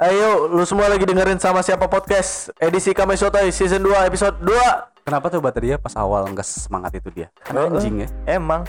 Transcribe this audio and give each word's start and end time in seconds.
Ayo, 0.00 0.48
lu 0.48 0.64
semua 0.64 0.88
lagi 0.88 1.04
dengerin 1.04 1.36
sama 1.36 1.60
siapa 1.60 1.84
podcast 1.84 2.48
edisi 2.56 2.96
Kami 2.96 3.20
Sotoy 3.20 3.52
season 3.52 3.84
2 3.84 4.08
episode 4.08 4.32
2. 4.40 5.04
Kenapa 5.04 5.28
tuh 5.28 5.44
bata 5.44 5.60
dia 5.60 5.76
pas 5.76 5.92
awal 5.92 6.24
nggak 6.32 6.40
semangat 6.40 6.96
itu 6.96 7.12
dia? 7.12 7.28
Karena 7.44 7.68
anjing 7.68 8.00
ya. 8.00 8.08
Emang. 8.24 8.64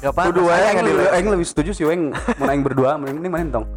Gak 0.00 0.16
apa 0.16 0.32
Aing 0.32 0.80
yang 0.80 0.88
lebih, 0.88 1.06
aing 1.12 1.28
lebih 1.36 1.44
setuju 1.44 1.76
sih 1.76 1.84
Weng 1.84 2.16
mau 2.40 2.48
aing 2.48 2.64
berdua 2.64 2.96
mending 2.96 3.28
main 3.28 3.52
tong. 3.52 3.68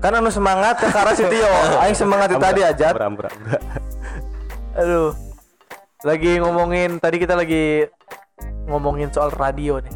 Karena 0.00 0.24
nu 0.24 0.32
semangat 0.32 0.80
ke 0.80 0.88
arah 0.88 1.12
si 1.12 1.28
Tio. 1.28 1.52
Aing 1.84 1.92
semangat 1.92 2.32
itu 2.32 2.40
tadi 2.40 2.60
aja. 2.64 2.96
Ampura, 2.96 3.04
ampura, 3.04 3.28
ampura. 3.28 3.58
Aduh. 4.80 5.12
Lagi 6.08 6.40
ngomongin 6.40 7.04
tadi 7.04 7.20
kita 7.20 7.36
lagi 7.36 7.84
ngomongin 8.64 9.12
soal 9.12 9.28
radio 9.28 9.76
nih. 9.76 9.92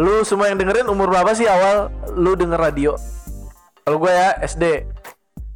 Lu 0.00 0.24
semua 0.24 0.48
yang 0.48 0.56
dengerin 0.56 0.88
umur 0.88 1.12
berapa 1.12 1.36
sih 1.36 1.44
awal 1.44 1.92
lu 2.16 2.32
denger 2.32 2.56
radio? 2.56 2.96
Kalau 3.82 3.96
gue 3.98 4.12
ya 4.12 4.36
SD. 4.40 4.64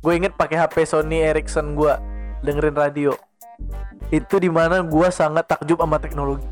Gue 0.01 0.13
inget 0.17 0.37
pakai 0.37 0.61
HP 0.61 0.85
Sony 0.85 1.25
Ericsson 1.25 1.73
gue 1.73 1.93
dengerin 2.43 2.77
radio. 2.77 3.13
Itu 4.09 4.37
di 4.37 4.49
mana 4.49 4.85
gue 4.85 5.09
sangat 5.09 5.49
takjub 5.49 5.81
sama 5.81 5.97
teknologi. 5.97 6.45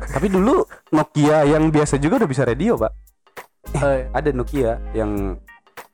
Tapi 0.00 0.30
dulu 0.30 0.64
Nokia 0.90 1.44
yang 1.44 1.68
biasa 1.68 1.98
juga 1.98 2.22
udah 2.22 2.30
bisa 2.30 2.42
radio, 2.42 2.78
Pak. 2.78 2.92
Eh, 3.76 4.08
Ada 4.10 4.30
Nokia 4.32 4.80
yang 4.96 5.36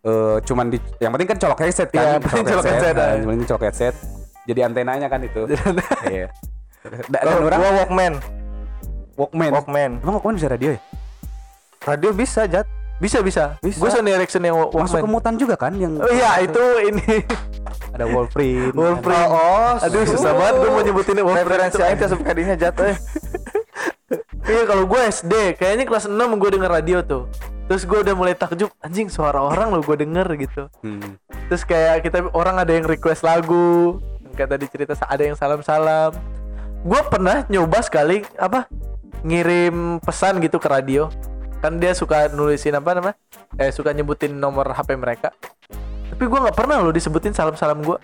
eh, 0.05 0.37
cuman 0.41 0.71
di 0.71 0.79
yang 1.03 1.11
penting 1.11 1.29
kan 1.35 1.39
colok 1.41 1.61
headset 1.61 1.89
kan. 1.91 1.99
Iya, 1.99 2.11
yang 2.15 2.23
penting 2.23 2.45
colok 2.47 2.65
headset, 2.65 2.95
ah. 2.95 3.09
yang 3.17 3.27
penting 3.27 3.49
colok 3.49 3.65
headset. 3.67 3.95
Jadi 4.47 4.61
antenanya 4.63 5.07
kan 5.11 5.21
itu. 5.25 5.43
Iya. 6.07 6.29
Da- 7.11 7.23
Dan 7.27 7.35
Oh, 7.35 7.47
orang 7.51 7.59
gua 7.59 7.71
Walkman. 7.83 8.13
Walkman. 9.19 9.51
Walkman. 9.51 9.91
Emang 9.99 10.15
Walkman 10.21 10.35
bisa 10.39 10.47
radio 10.47 10.71
ya? 10.77 10.81
Radio 11.83 12.11
bisa, 12.15 12.47
Jat. 12.47 12.69
Bisa 12.97 13.21
bisa. 13.21 13.45
Bisa. 13.59 13.77
Gue 13.77 13.89
Sony 13.89 14.11
Ericsson 14.11 14.41
yang 14.41 14.57
wa- 14.57 14.69
Masuk 14.69 14.97
ke 14.97 15.05
Walkman. 15.05 15.11
mutan 15.11 15.35
juga 15.35 15.55
kan 15.55 15.73
yang 15.73 15.97
Oh 15.97 16.09
iya 16.09 16.41
itu 16.41 16.63
ini 16.83 17.05
ada 17.91 18.05
Wolverine. 18.07 18.73
Wolverine. 18.73 19.29
Oh, 19.29 19.77
Aduh 19.79 20.05
susah 20.05 20.33
banget 20.33 20.55
gue 20.59 20.71
mau 20.71 20.83
nyebutin 20.83 21.17
Referensi 21.19 21.79
aing 21.79 21.97
teh 21.97 22.09
suka 22.09 22.25
kadinya 22.25 22.55
Jat 22.55 22.77
eh. 22.81 22.97
Iya 24.47 24.63
kalau 24.65 24.87
gue 24.87 25.01
SD 25.03 25.33
kayaknya 25.57 25.85
kelas 25.85 26.07
6 26.07 26.15
gue 26.15 26.51
denger 26.51 26.71
radio 26.71 26.99
tuh 27.03 27.27
Terus 27.67 27.83
gue 27.83 27.99
udah 27.99 28.15
mulai 28.15 28.33
takjub 28.33 28.71
anjing 28.79 29.11
suara 29.11 29.43
orang 29.43 29.69
lo 29.69 29.83
gue 29.83 29.97
denger 29.99 30.27
gitu 30.39 30.71
Hmm. 30.81 31.19
Terus 31.47 31.63
kayak 31.63 32.01
kita 32.01 32.31
orang 32.31 32.57
ada 32.57 32.71
yang 32.71 32.85
request 32.85 33.21
lagu 33.21 33.99
Kayak 34.33 34.51
tadi 34.53 34.65
cerita 34.69 34.93
ada 35.03 35.21
yang 35.21 35.35
salam-salam 35.35 36.15
Gue 36.81 37.01
pernah 37.05 37.43
nyoba 37.47 37.83
sekali 37.83 38.23
apa 38.37 38.71
ngirim 39.21 39.99
pesan 39.99 40.39
gitu 40.39 40.57
ke 40.57 40.69
radio 40.71 41.11
Kan 41.65 41.81
dia 41.81 41.97
suka 41.97 42.29
nulisin 42.31 42.77
apa 42.77 42.97
namanya 42.97 43.17
Eh 43.57 43.73
suka 43.73 43.91
nyebutin 43.97 44.37
nomor 44.37 44.69
HP 44.77 44.97
mereka 44.97 45.33
Tapi 46.13 46.23
gue 46.25 46.39
nggak 46.47 46.57
pernah 46.57 46.81
lo 46.81 46.93
disebutin 46.93 47.33
salam-salam 47.33 47.81
gue 47.83 47.99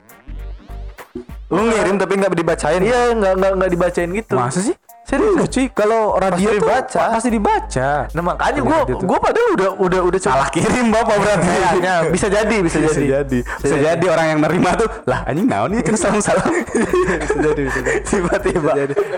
Lu 1.52 1.68
ngirim 1.68 2.00
tapi 2.00 2.16
nggak 2.16 2.32
dibacain. 2.32 2.80
Iya 2.80 3.12
nggak 3.12 3.32
nggak 3.36 3.52
nggak 3.60 3.70
dibacain 3.76 4.10
gitu 4.16 4.40
Masa 4.40 4.64
sih? 4.64 4.76
Serius? 5.02 5.34
Enggak 5.34 5.50
cuy, 5.50 5.66
kalau 5.68 6.02
radio 6.14 6.30
Pasti 6.30 6.46
tuh 6.46 6.56
dibaca. 6.62 7.02
pasti 7.10 7.28
dibaca. 7.28 7.90
Nah 8.08 8.22
makanya 8.22 8.60
gue 8.60 8.78
gue 8.96 9.18
padahal 9.18 9.48
udah 9.52 9.70
udah 9.76 10.00
udah 10.04 10.18
coba 10.20 10.32
Salah 10.32 10.48
kirim 10.48 10.86
bapak 10.88 11.16
berarti. 11.18 11.48
Kayaknya 11.48 11.94
bisa 12.08 12.26
jadi 12.26 12.56
bisa, 12.58 12.76
bisa 12.78 12.94
jadi. 12.96 13.06
jadi. 13.20 13.38
Bisa 13.58 13.76
jadi 13.76 14.04
orang 14.06 14.26
yang 14.28 14.40
nerima 14.40 14.70
tuh 14.72 14.88
lah 15.04 15.26
anjing 15.26 15.44
naon 15.44 15.74
nih 15.74 15.82
kan 15.82 15.94
salam 15.96 16.22
salam. 16.22 16.46
bisa 17.22 17.36
jadi 17.36 17.60
bisa 17.60 17.78
jadi 17.80 17.98
Tiba-tiba. 18.02 18.70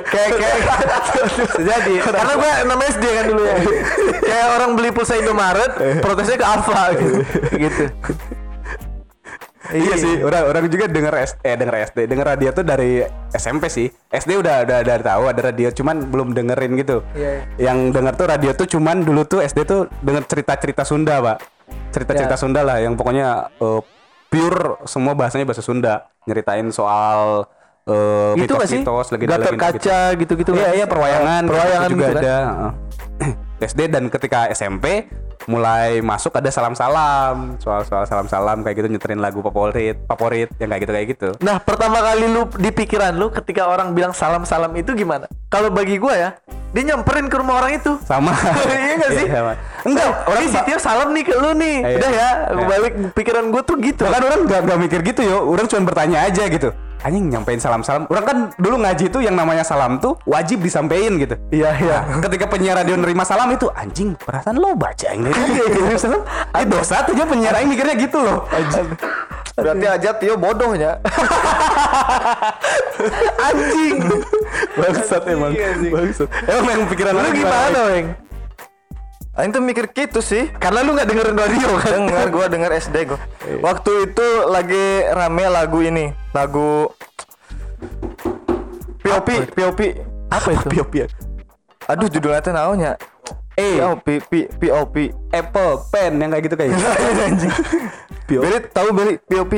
kayak 0.05 0.30
kayak 0.34 0.56
bisa 1.28 1.62
jadi 1.62 1.94
karena 2.00 2.32
gue 2.34 2.50
namanya 2.64 2.90
SD 2.90 3.05
kan 3.06 3.24
dulu 3.27 3.42
ya 3.42 3.55
kayak 4.20 4.46
orang 4.56 4.70
beli 4.74 4.90
pulsa 4.90 5.14
Indomaret 5.14 5.70
protesnya 6.00 6.36
ke 6.36 6.46
Alfa 6.46 6.82
gitu 6.96 7.16
gitu 7.64 7.84
iya 9.73 9.95
sih, 9.97 10.20
orang 10.20 10.45
orang 10.45 10.62
juga 10.69 10.84
denger 10.84 11.15
S, 11.25 11.31
eh 11.41 11.57
denger 11.57 11.75
SD, 11.89 11.98
denger 12.05 12.27
radio 12.37 12.51
tuh 12.53 12.65
dari 12.67 13.01
SMP 13.33 13.73
sih. 13.73 13.89
SD 14.12 14.37
udah 14.37 14.69
udah 14.69 14.79
udah 14.84 14.97
tahu 15.01 15.23
ada 15.33 15.41
radio, 15.41 15.73
cuman 15.73 16.05
belum 16.12 16.37
dengerin 16.37 16.77
gitu. 16.77 17.01
Iya, 17.17 17.48
Yang 17.57 17.79
denger 17.97 18.14
tuh 18.19 18.27
radio 18.29 18.51
tuh 18.53 18.67
cuman 18.69 18.97
dulu 19.01 19.24
tuh 19.24 19.41
SD 19.41 19.64
tuh 19.64 19.89
denger 20.05 20.29
cerita-cerita 20.29 20.85
Sunda, 20.85 21.23
Pak. 21.24 21.39
Cerita-cerita 21.97 22.36
Ya. 22.36 22.41
Sunda 22.41 22.61
lah 22.61 22.77
yang 22.83 22.92
pokoknya 22.92 23.48
eh, 23.57 23.80
pure 24.29 24.85
semua 24.85 25.17
bahasanya 25.17 25.48
bahasa 25.48 25.64
Sunda. 25.64 26.13
Nyeritain 26.29 26.69
soal 26.69 27.48
eh 27.85 28.33
gitu 28.41 28.57
mitos-mitos, 28.57 29.13
legenda-legenda 29.13 29.69
gitu. 29.77 29.85
kaca 29.85 30.01
gitu 30.17 30.33
gitu 30.41 30.51
Iya 30.57 30.70
iya 30.73 30.86
perwayangan 30.89 31.45
perwayangan 31.45 31.89
juga 31.92 32.07
gitu 32.08 32.17
kan? 32.17 32.24
ada. 32.24 32.39
SD 33.63 33.91
dan 33.91 34.11
ketika 34.11 34.51
SMP 34.51 35.07
mulai 35.45 36.01
masuk 36.01 36.33
ada 36.41 36.48
salam-salam 36.48 37.61
soal-soal 37.61 38.09
salam-salam 38.09 38.65
kayak 38.65 38.81
gitu 38.81 38.89
nyeterin 38.89 39.20
lagu 39.20 39.45
favorit 39.45 40.01
favorit 40.09 40.48
yang 40.57 40.73
kayak 40.73 40.83
gitu 40.89 40.92
kayak 40.92 41.09
gitu. 41.13 41.29
Nah 41.45 41.61
pertama 41.61 42.01
kali 42.01 42.27
lu 42.33 42.48
di 42.57 42.70
pikiran 42.73 43.13
lu 43.13 43.29
ketika 43.29 43.69
orang 43.69 43.92
bilang 43.92 44.17
salam-salam 44.17 44.73
itu 44.75 44.97
gimana? 44.97 45.29
Kalau 45.53 45.70
bagi 45.70 46.03
gue 46.03 46.11
ya, 46.11 46.35
dia 46.75 46.83
nyamperin 46.83 47.31
ke 47.31 47.37
rumah 47.39 47.63
orang 47.63 47.79
itu. 47.79 47.95
Sama. 48.03 48.35
iya 48.67 48.95
gak 48.98 49.11
sih? 49.15 49.27
Iya, 49.31 49.39
sama. 49.39 49.53
Enggak, 49.86 50.07
orang 50.11 50.27
orang 50.27 50.45
si 50.51 50.59
Tio 50.67 50.79
salam 50.83 51.09
nih 51.15 51.23
ke 51.23 51.35
lu 51.39 51.51
nih. 51.55 51.77
Iya. 51.79 51.95
Udah 51.95 52.11
ya, 52.11 52.31
Iya. 52.51 52.67
balik 52.67 52.95
pikiran 53.15 53.45
gue 53.55 53.63
tuh 53.63 53.77
gitu. 53.79 54.03
bahkan 54.03 54.23
orang 54.27 54.41
gak, 54.51 54.61
gak 54.67 54.79
mikir 54.83 55.01
gitu 55.07 55.21
yo, 55.23 55.36
orang 55.47 55.67
cuma 55.71 55.86
bertanya 55.86 56.27
aja 56.27 56.42
gitu. 56.51 56.75
Anjing 57.05 57.29
nyampein 57.29 57.61
salam-salam. 57.61 58.09
Orang 58.09 58.25
kan 58.25 58.39
dulu 58.57 58.81
ngaji 58.81 59.13
tuh 59.13 59.20
yang 59.20 59.37
namanya 59.37 59.61
salam 59.61 60.01
tuh 60.01 60.17
wajib 60.25 60.65
disampaikan 60.65 61.20
gitu. 61.20 61.37
Iya 61.53 61.77
iya. 61.77 61.98
Nah, 62.09 62.25
ketika 62.25 62.48
penyiar 62.48 62.81
radio 62.81 62.97
nerima 62.97 63.29
salam 63.29 63.53
itu 63.53 63.69
anjing 63.77 64.17
perasaan 64.17 64.57
lo 64.57 64.73
baca 64.73 65.13
yang 65.13 65.29
dari 65.29 65.69
kirim 65.69 66.01
salam 66.01 66.25
ah, 66.25 66.65
dosa 66.65 67.05
tuh 67.05 67.13
ya 67.13 67.29
penyiar 67.29 67.61
aing 67.61 67.69
mikirnya 67.69 67.92
gitu 68.01 68.25
loh 68.25 68.48
anjing 68.48 68.89
Berarti 69.55 69.87
aja 69.87 70.11
Tio 70.19 70.35
bodohnya. 70.35 70.98
Anjing. 73.47 74.03
bangsat 74.75 75.23
emang 75.31 75.55
bangsat 75.95 76.27
emang 76.51 76.75
yang 76.75 76.91
pikiran 76.91 77.15
lu 77.15 77.31
gimana, 77.31 77.79
Weng? 77.95 78.07
Aing 79.34 79.50
tuh 79.50 79.58
mikir 79.58 79.90
gitu 79.90 80.22
sih. 80.22 80.46
Karena 80.62 80.86
lu 80.86 80.95
nggak 80.95 81.11
dengerin 81.11 81.34
radio 81.34 81.68
kan? 81.83 82.06
Dengar 82.06 82.28
gua 82.30 82.46
denger 82.46 82.70
SD 82.78 82.96
gua. 83.11 83.18
Waktu 83.58 84.11
itu 84.11 84.28
lagi 84.46 84.86
rame 85.11 85.45
lagu 85.50 85.78
ini, 85.83 86.14
lagu 86.30 86.86
POP, 89.02 89.28
POP. 89.52 89.80
Apa 90.30 90.48
itu? 90.55 90.67
Piop 90.70 90.89
piop 90.90 91.11
Aduh 91.90 92.08
judulnya 92.08 92.40
teh 92.40 92.55
naonnya? 92.55 92.94
Eh. 93.58 93.83
POP, 93.83 94.30
POP. 94.55 94.96
Apple 95.34 95.73
pen 95.90 96.12
yang 96.23 96.30
kayak 96.30 96.44
gitu 96.46 96.55
kayak 96.55 96.70
gitu. 96.74 96.86
Anjing. 97.27 97.52
Beli 98.30 98.58
tahu 98.70 98.89
beli 98.94 99.14
POP. 99.18 99.52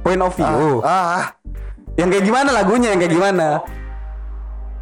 point 0.00 0.20
of 0.24 0.32
view 0.32 0.80
Ah, 0.80 1.36
yang 2.00 2.08
kayak 2.08 2.24
gimana 2.24 2.48
lagunya 2.56 2.96
yang 2.96 3.00
kayak 3.04 3.12
gimana 3.12 3.60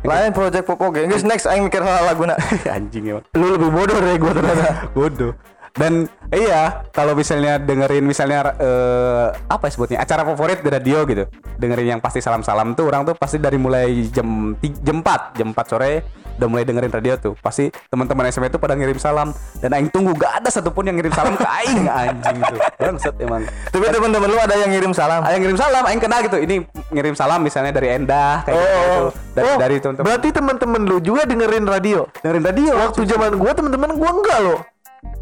lain 0.06 0.30
project 0.30 0.64
Popoge. 0.66 1.06
Guys, 1.10 1.26
next 1.26 1.50
aing 1.50 1.66
mikir 1.66 1.82
hal 1.82 2.06
lagu 2.06 2.22
nak. 2.22 2.38
anjing 2.76 3.10
emang 3.10 3.24
Lu 3.34 3.54
lebih 3.58 3.70
bodoh 3.70 3.98
dari 3.98 4.18
gua 4.18 4.32
ternyata. 4.34 4.66
bodoh 4.96 5.32
dan 5.78 6.10
iya 6.34 6.82
kalau 6.90 7.14
misalnya 7.14 7.62
dengerin 7.62 8.02
misalnya 8.02 8.50
eh, 8.58 9.26
apa 9.46 9.70
ya 9.70 9.72
sebutnya 9.72 9.98
acara 10.02 10.26
favorit 10.26 10.58
di 10.58 10.68
radio 10.74 11.06
gitu 11.06 11.24
dengerin 11.54 11.96
yang 11.96 12.00
pasti 12.02 12.18
salam 12.18 12.42
salam 12.42 12.74
tuh 12.74 12.90
orang 12.90 13.06
tuh 13.06 13.14
pasti 13.14 13.38
dari 13.38 13.56
mulai 13.62 14.10
jam 14.10 14.58
jam 14.58 14.96
4 15.00 15.38
jam 15.38 15.48
4 15.54 15.70
sore 15.70 15.92
udah 16.38 16.46
mulai 16.46 16.62
dengerin 16.62 16.88
radio 16.88 17.14
tuh 17.14 17.34
pasti 17.36 17.66
teman-teman 17.86 18.30
SMA 18.30 18.46
itu 18.46 18.56
pada 18.56 18.72
ngirim 18.72 18.94
salam 18.96 19.30
dan 19.58 19.70
aing 19.72 19.90
tunggu 19.90 20.14
gak 20.14 20.38
ada 20.38 20.48
satupun 20.48 20.86
yang 20.86 20.94
ngirim 20.94 21.10
salam 21.10 21.34
ke 21.34 21.42
aing 21.44 21.90
anjing 22.00 22.38
tuh 22.40 22.58
bangsat 22.78 23.14
emang 23.18 23.42
Tapi 23.68 23.84
teman-teman 23.84 24.28
lu 24.28 24.38
ada 24.38 24.54
yang 24.54 24.70
ngirim 24.70 24.92
salam. 24.92 25.20
ada 25.20 25.34
yang 25.34 25.42
ngirim 25.42 25.58
salam 25.58 25.82
aing 25.84 25.98
kenal 25.98 26.22
gitu 26.22 26.38
ini 26.38 26.62
ngirim 26.88 27.12
salam 27.12 27.42
misalnya 27.42 27.74
dari 27.74 27.90
Endah 27.90 28.42
kayak 28.42 28.54
gitu, 28.54 28.70
Oh. 28.70 28.86
gitu. 28.86 29.06
dari 29.34 29.48
Oh, 29.48 29.56
dari 29.58 29.76
teman-teman 29.76 30.06
Berarti 30.06 30.28
teman-teman 30.30 30.80
lu 30.84 30.96
juga 30.98 31.22
dengerin 31.24 31.64
radio. 31.64 32.06
dengerin 32.20 32.44
radio 32.44 32.72
Waktu 32.78 33.00
zaman 33.04 33.30
gua 33.34 33.52
teman-teman 33.52 33.90
gua 33.94 34.10
enggak 34.12 34.38
loh. 34.40 34.58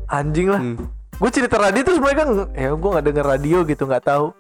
Anjing 0.06 0.48
lah. 0.48 0.60
Hmm. 0.60 0.76
Gue 1.16 1.30
cerita 1.30 1.56
radio 1.56 1.80
terus 1.80 1.96
mereka 1.96 2.22
ya 2.52 2.76
gua 2.76 2.90
nggak 2.94 3.06
denger 3.08 3.24
radio 3.26 3.58
gitu 3.64 3.82
nggak 3.84 4.04
tahu. 4.04 4.36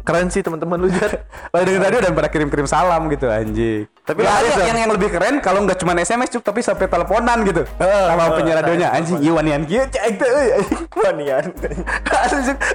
Keren 0.00 0.26
sih 0.26 0.40
teman-teman 0.40 0.76
lu 0.76 0.88
Jar. 0.88 1.22
pada 1.46 1.62
dengerin 1.64 1.82
radio 1.82 2.00
dan 2.00 2.12
pada 2.12 2.26
kirim-kirim 2.26 2.64
salam 2.64 3.06
gitu 3.06 3.26
anjing 3.26 3.84
tapi 4.00 4.20
Ya, 4.20 4.32
ada 4.32 4.48
ada. 4.50 4.62
yang 4.64 4.78
yang 4.80 4.90
lebih 4.90 5.06
keren 5.08 5.38
kalau 5.38 5.62
nggak 5.62 5.76
cuma 5.76 5.94
SMS 5.94 6.30
cuk 6.30 6.42
tapi 6.42 6.60
sampai 6.60 6.84
teleponan 6.84 7.42
gitu 7.42 7.62
sama 7.78 8.34
penyiar 8.34 8.58
radionya 8.58 8.88
anjing 8.90 9.18
iya 9.18 9.30
wanian 9.30 9.62
kieu 9.62 9.84
cek 9.84 10.02
teh 10.12 10.26
euy, 10.34 10.48
anjing. 10.52 10.82
Wanian. 10.92 11.44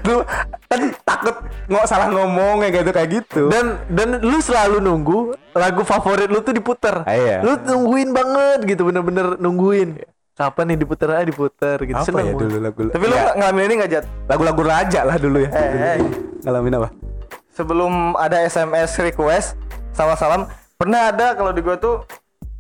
Lu 0.02 0.24
kan 0.66 0.80
takut 1.04 1.36
nggak 1.66 1.86
salah 1.86 2.08
ngomong 2.08 2.62
kayak 2.62 2.74
gitu 2.78 2.92
kayak 2.92 3.10
gitu 3.14 3.42
Dan 3.48 3.66
dan 3.90 4.22
lu 4.22 4.40
selalu 4.40 4.80
nunggu 4.80 5.20
lagu 5.52 5.82
favorit 5.82 6.28
lu 6.28 6.40
tuh 6.40 6.52
diputer. 6.52 7.04
Ah, 7.04 7.12
iya. 7.12 7.38
Lu 7.40 7.56
nungguin 7.58 8.12
banget 8.12 8.60
gitu 8.66 8.86
bener-bener 8.86 9.36
nungguin. 9.36 10.00
Kapan 10.34 10.68
nih 10.70 10.78
diputer 10.78 11.08
aja 11.10 11.24
diputer 11.26 11.78
gitu. 11.82 11.96
apa 11.96 12.04
Seneng 12.06 12.26
ya 12.26 12.34
dulu 12.34 12.58
lagu 12.60 12.80
Tapi 12.86 13.06
lu 13.06 13.16
ya, 13.16 13.32
ngalamin 13.34 13.64
ini 13.66 13.74
nggak 13.78 13.90
Jat? 13.90 14.06
lagu-lagu 14.26 14.62
raja 14.62 15.00
lah 15.04 15.16
dulu 15.16 15.40
ya 15.40 15.48
Eh, 15.48 15.96
eh. 15.96 16.00
ngalamin 16.44 16.76
apa 16.76 16.90
Sebelum 17.56 17.92
ada 18.16 18.44
SMS 18.44 19.00
request 19.00 19.56
sama 19.90 20.14
salam, 20.14 20.44
pernah 20.76 21.08
ada 21.08 21.32
kalau 21.34 21.50
di 21.50 21.64
gua 21.64 21.80
tuh 21.80 22.04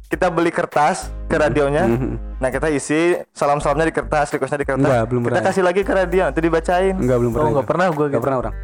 kita 0.07 0.31
beli 0.31 0.47
kertas 0.50 1.12
ke 1.27 1.36
radionya. 1.36 1.83
Mhm. 1.83 2.39
Nah 2.39 2.47
kita 2.47 2.69
isi 2.69 3.19
salam-salamnya 3.30 3.86
di 3.86 3.94
kertas, 3.94 4.31
requestnya 4.31 4.56
di 4.57 4.65
kertas. 4.65 4.88
Enggak, 4.88 5.03
belum 5.06 5.21
kita 5.21 5.30
pernah. 5.33 5.45
kasih 5.45 5.63
lagi 5.63 5.81
ke 5.81 5.92
radio, 5.92 6.21
nanti 6.24 6.39
dibacain. 6.39 6.95
Enggak 6.95 7.18
belum 7.18 7.27
Oh 7.30 7.36
pernah. 7.36 7.51
nggak 7.51 7.68
pernah 7.68 7.86
gue 7.86 7.95
Enggak 7.97 8.09
gitu. 8.09 8.24
pernah 8.24 8.38
orang. 8.39 8.56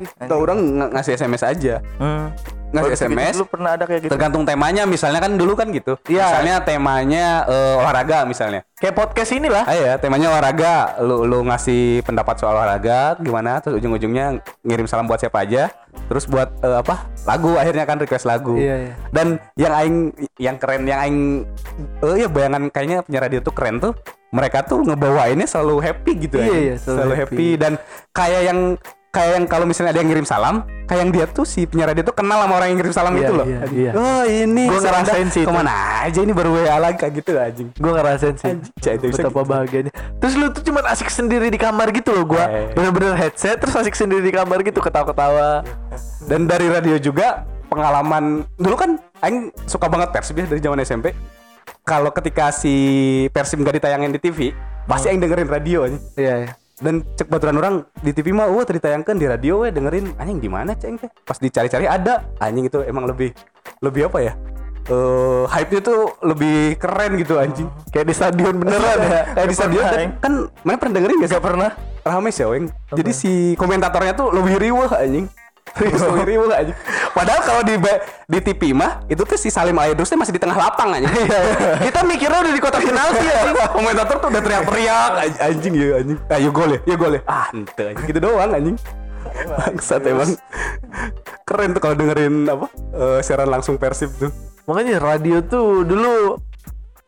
Kita 0.00 0.34
orang 0.34 0.58
ng- 0.62 0.90
ngasih 0.94 1.12
SMS 1.12 1.42
aja. 1.42 1.74
Hmm. 1.98 2.26
Ngasih 2.70 2.86
Oh, 2.86 2.94
gitu 2.94 3.04
SMS. 3.10 3.34
Dulu 3.34 3.46
pernah 3.50 3.70
ada 3.74 3.84
kayak 3.84 4.00
gitu. 4.06 4.10
Tergantung 4.14 4.42
temanya, 4.46 4.82
misalnya 4.86 5.18
kan 5.18 5.32
dulu 5.34 5.52
kan 5.58 5.68
gitu. 5.70 5.98
Iya. 6.06 6.22
Misalnya 6.24 6.54
temanya 6.62 7.24
eh, 7.44 7.74
olahraga 7.82 8.22
misalnya. 8.22 8.62
Kayak 8.78 8.94
podcast 8.94 9.30
inilah. 9.34 9.64
Ah 9.66 9.74
ya, 9.74 9.92
temanya 9.98 10.30
olahraga. 10.30 10.96
Lu 11.02 11.26
lu 11.26 11.42
ngasih 11.44 12.00
pendapat 12.02 12.38
soal 12.38 12.54
olahraga 12.54 13.18
gimana? 13.18 13.58
Terus 13.58 13.82
ujung-ujungnya 13.82 14.38
ngirim 14.62 14.86
salam 14.86 15.04
buat 15.04 15.18
siapa 15.18 15.42
aja. 15.42 15.68
Terus 16.06 16.24
buat 16.24 16.48
eh, 16.62 16.78
apa? 16.78 17.10
Lagu 17.26 17.58
akhirnya 17.58 17.84
kan 17.84 17.98
request 17.98 18.24
lagu. 18.24 18.54
Iya, 18.54 18.88
iya. 18.88 18.92
Dan 19.10 19.26
yang 19.58 19.72
aing 19.74 19.96
yang 20.38 20.56
keren 20.56 20.86
yang 20.86 21.00
aing 21.02 21.18
eh 22.00 22.16
ya 22.16 22.28
bayangan 22.30 22.70
kayaknya 22.70 23.02
penyiar 23.02 23.22
radio 23.26 23.40
tuh 23.42 23.52
keren 23.52 23.82
tuh. 23.82 23.92
Mereka 24.30 24.62
tuh 24.62 24.86
ngebawainnya 24.86 25.42
selalu 25.42 25.82
happy 25.82 26.12
gitu 26.22 26.38
Iya, 26.38 26.46
anjing. 26.46 26.62
iya, 26.62 26.74
selalu 26.78 27.14
happy. 27.18 27.34
happy. 27.34 27.48
dan 27.58 27.72
kayak 28.14 28.42
yang 28.46 28.58
kayak 29.10 29.30
yang 29.36 29.44
kalau 29.44 29.66
misalnya 29.66 29.90
ada 29.90 30.00
yang 30.00 30.08
ngirim 30.08 30.22
salam, 30.22 30.62
kayak 30.86 31.00
yang 31.00 31.10
dia 31.10 31.24
tuh 31.26 31.42
si 31.42 31.66
penyiar 31.66 31.90
radio 31.90 32.02
tuh 32.02 32.14
kenal 32.14 32.38
sama 32.40 32.54
orang 32.56 32.68
yang 32.70 32.78
ngirim 32.78 32.94
salam 32.94 33.12
Iya, 33.12 33.20
gitu 33.20 33.32
loh. 33.34 33.46
iya, 33.46 33.60
iya. 33.68 33.92
Oh, 33.92 34.22
ini 34.22 34.64
Seranda, 34.70 35.10
ngerasain 35.10 35.28
sih. 35.28 35.42
Ke 35.42 35.50
mana 35.50 35.72
aja 36.00 36.18
ini 36.20 36.30
baru 36.30 36.50
WA 36.54 36.76
lagi 36.78 36.96
kayak 36.96 37.12
gitu 37.16 37.30
anjing. 37.34 37.68
Gue 37.74 37.90
ngerasain 37.90 38.34
sih 38.34 38.46
Anjing, 38.48 38.72
cah, 38.76 38.92
itu 38.94 39.04
bisa 39.06 39.20
betapa 39.20 39.34
gitu. 39.36 39.50
bahagianya. 39.50 39.92
Terus 40.16 40.34
lu 40.34 40.46
tuh 40.50 40.62
cuma 40.62 40.80
asik 40.86 41.10
sendiri 41.10 41.46
di 41.46 41.58
kamar 41.58 41.90
gitu 41.90 42.10
loh. 42.10 42.24
Gue 42.24 42.38
Eh. 42.40 42.70
bener-bener 42.72 43.14
headset 43.14 43.58
terus 43.58 43.74
asik 43.74 43.92
sendiri 43.92 44.22
di 44.22 44.30
kamar 44.30 44.62
gitu 44.62 44.78
ketawa-ketawa. 44.78 45.66
Dan 46.24 46.46
dari 46.46 46.66
radio 46.66 46.94
juga 46.96 47.42
pengalaman 47.66 48.46
dulu 48.54 48.74
kan 48.74 48.90
aing 49.20 49.50
suka 49.64 49.86
banget 49.86 50.10
Persib 50.10 50.36
ya 50.36 50.46
dari 50.46 50.58
zaman 50.58 50.78
SMP. 50.80 51.10
Kalau 51.82 52.10
ketika 52.10 52.50
si 52.50 52.74
Persib 53.28 53.58
gak 53.60 53.74
ditayangin 53.74 54.10
di 54.10 54.20
TV, 54.20 54.54
pasti 54.84 55.08
aing 55.08 55.18
dengerin 55.18 55.46
radio 55.46 55.82
aja. 55.82 55.98
Iya. 56.14 56.34
iya. 56.40 56.50
Dan 56.80 57.04
cek 57.12 57.28
baturan 57.28 57.60
orang 57.60 57.74
di 58.00 58.10
TV 58.16 58.32
mah, 58.32 58.48
wah 58.48 58.64
ditayangkan 58.64 59.12
di 59.12 59.28
radio 59.28 59.62
we 59.62 59.68
dengerin 59.68 60.16
anjing 60.16 60.40
di 60.40 60.48
mana 60.48 60.72
ceng 60.72 60.96
teh. 60.96 61.12
Pas 61.22 61.36
dicari-cari 61.36 61.84
ada 61.84 62.24
anjing 62.40 62.72
itu 62.72 62.80
emang 62.80 63.04
lebih 63.04 63.36
lebih 63.84 64.08
apa 64.08 64.18
ya? 64.24 64.32
Eh 64.88 65.44
hype-nya 65.44 65.80
tuh 65.84 66.16
lebih 66.24 66.80
keren 66.80 67.20
gitu 67.20 67.36
anjing. 67.36 67.68
Kayak 67.92 68.06
di 68.08 68.14
stadion 68.16 68.54
beneran 68.56 68.96
ya. 68.96 69.22
Kayak 69.36 69.48
di 69.52 69.56
stadion 69.56 69.84
dan- 69.84 70.00
Eng. 70.00 70.10
kan 70.18 70.32
mana 70.64 70.76
pernah 70.80 70.94
dengerin 70.96 71.16
gak 71.20 71.30
sih? 71.30 71.38
pernah. 71.38 71.70
Rame 72.00 72.30
sih, 72.32 72.48
Weng. 72.48 72.66
Jadi 72.96 73.12
si 73.12 73.32
komentatornya 73.60 74.16
tuh 74.16 74.32
lebih 74.32 74.56
riweh 74.56 74.88
anjing. 74.88 75.28
Lebih 75.80 76.24
riweh 76.26 76.56
anjing. 76.56 76.76
Padahal 77.14 77.40
kalau 77.46 77.62
di 77.62 77.74
di 78.26 78.38
TV 78.42 78.74
mah 78.74 79.06
itu 79.06 79.22
tuh 79.22 79.38
si 79.38 79.48
Salim 79.48 79.78
Aidrus 79.78 80.10
tuh 80.10 80.18
masih 80.18 80.34
di 80.34 80.40
tengah 80.42 80.58
lapang 80.58 80.92
anjing. 80.98 81.10
Kita 81.86 82.02
mikirnya 82.02 82.42
udah 82.42 82.52
di 82.52 82.60
kotak 82.60 82.82
penalti 82.82 83.26
ya. 83.26 83.40
Komentator 83.70 84.16
tuh 84.18 84.28
udah 84.34 84.42
teriak-teriak 84.42 85.12
anjing, 85.16 85.40
anjing 85.40 85.72
ya 85.78 85.86
anjing. 86.02 86.18
Ayo 86.30 86.50
gol 86.50 86.70
ya, 86.74 86.80
ya 86.84 86.96
gol 86.98 87.12
ya. 87.16 87.22
Ah, 87.24 87.48
ente 87.54 87.82
anjing 87.94 88.06
gitu 88.10 88.20
doang 88.20 88.50
anjing. 88.50 88.76
Bangsat 89.30 90.02
emang. 90.08 90.30
Keren 91.46 91.70
tuh 91.76 91.80
kalau 91.82 91.94
dengerin 91.94 92.46
apa? 92.50 92.66
eh, 92.94 93.18
siaran 93.22 93.50
langsung 93.50 93.78
Persib 93.78 94.10
tuh. 94.18 94.30
Makanya 94.66 95.02
radio 95.02 95.42
tuh 95.42 95.82
dulu 95.82 96.38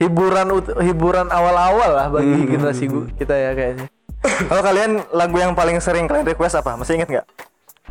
hiburan 0.02 0.50
hiburan 0.82 1.30
awal-awal 1.30 1.90
lah 1.94 2.06
bagi 2.10 2.50
generasi 2.50 2.90
gua, 2.90 3.06
kita 3.14 3.34
ya 3.38 3.50
kayaknya. 3.54 3.86
Kalau 4.22 4.62
kalian 4.62 4.90
lagu 5.14 5.36
yang 5.38 5.54
paling 5.54 5.78
sering 5.78 6.10
kalian 6.10 6.26
request 6.26 6.58
apa? 6.58 6.74
Masih 6.74 6.98
inget 6.98 7.10
nggak? 7.10 7.26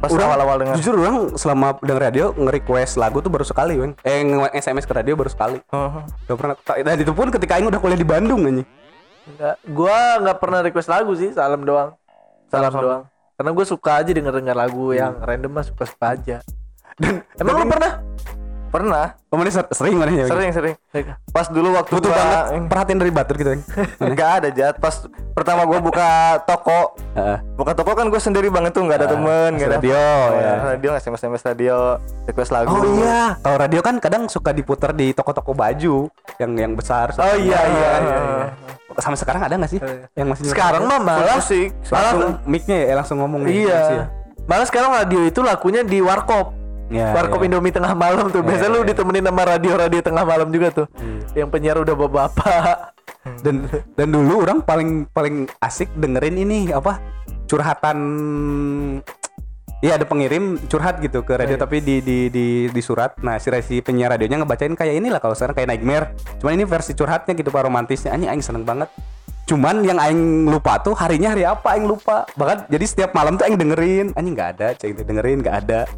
Pas 0.01 0.09
Orang- 0.09 0.33
awal-awal 0.33 0.55
dengar. 0.57 0.75
Jujur 0.81 0.97
orang 0.97 1.17
selama 1.37 1.77
denger 1.77 2.01
radio 2.01 2.25
nge-request 2.33 2.97
lagu 2.97 3.21
tuh 3.21 3.29
baru 3.29 3.45
sekali, 3.45 3.77
Weng. 3.77 3.93
Eh 4.01 4.25
nge-SMS 4.25 4.89
ke 4.89 4.93
radio 4.97 5.13
baru 5.13 5.29
sekali. 5.29 5.61
Oh. 5.69 6.01
Gak 6.25 6.37
pernah 6.41 6.55
dan 6.57 6.97
itu 6.97 7.13
pun 7.13 7.29
ketika 7.29 7.61
aing 7.61 7.69
udah 7.69 7.77
kuliah 7.77 8.01
di 8.01 8.09
Bandung 8.09 8.41
anjing. 8.43 8.65
Enggak, 9.21 9.55
gua 9.69 10.17
nggak 10.17 10.37
pernah 10.41 10.59
request 10.65 10.89
lagu 10.89 11.13
sih, 11.13 11.29
salam 11.29 11.61
doang. 11.61 11.93
Salam, 12.49 12.73
Salam. 12.73 12.81
doang. 12.81 13.03
Karena 13.37 13.51
gue 13.53 13.65
suka 13.65 13.91
aja 13.97 14.11
denger-denger 14.11 14.53
lagu 14.53 14.91
yang 14.91 15.17
random 15.17 15.49
mah 15.49 15.65
suka-suka 15.65 16.13
aja. 16.13 16.37
Dan 16.97 17.21
Emang 17.37 17.61
lu 17.61 17.65
pernah? 17.69 18.01
Pernah, 18.71 19.19
Oh, 19.27 19.35
mana 19.35 19.47
ser- 19.47 19.67
sering 19.71 19.95
mana 19.95 20.11
ya? 20.11 20.27
Sering 20.27 20.51
sering. 20.51 20.75
Pas 21.27 21.47
dulu 21.47 21.71
waktu 21.71 21.91
Butuh 21.91 22.07
gua- 22.07 22.19
banget 22.19 22.67
perhatian 22.67 22.99
dari 22.99 23.11
batur 23.11 23.35
gitu, 23.35 23.49
Weng. 23.49 23.63
Nggak 24.11 24.29
ada 24.33 24.49
jat. 24.49 24.75
Pas 24.75 24.95
pertama 25.31 25.63
gua 25.63 25.79
buka 25.79 26.09
toko, 26.41 26.95
buka 27.53 27.71
toko 27.71 27.91
kan 27.93 28.07
gue 28.07 28.17
sendiri 28.17 28.47
banget 28.47 28.71
tuh, 28.71 28.83
nggak 28.83 28.97
ada 28.97 29.07
temen, 29.07 29.49
nggak 29.55 29.69
ada 29.69 29.77
radio, 29.77 29.95
Oh, 29.95 30.27
ya. 30.33 30.53
Radio 30.69 30.87
nggak 30.89 31.01
SMS 31.01 31.19
SMS 31.21 31.43
radio, 31.45 31.77
request 32.25 32.51
lagu. 32.51 32.71
Oh 32.71 32.83
iya, 32.97 33.35
kalau 33.37 33.57
radio 33.57 33.79
kan 33.79 33.95
kadang 33.97 34.27
suka 34.27 34.51
diputar 34.51 34.91
di 34.91 35.11
toko-toko 35.11 35.51
baju 35.51 36.07
yang 36.37 36.51
yang 36.53 36.71
besar. 36.73 37.11
Oh 37.13 37.35
iya 37.35 37.59
iya 37.61 37.91
iya. 37.99 38.17
iya. 38.31 38.45
Sampai 38.93 39.15
sekarang 39.15 39.41
ada 39.41 39.55
nggak 39.55 39.71
sih 39.71 39.79
yang 40.13 40.27
masih 40.27 40.43
Sekarang 40.47 40.83
mah 40.85 40.99
malah 40.99 41.35
musik. 41.37 41.71
langsung 41.87 42.35
mic-nya 42.43 42.77
ya 42.83 42.93
langsung 42.93 43.17
ngomong 43.17 43.47
iya. 43.47 44.11
Malah 44.43 44.63
sekarang 44.65 44.91
radio 44.93 45.23
itu 45.23 45.39
lakunya 45.39 45.83
di 45.83 45.99
warkop. 45.99 46.51
Ya, 46.91 47.15
warkop 47.15 47.39
ya. 47.39 47.47
Indomie 47.47 47.71
tengah 47.71 47.95
malam 47.95 48.27
tuh. 48.27 48.43
Biasanya 48.43 48.67
Iya, 48.67 48.75
lu 48.75 48.79
iya. 48.83 48.89
ditemenin 48.91 49.23
sama 49.23 49.43
radio-radio 49.47 49.99
tengah 50.03 50.23
malam 50.27 50.47
juga 50.51 50.67
tuh. 50.75 50.87
Yang 51.31 51.49
penyiar 51.49 51.77
udah 51.79 51.95
bapak-bapak. 51.95 52.77
Dan 53.39 53.69
dan 53.95 54.07
dulu 54.11 54.43
orang 54.43 54.59
paling 54.65 55.07
paling 55.13 55.45
asik 55.61 55.93
dengerin 55.93 56.41
ini 56.41 56.73
apa 56.73 56.97
curhatan 57.45 57.97
Iya 59.81 59.97
ada 59.97 60.05
pengirim 60.05 60.61
curhat 60.69 61.01
gitu 61.01 61.25
ke 61.25 61.33
radio 61.33 61.57
tapi 61.57 61.81
di 61.81 62.05
di 62.05 62.29
di 62.29 62.69
di 62.69 62.81
surat. 62.85 63.17
Nah 63.25 63.41
si 63.41 63.49
si 63.65 63.81
penyiar 63.81 64.13
radionya 64.13 64.37
ngebacain 64.37 64.77
kayak 64.77 65.01
inilah 65.01 65.17
kalau 65.17 65.33
sekarang 65.33 65.57
kayak 65.57 65.73
Nightmare. 65.73 66.13
Cuman 66.37 66.53
ini 66.53 66.69
versi 66.69 66.93
curhatnya 66.93 67.33
gitu 67.33 67.49
pak 67.49 67.65
romantisnya. 67.65 68.13
Anjing 68.13 68.29
aing 68.29 68.45
seneng 68.45 68.61
banget. 68.61 68.93
Cuman 69.49 69.81
yang 69.81 69.97
aing 69.97 70.45
lupa 70.45 70.77
tuh 70.85 70.93
harinya 70.93 71.33
hari 71.33 71.49
apa 71.49 71.73
aing 71.73 71.89
lupa. 71.89 72.29
Bahkan 72.37 72.69
jadi 72.69 72.85
setiap 72.85 73.17
malam 73.17 73.41
tuh 73.41 73.49
aing 73.49 73.57
dengerin. 73.57 74.13
Anjing 74.13 74.37
nggak 74.37 74.49
ada, 74.61 74.67
cek 74.77 75.01
dengerin 75.01 75.41
nggak 75.41 75.55
ada. 75.65 75.89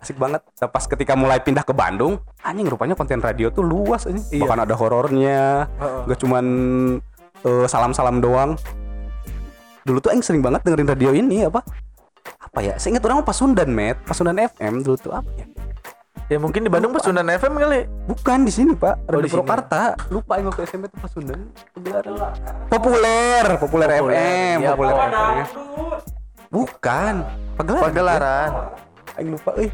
Asik 0.00 0.16
banget. 0.16 0.40
Nah, 0.40 0.68
pas 0.72 0.84
ketika 0.88 1.12
mulai 1.12 1.44
pindah 1.44 1.60
ke 1.60 1.76
Bandung, 1.76 2.16
anjing 2.40 2.64
rupanya 2.64 2.96
konten 2.96 3.20
radio 3.20 3.52
tuh 3.52 3.60
luas 3.60 4.08
anjing. 4.08 4.40
Bahkan 4.40 4.64
ada 4.64 4.72
horornya. 4.72 5.68
Gak 6.08 6.18
cuman 6.24 6.44
eh, 7.44 7.66
salam-salam 7.68 8.24
doang. 8.24 8.56
Dulu 9.84 10.00
tuh 10.00 10.12
aing 10.12 10.24
sering 10.24 10.40
banget 10.40 10.64
dengerin 10.64 10.88
radio 10.88 11.10
ini 11.12 11.44
apa? 11.44 11.60
Apa 12.40 12.64
ya? 12.64 12.74
Saya 12.80 12.96
ingat 12.96 13.04
orang 13.08 13.24
Pasundan, 13.24 13.68
Met. 13.72 14.00
Pasundan 14.04 14.40
FM 14.40 14.80
dulu 14.80 14.96
tuh 14.96 15.12
apa 15.12 15.28
ya? 15.36 15.44
Ya 16.30 16.38
mungkin 16.38 16.62
di 16.62 16.70
Bandung 16.70 16.94
Pasundan 16.94 17.26
FM 17.26 17.58
kali. 17.58 17.84
Bukan 18.06 18.46
di 18.46 18.52
sini, 18.54 18.72
Pak. 18.72 19.04
Radio 19.10 19.24
di 19.24 19.28
sini. 19.28 19.36
Purwakarta. 19.42 19.98
Lupa 20.08 20.38
aing 20.38 20.46
waktu 20.48 20.62
SMP 20.64 20.88
tuh 20.88 21.00
Pasundan. 21.02 21.50
Populer, 22.70 23.44
populer, 23.60 23.88
FM, 24.00 24.56
Iya, 24.62 24.70
populer. 24.72 24.94
FM. 24.94 25.36
Bukan. 26.50 27.14
Pagelaran. 27.58 27.84
Pagelaran. 27.84 28.50
Aing 29.18 29.30
lupa 29.34 29.50
euy. 29.58 29.68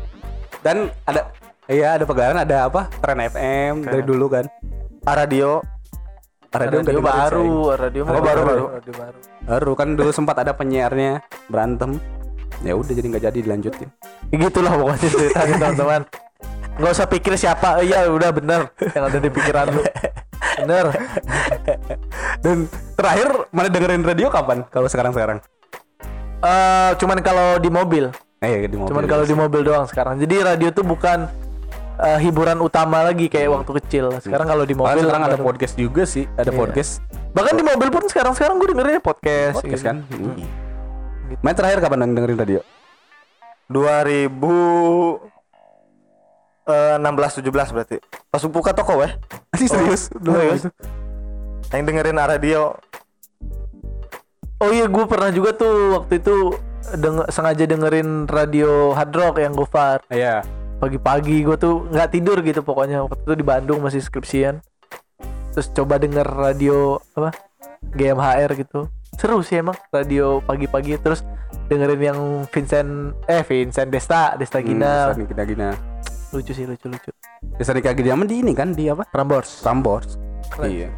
Dan 0.66 0.90
ada 1.06 1.30
Iya 1.66 1.98
ada 1.98 2.04
pagelaran 2.06 2.38
ada 2.42 2.70
apa 2.70 2.90
tren 3.02 3.18
FM 3.26 3.86
dari 3.86 4.02
dulu 4.02 4.26
kan 4.30 4.46
radio. 5.02 5.62
Radio, 6.56 6.78
nggak 6.78 6.94
dengerin 6.94 7.04
baru, 7.04 7.50
radio 7.74 8.02
Oh, 8.06 8.22
baru, 8.22 8.40
baru. 8.46 8.64
Radio 8.80 8.94
baru. 8.96 9.18
baru 9.44 9.72
kan 9.76 9.88
dulu 9.98 10.10
sempat 10.14 10.40
ada 10.40 10.54
penyiarnya 10.56 11.20
berantem 11.50 11.98
ya 12.64 12.72
udah 12.72 12.92
jadi 12.96 13.06
nggak 13.12 13.24
jadi 13.28 13.38
dilanjutin 13.44 13.90
gitulah 14.30 14.72
pokoknya 14.72 14.98
ceritanya 15.10 15.54
teman-teman. 15.62 16.02
Gak 16.76 16.92
usah 16.92 17.08
pikir 17.08 17.32
siapa, 17.40 17.80
iya 17.82 18.06
udah 18.08 18.30
bener 18.30 18.68
yang 18.94 19.04
ada 19.10 19.18
di 19.18 19.28
pikiran 19.32 19.66
lu. 19.74 19.82
Bener. 20.64 20.86
dan 22.44 22.56
terakhir 22.94 23.28
mana 23.50 23.68
dengerin 23.68 24.06
radio 24.06 24.30
kapan 24.30 24.64
kalau 24.70 24.86
sekarang 24.86 25.12
sekarang 25.12 25.38
Eh 26.40 26.90
cuman 27.00 27.18
kalau 27.24 27.56
di 27.58 27.72
mobil, 27.72 28.12
eh 28.36 28.48
ya, 28.52 28.68
di 28.68 28.76
mobil 28.76 28.90
cuman 28.92 29.04
kalau 29.06 29.24
di 29.24 29.32
mobil 29.32 29.60
doang 29.62 29.86
sekarang. 29.86 30.18
Jadi 30.18 30.34
radio 30.38 30.68
tuh 30.68 30.84
bukan 30.84 31.24
eh, 31.96 32.18
hiburan 32.20 32.60
utama 32.60 33.00
lagi 33.00 33.26
kayak 33.26 33.48
waktu 33.50 33.72
kecil. 33.80 34.12
Sekarang 34.20 34.44
kalau 34.44 34.64
di 34.64 34.76
mobil 34.76 35.00
sekarang 35.00 35.22
ada 35.24 35.34
baru- 35.34 35.46
podcast 35.48 35.74
juga 35.74 36.04
sih 36.04 36.28
ada 36.36 36.48
Iya. 36.48 36.58
podcast 36.58 37.00
Bahkan 37.32 37.52
di 37.52 37.64
mobil 37.64 37.88
pun 37.90 38.04
sekarang-sekarang 38.04 38.56
gue 38.56 38.68
dengerin 38.70 39.00
podcast. 39.00 39.56
podcast 39.58 39.80
gitu. 39.80 39.88
kan 39.88 39.96
main 41.42 41.52
terakhir 41.52 41.80
kapan 41.80 42.06
dengerin 42.06 42.38
radio 42.38 42.60
2016 43.68 45.26
17 46.66 47.72
berarti. 47.72 47.96
Pas 48.26 48.42
buka 48.42 48.70
toko 48.72 49.00
weh. 49.00 49.10
Asli 49.52 49.66
serius 49.66 50.08
dulu 50.12 50.36
serius? 50.36 50.64
Yang 51.70 51.82
dengerin 51.84 52.16
radio. 52.16 52.74
Oh 54.56 54.70
iya 54.70 54.86
gue 54.86 55.04
pernah 55.04 55.28
juga 55.28 55.52
tuh 55.52 56.00
waktu 56.00 56.16
itu 56.18 56.56
denger, 56.94 57.26
sengaja 57.34 57.64
dengerin 57.66 58.30
radio 58.30 58.94
hard 58.94 59.12
rock 59.16 59.34
yang 59.42 59.52
Gofar. 59.56 60.04
iya. 60.12 60.46
Pagi-pagi 60.76 61.40
gue 61.40 61.56
tuh 61.56 61.88
nggak 61.88 62.10
tidur 62.12 62.38
gitu 62.44 62.60
pokoknya. 62.60 63.02
Waktu 63.08 63.24
itu 63.24 63.34
di 63.34 63.44
Bandung 63.46 63.80
masih 63.80 64.04
skripsian. 64.04 64.60
Terus 65.56 65.72
coba 65.72 65.96
denger 65.96 66.28
radio 66.28 67.00
apa 67.16 67.32
GMHR 67.96 68.52
gitu. 68.60 68.92
Seru 69.16 69.40
sih 69.40 69.64
emang 69.64 69.74
radio 69.88 70.44
pagi-pagi. 70.44 71.00
Terus 71.00 71.24
dengerin 71.72 72.02
yang 72.12 72.20
Vincent 72.52 73.16
eh 73.24 73.40
Vincent 73.40 73.88
Desta 73.88 74.36
Desta 74.36 74.60
Gina. 74.60 75.16
Kita 75.16 75.48
gina 75.48 75.96
lucu 76.34 76.52
sih 76.52 76.66
lucu 76.68 76.86
lucu. 76.90 77.10
Nikah 77.56 77.94
Gede 77.96 78.12
di 78.28 78.34
ini 78.44 78.52
kan 78.52 78.76
di 78.76 78.90
apa? 78.90 79.08
Prambors 79.08 79.62
Prambors 79.62 80.18
Iya. 80.62 80.92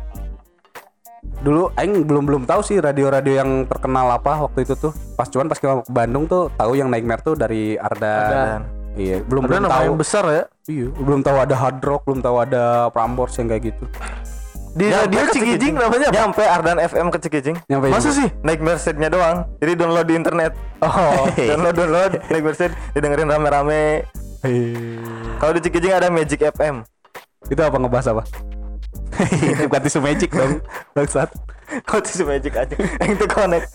Dulu 1.39 1.71
aing 1.75 2.03
belum 2.03 2.25
belum 2.25 2.43
tahu 2.45 2.61
sih 2.61 2.77
radio-radio 2.77 3.39
yang 3.39 3.51
terkenal 3.65 4.11
apa 4.11 4.43
waktu 4.43 4.67
itu 4.67 4.75
tuh. 4.75 4.91
Pas 5.15 5.27
cuman 5.27 5.47
pas 5.47 5.57
ke 5.57 5.67
Bandung 5.87 6.27
tuh 6.27 6.51
tahu 6.55 6.75
yang 6.75 6.89
Nightmare 6.89 7.23
tuh 7.23 7.35
dari 7.35 7.75
Ardan. 7.75 8.19
Ardan. 8.25 8.61
Iya, 8.99 9.23
belum 9.23 9.47
Ada 9.47 9.51
belum 9.53 9.63
tahu. 9.65 9.85
yang 9.87 9.97
besar 9.97 10.25
ya. 10.27 10.45
Iya, 10.67 10.87
belum 10.91 11.21
tahu 11.23 11.37
ada 11.39 11.55
Hard 11.55 11.79
Rock, 11.81 12.03
belum 12.03 12.19
tahu 12.19 12.37
ada 12.37 12.63
Prambors 12.91 13.39
yang 13.39 13.47
kayak 13.47 13.71
gitu. 13.71 13.85
Di 14.75 14.91
Ya, 14.91 15.03
radio 15.03 15.27
Cikijing 15.29 15.75
namanya 15.75 16.07
apa? 16.11 16.17
Nyampe 16.19 16.43
Ardan 16.45 16.79
FM 16.79 17.07
ke 17.09 17.19
Cikijing. 17.19 17.57
Nyampe 17.67 17.87
Masa 17.89 18.11
sih? 18.11 18.29
Nightmare 18.43 18.79
setnya 18.79 19.09
doang. 19.09 19.47
Jadi 19.59 19.73
download 19.75 20.07
di 20.07 20.15
internet. 20.15 20.53
Oh. 20.79 21.25
download 21.51 21.75
download 21.75 22.13
Nightmare 22.27 22.55
set 22.55 22.71
didengerin 22.93 23.27
rame-rame. 23.27 24.07
Kalau 25.39 25.53
di 25.55 25.61
Cikijing 25.63 25.95
ada 25.95 26.11
Magic 26.11 26.43
FM. 26.43 26.83
Itu 27.47 27.59
apa 27.59 27.75
ngebahas 27.75 28.07
apa? 28.13 28.23
Bukan 29.67 29.81
tisu 29.87 30.01
magic 30.01 30.31
dong. 30.31 30.63
Bangsat. 30.95 31.31
Kok 31.85 32.01
tisu 32.01 32.25
Magic 32.25 32.57
aja 32.57 32.73
yang 32.73 33.13
itu 33.13 33.27
connect. 33.29 33.69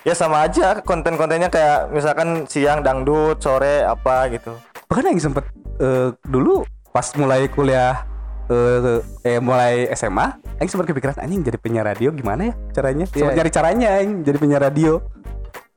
Ya 0.00 0.16
sama 0.16 0.48
aja 0.48 0.80
konten-kontennya 0.80 1.52
kayak 1.52 1.92
misalkan 1.92 2.48
siang 2.48 2.80
dangdut, 2.80 3.36
sore 3.42 3.84
apa 3.84 4.32
gitu. 4.32 4.56
Bahkan 4.88 5.12
yang 5.12 5.20
sempet 5.20 5.44
eh, 5.76 6.16
dulu 6.24 6.64
pas 6.88 7.04
mulai 7.20 7.44
kuliah 7.52 8.08
eh, 8.48 9.04
eh 9.28 9.38
mulai 9.44 9.92
SMA, 9.92 10.40
Aing 10.56 10.70
sempat 10.72 10.88
kepikiran 10.88 11.20
anjing 11.20 11.44
jadi 11.44 11.60
penyiar 11.60 11.84
radio 11.84 12.08
gimana 12.16 12.48
ya 12.48 12.54
caranya? 12.72 13.04
Sempat 13.04 13.28
Iya. 13.28 13.36
nyari 13.44 13.50
caranya 13.52 13.88
Aing 14.00 14.12
jadi 14.24 14.36
penyiar 14.40 14.62
radio. 14.64 15.04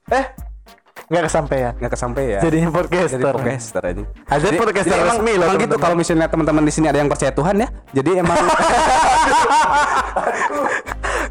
Eh, 0.07 0.25
nggak 1.11 1.23
kesampaian. 1.27 1.75
nggak 1.75 1.91
kesampe 1.91 2.23
ya. 2.23 2.39
Jadinya 2.39 2.69
podcaster. 2.71 3.19
jadi 3.19 3.23
podcaster 3.35 3.81
aja. 3.83 4.03
Ada 4.31 4.47
podcaster 4.55 4.95
Jadi 4.95 5.03
resmi 5.11 5.33
loh, 5.35 5.45
emang 5.51 5.59
gitu 5.59 5.75
kalau 5.75 5.95
misalnya 5.99 6.27
teman-teman 6.31 6.63
di 6.63 6.71
sini 6.71 6.87
ada 6.87 6.99
yang 7.03 7.11
percaya 7.11 7.35
Tuhan 7.35 7.55
ya. 7.59 7.67
Jadi 7.91 8.11
emang 8.23 8.37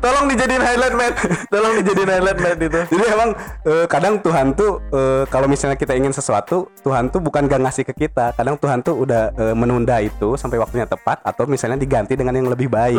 Tolong 0.00 0.32
dijadiin 0.32 0.64
highlight 0.64 0.96
Matt. 0.96 1.14
Tolong 1.52 1.72
dijadiin 1.84 2.08
highlight 2.08 2.40
Matt 2.40 2.58
itu. 2.60 2.80
jadi 2.88 3.04
emang 3.12 3.30
eh, 3.68 3.84
kadang 3.84 4.16
Tuhan 4.16 4.56
tuh 4.56 4.80
eh, 4.88 5.24
kalau 5.28 5.44
misalnya 5.44 5.76
kita 5.76 5.92
ingin 5.92 6.12
sesuatu, 6.16 6.72
Tuhan 6.80 7.12
tuh 7.12 7.20
bukan 7.20 7.44
gak 7.44 7.60
ngasih 7.60 7.84
ke 7.84 7.92
kita. 8.08 8.32
Kadang 8.32 8.56
Tuhan 8.56 8.80
tuh 8.80 8.96
udah 9.04 9.32
eh, 9.36 9.52
menunda 9.56 10.00
itu 10.00 10.40
sampai 10.40 10.56
waktunya 10.56 10.88
tepat 10.88 11.20
atau 11.20 11.44
misalnya 11.44 11.76
diganti 11.76 12.16
dengan 12.16 12.32
yang 12.32 12.48
lebih 12.48 12.72
baik. 12.72 12.96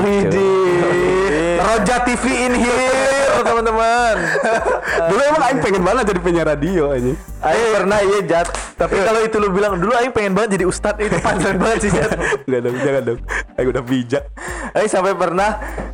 Roja 1.62 2.06
TV 2.06 2.26
in 2.50 2.54
here 2.58 3.11
teman-teman. 3.40 4.16
Dulu 5.10 5.22
emang 5.24 5.44
Aing 5.44 5.60
pengen 5.60 5.82
banget 5.82 6.04
jadi 6.12 6.20
penyiar 6.20 6.48
radio 6.48 6.92
aja. 6.92 7.12
Ayo 7.42 7.64
pernah 7.74 8.00
iya 8.00 8.20
jat. 8.22 8.48
Tapi 8.76 8.96
kalau 8.98 9.22
itu 9.22 9.38
lu 9.38 9.50
bilang 9.50 9.78
dulu 9.78 9.94
Aing 9.94 10.10
pengen 10.10 10.34
banget 10.34 10.60
jadi 10.60 10.66
ustadz 10.66 11.00
itu 11.00 11.16
panjang 11.18 11.58
banget 11.58 11.80
sih 11.86 11.92
Jat. 11.92 12.14
Enggak 12.46 12.62
dong, 12.62 12.76
jangan 12.78 13.02
dong. 13.04 13.20
Aing 13.56 13.70
udah 13.70 13.84
bijak 13.84 14.24
Ayo 14.72 14.86
sampai 14.86 15.14
pernah 15.14 15.50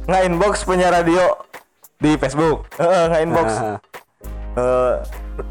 nge-inbox 0.05 0.63
penyiar 0.63 0.91
radio. 0.91 1.23
di 1.97 2.13
Facebook. 2.13 2.69
Heeh, 2.77 3.03
nge-inbox. 3.09 3.47
Nah, 3.57 3.77
Eh, 4.57 4.93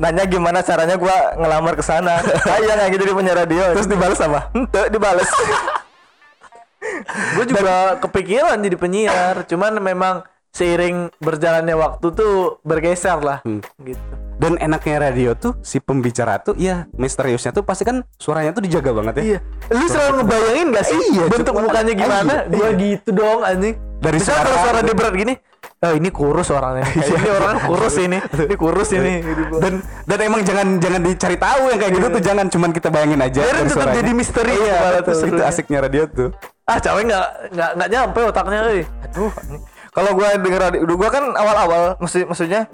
nanya 0.03 0.27
gimana 0.27 0.67
caranya 0.67 0.99
gua 0.99 1.35
ngelamar 1.35 1.79
ke 1.79 1.83
sana. 1.83 2.19
Ayo 2.45 2.67
nggak 2.67 2.91
gitu 2.91 3.05
di 3.05 3.15
penyiar 3.15 3.39
radio. 3.39 3.71
terus 3.71 3.87
dibalas 3.87 4.19
apa? 4.19 4.51
Ente 4.51 4.91
dibales. 4.91 5.31
Gue 7.35 7.45
juga 7.47 7.99
kepikiran 7.99 8.59
jadi 8.59 8.77
penyiar, 8.77 9.35
cuman 9.45 9.79
memang 9.81 10.15
seiring 10.57 11.13
berjalannya 11.19 11.77
waktu 11.77 12.07
tuh 12.11 12.33
bergeser 12.63 13.21
lah 13.21 13.39
Hmm. 13.43 13.61
gitu. 13.83 14.01
Dan 14.37 14.57
enaknya 14.59 14.97
radio 15.03 15.33
tuh 15.33 15.57
si 15.61 15.77
pembicara 15.79 16.37
tuh 16.39 16.53
ya 16.55 16.85
misteriusnya 16.93 17.53
tuh 17.53 17.61
pasti 17.61 17.85
kan 17.85 18.05
suaranya 18.15 18.53
tuh 18.53 18.61
dijaga 18.61 18.93
banget 18.93 19.15
ya. 19.17 19.23
Iya. 19.27 19.39
Lu 19.71 19.85
selalu 19.87 20.13
ngebayangin 20.19 20.67
gak 20.71 20.87
sih 20.87 21.01
Iya, 21.11 21.25
bentuk 21.27 21.55
mukanya 21.55 21.93
gimana? 21.95 22.35
Iya, 22.43 22.51
Gua 22.51 22.69
iya. 22.69 22.77
gitu 22.79 23.09
dong 23.13 23.41
anjing. 23.43 23.77
Dari 23.97 24.17
Misalnya 24.17 24.45
suara- 24.45 24.61
suara 24.63 24.79
dia 24.83 24.93
berat 24.93 25.15
gini, 25.15 25.35
oh 25.79 25.93
ini 25.95 26.09
kurus 26.11 26.49
orangnya. 26.51 26.85
Kayak 26.93 27.17
ini 27.17 27.29
orangnya 27.33 27.61
kurus 27.65 27.95
ini. 27.97 28.19
Ini 28.21 28.55
kurus 28.55 28.89
ini. 28.93 29.13
Gitu 29.23 29.43
gua. 29.47 29.59
Dan 29.59 29.73
dan 30.05 30.19
emang 30.21 30.41
jangan 30.43 30.67
jangan 30.77 31.01
dicari 31.03 31.37
tahu 31.39 31.63
yang 31.67 31.79
kayak 31.79 31.93
gitu 31.95 32.07
tuh 32.11 32.23
jangan 32.23 32.47
cuman 32.47 32.71
kita 32.73 32.89
bayangin 32.89 33.21
aja. 33.23 33.41
Biarin 33.41 33.57
dari 33.59 33.73
tetap 33.73 33.89
jadi 33.95 34.11
misteri 34.13 34.53
Iya, 34.55 34.77
betul. 35.01 35.17
itu 35.27 35.43
asiknya 35.43 35.79
radio 35.81 36.05
tuh. 36.07 36.29
ah 36.67 36.77
cewek 36.77 37.03
nggak 37.07 37.27
nggak 37.53 37.71
nggak 37.73 37.89
nyampe 37.89 38.21
otaknya 38.23 38.59
euy. 38.69 38.83
Aduh. 39.07 39.33
Kalau 39.97 40.13
gua 40.13 40.37
denger 40.37 40.61
radio, 40.61 40.81
gua 40.85 41.09
kan 41.09 41.25
awal-awal 41.33 41.97
maksud 41.97 42.29
maksudnya 42.29 42.69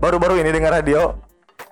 baru-baru 0.00 0.40
ini 0.40 0.48
denger 0.56 0.72
radio. 0.72 1.20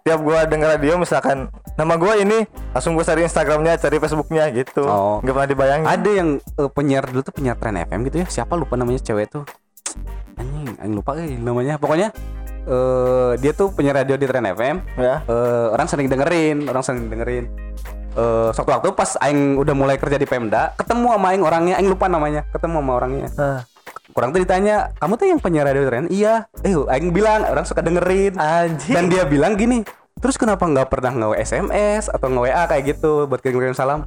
Tiap 0.04 0.21
gua 0.21 0.45
denger 0.45 0.76
radio 0.76 1.00
misalkan 1.00 1.49
nama 1.80 1.97
gua 1.97 2.21
ini 2.21 2.45
langsung 2.76 2.92
gua 2.92 3.09
cari 3.09 3.25
Instagramnya, 3.25 3.80
cari 3.80 3.97
Facebooknya 3.97 4.52
gitu. 4.52 4.85
Oh. 4.85 5.25
Nggak 5.25 5.33
pernah 5.33 5.49
dibayangin. 5.49 5.87
Ada 5.88 6.11
yang 6.12 6.28
eh, 6.37 6.69
penyiar 6.69 7.09
dulu 7.09 7.25
tuh 7.25 7.33
penyiar 7.33 7.57
Tren 7.57 7.80
FM 7.80 8.12
gitu 8.12 8.16
ya. 8.21 8.26
Siapa 8.28 8.52
lupa 8.61 8.76
namanya 8.76 9.00
cewek 9.00 9.33
tuh. 9.33 9.49
Anjing, 10.37 10.76
anjing 10.76 10.92
lupa 11.00 11.16
eh 11.16 11.33
namanya. 11.40 11.80
Pokoknya 11.80 12.12
eh 12.69 13.33
dia 13.40 13.57
tuh 13.57 13.73
penyiar 13.73 14.04
radio 14.04 14.21
di 14.21 14.28
Tren 14.28 14.45
FM. 14.52 15.00
Ya. 15.00 15.25
eh 15.25 15.66
orang 15.73 15.88
sering 15.88 16.12
dengerin, 16.12 16.69
orang 16.69 16.85
sering 16.85 17.09
dengerin. 17.09 17.49
Eh 18.21 18.49
suatu 18.52 18.69
waktu 18.69 18.92
pas 18.92 19.16
aing 19.25 19.57
udah 19.57 19.73
mulai 19.73 19.97
kerja 19.97 20.21
di 20.21 20.28
Pemda, 20.28 20.76
ketemu 20.76 21.16
sama 21.16 21.33
aing 21.33 21.40
orangnya, 21.40 21.75
aing 21.80 21.88
lupa 21.88 22.04
namanya, 22.04 22.45
ketemu 22.52 22.85
sama 22.85 22.92
orangnya. 23.00 23.28
Ah. 23.40 23.64
Kurang 24.11 24.35
tuh 24.35 24.43
ditanya, 24.43 24.91
"Kamu 24.99 25.15
tuh 25.15 25.27
yang 25.31 25.39
penyiar 25.39 25.71
radio 25.71 25.87
Tren?" 25.87 26.11
Iya. 26.11 26.51
Eh, 26.67 26.75
aing 26.75 27.15
bilang 27.15 27.47
orang 27.47 27.63
suka 27.63 27.81
dengerin. 27.81 28.35
Anjing. 28.37 28.95
Dan 28.95 29.07
dia 29.07 29.23
bilang 29.23 29.55
gini, 29.55 29.87
"Terus 30.19 30.35
kenapa 30.35 30.67
nggak 30.67 30.91
pernah 30.91 31.13
nge 31.15 31.47
SMS 31.47 32.11
atau 32.11 32.27
nge 32.27 32.41
WA 32.51 32.63
kayak 32.67 32.85
gitu 32.97 33.31
buat 33.31 33.39
kirim-kirim 33.39 33.75
salam?" 33.75 34.03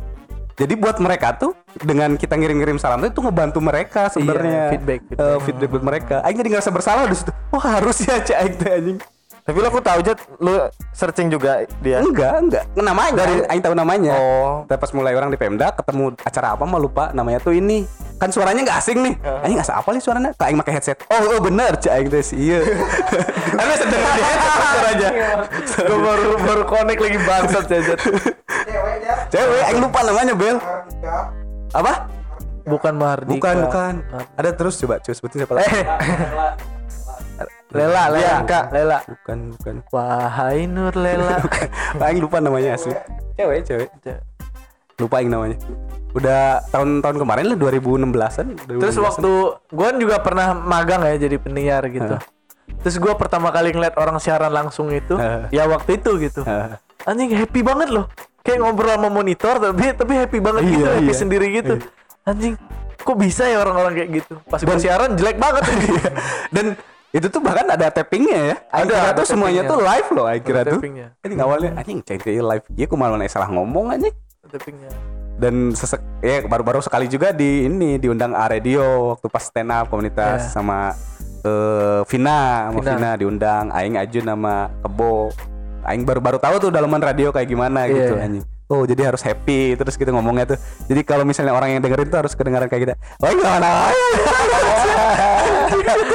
Jadi 0.54 0.78
buat 0.78 1.02
mereka 1.02 1.34
tuh 1.34 1.58
dengan 1.82 2.14
kita 2.14 2.38
ngirim-ngirim 2.38 2.78
salam 2.78 3.02
tuh 3.02 3.10
itu 3.10 3.22
ngebantu 3.26 3.58
mereka 3.58 4.14
sebenarnya. 4.14 4.70
Iya, 4.70 4.72
feedback, 4.78 5.02
feedback. 5.10 5.42
feedback 5.50 5.70
buat 5.74 5.86
mereka. 5.86 6.16
Aing 6.22 6.38
jadi 6.38 6.50
ngerasa 6.54 6.70
bersalah 6.70 7.10
di 7.10 7.18
situ. 7.18 7.34
Wah, 7.50 7.82
harus 7.82 7.98
ya 8.06 8.22
cek 8.22 8.38
aing 8.38 8.56
teh 8.62 8.70
anjing. 8.70 8.98
Tapi 9.44 9.60
lo 9.60 9.68
aku 9.68 9.84
tahu 9.84 10.00
Jat, 10.08 10.24
lu 10.40 10.56
searching 10.96 11.28
juga 11.28 11.68
dia. 11.84 12.00
Enggak, 12.00 12.34
enggak. 12.40 12.64
Namanya 12.80 13.12
dari 13.26 13.44
aing 13.50 13.60
tahu 13.66 13.76
namanya. 13.76 14.16
Oh. 14.16 14.64
Tapi 14.70 14.80
pas 14.80 14.92
mulai 14.96 15.18
orang 15.18 15.34
di 15.34 15.38
Pemda 15.42 15.76
ketemu 15.76 16.16
acara 16.22 16.56
apa 16.56 16.64
mah 16.64 16.80
lupa 16.80 17.12
namanya 17.12 17.44
tuh 17.44 17.52
ini. 17.52 17.84
Kan 18.24 18.32
suaranya 18.32 18.64
nggak 18.64 18.80
asing 18.80 19.04
nih. 19.04 19.14
Aing 19.44 19.60
nggak 19.60 19.68
apa 19.68 19.90
nih 19.92 20.00
suaranya. 20.00 20.32
Kayak 20.32 20.48
aing 20.48 20.60
pakai 20.64 20.74
headset. 20.80 20.98
Oh, 21.12 21.36
oh 21.36 21.40
bener 21.44 21.76
aing 21.76 22.08
teh 22.08 22.24
sih. 22.24 22.40
Iya. 22.40 22.64
Tapi 23.60 23.72
sedang 23.76 24.00
di 24.00 24.24
headset 24.24 24.54
suaranya. 24.64 25.10
Gue 25.84 26.00
baru 26.00 26.30
baru 26.40 26.64
connect 26.64 27.02
lagi 27.04 27.20
bangsat 27.20 27.66
jajan. 27.68 28.00
Cewek 29.28 29.64
aing 29.68 29.80
lupa 29.84 30.00
namanya 30.08 30.34
Bel. 30.40 30.56
Apa? 31.76 32.08
Bukan 32.64 32.96
Mardika. 32.96 33.36
Bukan, 33.36 33.56
bukan. 33.68 33.94
Ada 34.40 34.56
terus 34.56 34.80
coba 34.80 35.04
coba 35.04 35.16
sebutin 35.20 35.38
siapa 35.44 35.54
lagi. 35.60 35.68
Eh. 35.68 35.86
Lela, 37.76 38.08
Lela, 38.08 38.22
Iya. 38.24 38.36
Kak. 38.48 38.66
Lela. 38.72 39.00
Bukan, 39.04 39.40
bukan. 39.60 39.76
Wahai 39.92 40.64
Nur 40.64 40.96
Lela. 40.96 41.44
aing 42.08 42.24
lupa 42.24 42.40
namanya 42.40 42.80
asli. 42.80 42.96
Cewek, 43.36 43.68
cewek. 43.68 43.92
Lupa 45.02 45.20
aing 45.22 45.32
namanya. 45.32 45.58
Udah 46.14 46.62
tahun-tahun 46.70 47.18
kemarin 47.18 47.46
lah 47.50 47.58
2016-an. 47.58 48.48
2016-an. 48.70 48.82
Terus 48.82 48.98
waktu 49.02 49.32
gue 49.74 49.90
juga 50.06 50.16
pernah 50.22 50.54
magang 50.54 51.02
ya 51.10 51.18
jadi 51.18 51.38
penyiar 51.42 51.82
gitu. 51.90 52.16
Terus 52.86 52.96
gue 53.00 53.14
pertama 53.18 53.50
kali 53.50 53.74
ngeliat 53.74 53.96
orang 53.98 54.20
siaran 54.20 54.52
langsung 54.52 54.92
itu, 54.92 55.16
Hah. 55.16 55.48
ya 55.50 55.66
waktu 55.66 55.98
itu 56.00 56.20
gitu. 56.20 56.44
Hah. 56.44 56.78
Anjing 57.08 57.32
happy 57.34 57.64
banget 57.64 57.90
loh. 57.92 58.08
Kayak 58.44 58.60
ngobrol 58.60 58.92
sama 59.00 59.08
monitor 59.08 59.56
tapi 59.56 59.96
tapi 59.96 60.14
happy 60.20 60.40
banget 60.44 60.62
gitu, 60.68 60.84
Iya, 60.84 61.00
happy 61.00 61.14
iya. 61.16 61.16
sendiri 61.16 61.48
gitu. 61.56 61.76
Anjing, 62.28 62.60
kok 63.00 63.18
bisa 63.20 63.48
ya 63.48 63.64
orang-orang 63.64 63.94
kayak 64.04 64.10
gitu? 64.20 64.34
Pas 64.48 64.60
gue 64.60 64.78
siaran 64.80 65.16
jelek 65.16 65.40
banget 65.40 65.64
Dan 66.56 66.76
itu 67.16 67.28
tuh 67.32 67.40
bahkan 67.40 67.68
ada 67.72 67.88
tappingnya 67.88 68.40
ya. 68.52 68.56
Ada, 68.68 68.94
ada 69.00 69.12
tuh 69.24 69.28
semuanya 69.32 69.64
tuh 69.64 69.80
live 69.80 70.10
loh. 70.12 70.26
Ada 70.28 70.62
tuh. 70.76 70.82
Ini 70.84 71.34
awalnya 71.40 71.72
anjing 71.80 72.04
cek 72.04 72.20
live. 72.26 72.66
Iya, 72.76 72.86
aku 72.90 72.96
malah 73.00 73.20
salah 73.32 73.48
ngomong 73.48 73.96
anjing. 73.96 74.16
Tappingnya. 74.54 74.92
Dan 75.34 75.74
sesek 75.74 75.98
ya 76.22 76.46
baru-baru 76.46 76.78
sekali 76.80 77.10
juga 77.10 77.34
di 77.34 77.66
ini 77.66 77.98
diundang 77.98 78.38
A 78.38 78.46
Radio 78.46 79.12
waktu 79.12 79.26
pas 79.28 79.42
stand 79.42 79.74
up 79.74 79.90
komunitas 79.90 80.46
Ya. 80.46 80.54
sama 80.54 80.94
eh, 81.42 82.02
Vina, 82.06 82.70
sama 82.70 82.80
Vina. 82.80 82.94
Vina 82.94 83.12
diundang, 83.18 83.66
Aing 83.74 83.98
Ajun 83.98 84.24
nama 84.24 84.70
Kebo. 84.80 85.34
Aing 85.84 86.06
baru-baru 86.06 86.38
tahu 86.38 86.56
tuh 86.62 86.70
dalaman 86.70 87.02
radio 87.02 87.34
kayak 87.34 87.50
gimana 87.50 87.84
Iya, 87.84 87.94
gitu 87.98 88.14
iya. 88.16 88.24
anjing. 88.24 88.46
Oh 88.72 88.88
jadi 88.88 89.12
harus 89.12 89.20
happy 89.20 89.76
terus 89.76 89.98
gitu 89.98 90.08
ngomongnya 90.08 90.56
tuh. 90.56 90.60
Jadi 90.88 91.02
kalau 91.04 91.28
misalnya 91.28 91.52
orang 91.52 91.76
yang 91.76 91.82
dengerin 91.84 92.08
tuh 92.08 92.24
harus 92.24 92.32
kedengaran 92.32 92.70
kayak 92.72 92.82
gitu. 92.88 92.94
Oh 93.20 93.28
gimana? 93.28 93.92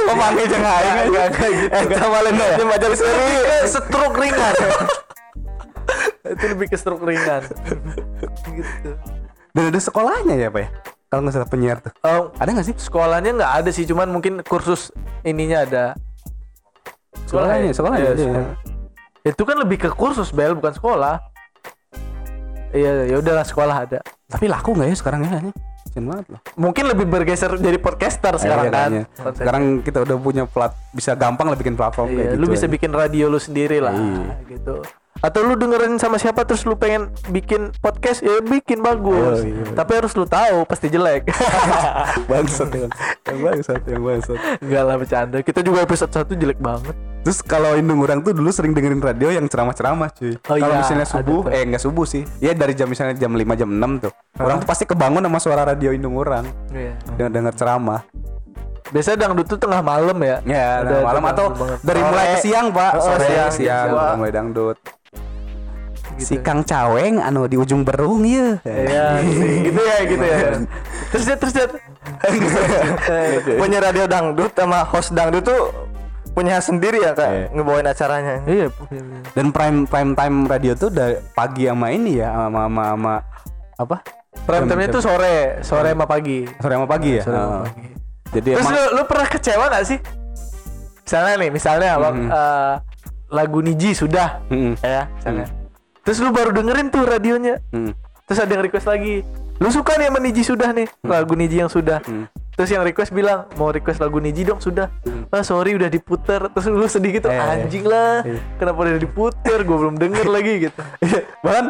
Oh 0.09 0.15
manggil 0.25 0.45
jangan 0.49 0.71
aing 0.81 1.11
kayak 1.29 1.53
gitu. 1.53 1.75
Eh 1.75 1.99
sama 1.99 2.19
lain 2.25 2.35
ya. 2.39 2.65
majalis 2.65 2.99
Lebih 3.03 3.43
ke 3.45 3.67
stroke 3.69 4.17
ringan. 4.17 4.53
itu 6.25 6.45
lebih 6.47 6.67
ke 6.67 6.77
stroke 6.77 7.01
ringan. 7.01 7.43
gitu. 8.49 8.91
Dan 9.49 9.63
ada 9.67 9.79
sekolahnya 9.79 10.35
ya 10.35 10.47
Pak 10.47 10.61
ya? 10.61 10.69
Kalau 11.09 11.21
nggak 11.25 11.33
salah 11.33 11.49
penyiar 11.49 11.77
tuh. 11.79 11.89
Oh, 12.01 12.29
Ada 12.37 12.49
nggak 12.51 12.67
sih? 12.69 12.75
sekolahnya 12.77 13.31
nggak 13.33 13.53
ada 13.57 13.69
sih, 13.73 13.83
cuman 13.83 14.07
mungkin 14.07 14.45
kursus 14.45 14.93
ininya 15.23 15.65
ada. 15.65 15.85
Sekolahnya, 17.25 17.69
ya? 17.69 17.73
sekolahnya, 17.73 17.99
Iya, 17.99 18.11
iya. 18.11 18.23
sekolah. 18.23 18.53
Itu 19.25 19.41
kan 19.43 19.57
lebih 19.57 19.77
ke 19.79 19.89
kursus 19.89 20.29
bel, 20.29 20.53
bukan 20.53 20.69
sekolah. 20.71 21.17
Iya, 22.69 23.09
ya 23.09 23.15
udahlah 23.17 23.41
sekolah 23.41 23.75
ada. 23.83 23.99
Tapi 24.29 24.45
laku 24.45 24.77
nggak 24.77 24.87
ya 24.87 24.95
sekarang 24.95 25.21
ya? 25.25 25.41
banget 25.99 26.31
loh 26.31 26.39
Mungkin 26.55 26.85
lebih 26.87 27.03
bergeser 27.03 27.51
jadi 27.57 27.75
podcaster 27.75 28.31
sekarang 28.37 28.69
Iya, 28.69 28.71
kan. 28.71 28.79
kayaknya. 28.87 29.03
Konten. 29.19 29.35
sekarang 29.35 29.63
kita 29.83 29.97
udah 30.05 30.15
punya 30.15 30.43
plat 30.45 30.71
bisa 30.93 31.11
gampang 31.11 31.51
lah 31.51 31.57
bikin 31.57 31.75
platform 31.75 32.07
Iya, 32.07 32.15
kayak 32.15 32.29
gitu 32.29 32.39
lu 32.39 32.45
bisa 32.47 32.65
ya. 32.65 32.71
bikin 32.71 32.91
radio 32.93 33.25
lu 33.27 33.35
sendiri 33.35 33.77
lah 33.81 33.91
Iya. 33.91 34.23
gitu. 34.47 34.75
Atau 35.19 35.43
lu 35.43 35.59
dengerin 35.59 35.99
sama 35.99 36.15
siapa 36.15 36.47
terus 36.47 36.63
lu 36.63 36.79
pengen 36.79 37.11
bikin 37.27 37.75
podcast 37.83 38.23
ya 38.23 38.39
bikin 38.39 38.79
bagus. 38.79 39.43
Oh, 39.43 39.43
iya. 39.43 39.67
Tapi 39.75 39.91
harus 39.99 40.15
lu 40.15 40.23
tahu 40.23 40.63
pasti 40.63 40.87
jelek. 40.87 41.27
bangsat 42.31 42.71
yang 42.71 42.91
bangsat 43.43 43.81
yang 43.83 43.99
bangsat 43.99 44.39
Enggak 44.63 44.83
lah 44.87 44.95
bercanda. 44.95 45.37
Kita 45.43 45.59
juga 45.59 45.83
episode 45.83 46.11
1 46.13 46.39
jelek 46.39 46.59
banget. 46.63 46.95
Terus 47.19 47.43
kalau 47.43 47.75
Indung 47.75 47.99
orang 47.99 48.23
tuh 48.23 48.31
dulu 48.31 48.47
sering 48.47 48.71
dengerin 48.71 49.03
radio 49.03 49.27
yang 49.27 49.43
ceramah-ceramah 49.51 50.07
cuy. 50.15 50.39
Oh 50.39 50.55
kalau 50.55 50.71
iya, 50.71 50.79
misalnya 50.79 51.03
subuh, 51.03 51.51
eh 51.51 51.67
enggak 51.67 51.83
subuh 51.83 52.05
sih. 52.07 52.23
Ya 52.39 52.55
dari 52.55 52.71
jam 52.71 52.87
misalnya 52.87 53.19
jam 53.19 53.35
5 53.35 53.59
jam 53.59 53.69
6 53.75 54.07
tuh. 54.07 54.11
Orang 54.39 54.63
tuh 54.63 54.67
pasti 54.71 54.87
kebangun 54.87 55.19
sama 55.27 55.39
suara 55.43 55.67
radio 55.67 55.91
Indung 55.91 56.15
orang. 56.15 56.47
Iya. 56.71 56.95
Dengar 57.19 57.31
dengar 57.35 57.53
ceramah. 57.59 58.01
Biasanya 58.89 59.17
dangdut 59.27 59.45
tuh 59.45 59.59
tengah 59.61 59.85
malam 59.85 60.17
ya. 60.23 60.41
Ya, 60.47 60.81
Ada- 60.81 61.05
malam 61.05 61.23
atau 61.29 61.45
dari 61.85 62.01
mulai 62.01 62.25
ke 62.33 62.37
siang, 62.41 62.73
Pak. 62.73 62.91
Oh, 62.97 63.05
Sore, 63.05 63.27
siang, 63.27 63.51
siang, 63.53 63.87
siang. 63.93 64.17
mulai 64.17 64.31
dangdut. 64.33 64.77
Gitu. 66.19 66.27
Si 66.27 66.35
Kang 66.37 66.61
Caweng 66.61 67.17
anu 67.17 67.45
di 67.45 67.55
ujung 67.55 67.81
berung 67.81 68.21
ya. 68.21 68.59
Iya, 68.61 69.23
gitu 69.63 69.79
ya, 69.79 69.97
gitu 70.03 70.21
ya. 70.21 70.37
Terus 71.09 71.23
dia 71.23 71.35
terus 71.35 71.53
dia. 71.53 71.67
punya 73.55 73.79
radio 73.79 74.05
dangdut 74.05 74.51
sama 74.51 74.83
host 74.83 75.11
dangdut 75.11 75.43
tuh 75.43 75.71
punya 76.31 76.59
sendiri 76.59 76.99
ya 76.99 77.11
kak 77.11 77.27
Iya. 77.27 77.45
ngebawain 77.51 77.85
acaranya 77.85 78.35
Iya, 78.45 78.67
Dan 79.33 79.49
prime 79.49 79.83
prime 79.83 80.13
time 80.13 80.35
radio 80.45 80.73
tuh 80.73 80.89
dari 80.89 81.19
pagi 81.33 81.65
sama 81.65 81.89
ini 81.89 82.17
ya 82.17 82.31
sama 82.31 82.65
sama, 82.65 82.83
sama 82.85 83.13
apa? 83.75 83.97
prime 84.39 84.65
time 84.65 84.81
itu 84.85 84.99
sore, 84.99 85.37
sore 85.61 85.89
sama 85.89 86.05
pagi. 86.05 86.45
Sore 86.55 86.73
sama 86.73 86.87
pagi 86.87 87.11
ya. 87.11 87.23
Sore 87.23 87.35
sama 87.35 87.49
Heeh. 87.49 87.63
pagi. 87.65 87.87
Jadi 88.29 88.49
Terus 88.51 88.61
emang 88.61 88.73
lu, 88.73 88.83
lu 88.93 89.03
pernah 89.03 89.27
kecewa 89.27 89.65
gak 89.67 89.85
sih? 89.85 89.99
Misalnya 91.01 91.33
nih, 91.35 91.49
misalnya 91.49 91.89
abang 91.91 92.17
Mhm. 92.19 92.29
eh, 92.29 92.73
lagu 93.29 93.59
Niji 93.59 93.91
sudah, 93.91 94.37
Mm-mm. 94.47 94.73
ya, 94.79 95.09
misalnya. 95.11 95.45
Terus 96.01 96.17
lu 96.19 96.29
baru 96.29 96.51
dengerin 96.51 96.87
tuh 96.87 97.03
radionya. 97.03 97.59
Mm. 97.69 97.91
Terus 98.23 98.39
ada 98.39 98.51
yang 98.51 98.63
request 98.63 98.85
lagi. 98.85 99.21
Lu 99.57 99.67
suka 99.69 99.95
nih 99.95 100.07
sama 100.07 100.19
Niji 100.19 100.41
sudah 100.41 100.69
nih, 100.71 100.87
lagu 101.01 101.33
Niji 101.33 101.59
yang 101.59 101.67
sudah. 101.67 101.99
Hmm. 102.01 102.31
Terus 102.55 102.69
yang 102.69 102.79
request 102.81 103.11
bilang 103.11 103.43
mau 103.55 103.67
request 103.69 103.99
lagu 103.99 104.15
Niji 104.17 104.43
dong 104.43 104.57
sudah. 104.57 104.87
Ah 105.27 105.41
sorry 105.41 105.75
udah 105.75 105.87
diputer. 105.87 106.47
Terus 106.49 106.65
lu 106.69 106.85
sedih 106.85 107.11
gitu 107.13 107.27
Hmm. 107.27 107.35
Eh, 107.35 107.53
anjing 107.57 107.83
lah. 107.83 108.23
iya. 108.23 108.39
Kenapa 108.55 108.79
udah 108.79 108.95
diputer? 108.95 109.57
Gue 109.59 109.77
belum 109.77 109.95
denger 109.95 110.25
lagi 110.31 110.53
gitu. 110.61 110.79
Bahkan 111.41 111.65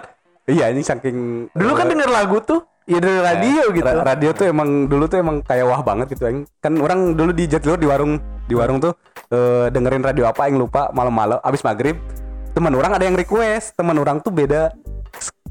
iya 0.48 0.70
ini 0.70 0.82
saking 0.82 1.50
Dulu 1.50 1.72
kan 1.74 1.88
denger 1.88 2.10
lagu 2.10 2.38
tuh 2.40 2.62
ya 2.86 2.98
dari 2.98 3.18
radio 3.18 3.62
Eh, 3.64 3.74
gitu. 3.74 3.86
ra- 3.88 4.06
radio 4.08 4.30
tuh 4.32 4.46
emang 4.46 4.70
dulu 4.86 5.06
tuh 5.06 5.18
emang 5.18 5.42
kayak 5.42 5.66
wah 5.66 5.82
banget 5.82 6.14
gitu 6.14 6.24
Aing. 6.24 6.46
Kan 6.60 6.78
orang 6.78 7.14
dulu 7.14 7.32
di 7.32 7.46
Jatilur 7.46 7.74
di 7.76 7.86
warung 7.86 8.18
di 8.46 8.54
warung 8.54 8.78
tuh 8.78 8.94
eh, 9.28 9.66
dengerin 9.68 10.04
radio 10.04 10.26
apa 10.26 10.46
yang 10.46 10.58
lupa 10.60 10.90
malam-malam 10.92 11.38
abis 11.40 11.62
maghrib 11.64 11.98
teman 12.52 12.74
orang 12.74 12.92
ada 12.92 13.04
yang 13.04 13.16
request 13.16 13.74
teman 13.74 13.96
orang 13.96 14.20
tuh 14.20 14.30
beda 14.30 14.74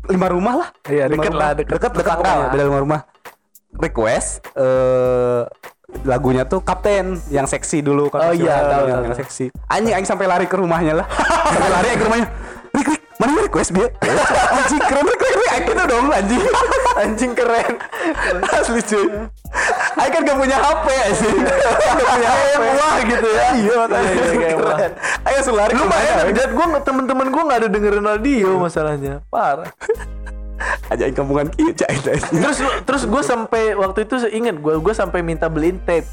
lima 0.06 0.26
rumah 0.26 0.54
lah 0.56 0.68
Iya, 0.84 1.04
Lima 1.06 1.20
deket 1.20 1.30
rumah. 1.30 1.40
lah, 1.40 1.50
deket. 1.52 1.70
deket 1.70 1.90
Deket 1.90 1.98
tetangga 1.98 2.22
pokoknya. 2.24 2.48
beda 2.48 2.64
lima 2.64 2.80
rumah 2.80 3.00
request 3.74 4.28
eh 4.54 5.42
lagunya 6.04 6.44
tuh 6.44 6.60
Kapten 6.60 7.16
yang 7.28 7.44
seksi 7.44 7.80
dulu 7.80 8.08
Oh 8.08 8.28
iya, 8.30 8.60
tahu, 8.62 8.84
yang, 8.86 9.00
yang 9.04 9.16
seksi 9.16 9.48
anjing 9.66 9.94
aing 9.94 10.04
sampai 10.04 10.26
lari 10.26 10.44
ke 10.44 10.52
rumahnya 10.54 10.92
lah 10.94 11.06
sampai 11.54 11.70
lari 11.70 11.88
ke 11.90 12.04
rumahnya 12.04 12.28
Rik, 12.68 12.84
Rik, 12.86 13.02
mana 13.16 13.30
yang 13.32 13.44
request 13.44 13.70
dia? 13.72 13.88
anjing 14.58 14.82
keren, 14.82 15.04
keren, 15.08 15.16
keren, 15.16 15.48
aing 15.48 15.64
gitu 15.66 15.84
dong 15.86 16.06
anjing 16.10 16.42
Anjing 16.98 17.32
keren. 17.32 17.72
Asli 18.44 18.82
cuy 18.82 19.06
Aing 19.98 20.12
kan 20.12 20.22
gak 20.22 20.38
punya 20.38 20.56
HP 20.56 20.86
sih 21.16 21.32
Gak 21.34 21.72
punya 21.74 22.28
HP 22.28 22.62
Wah 22.72 22.96
gitu 23.02 23.26
ya. 23.28 23.46
Iya 23.52 23.74
makanya 23.76 24.10
Iya, 24.10 24.26
iya. 24.32 24.48
Keren. 24.54 24.92
Ayo 25.20 25.34
langsung 25.36 25.56
lari 25.56 25.72
Lu 25.72 25.84
Aing. 25.84 26.32
lihat 26.32 26.50
gue 26.50 26.66
temen-temen 26.80 27.26
gue 27.28 27.42
nggak 27.42 27.58
ada 27.58 27.68
dengerin 27.68 28.04
radio 28.04 28.48
masalahnya, 28.56 29.14
parah. 29.26 29.68
Aja 30.88 31.04
aing 31.04 31.14
kampungan 31.14 31.46
cai 31.52 31.96
cai. 31.96 32.18
terus 32.18 32.58
terus 32.82 33.02
gue 33.04 33.22
sampai 33.22 33.62
waktu 33.72 34.02
itu 34.02 34.26
inget 34.28 34.56
gue 34.56 34.74
gue 34.76 34.90
sampai 34.92 35.20
minta 35.20 35.46
beliin 35.46 35.78
tape 35.78 36.08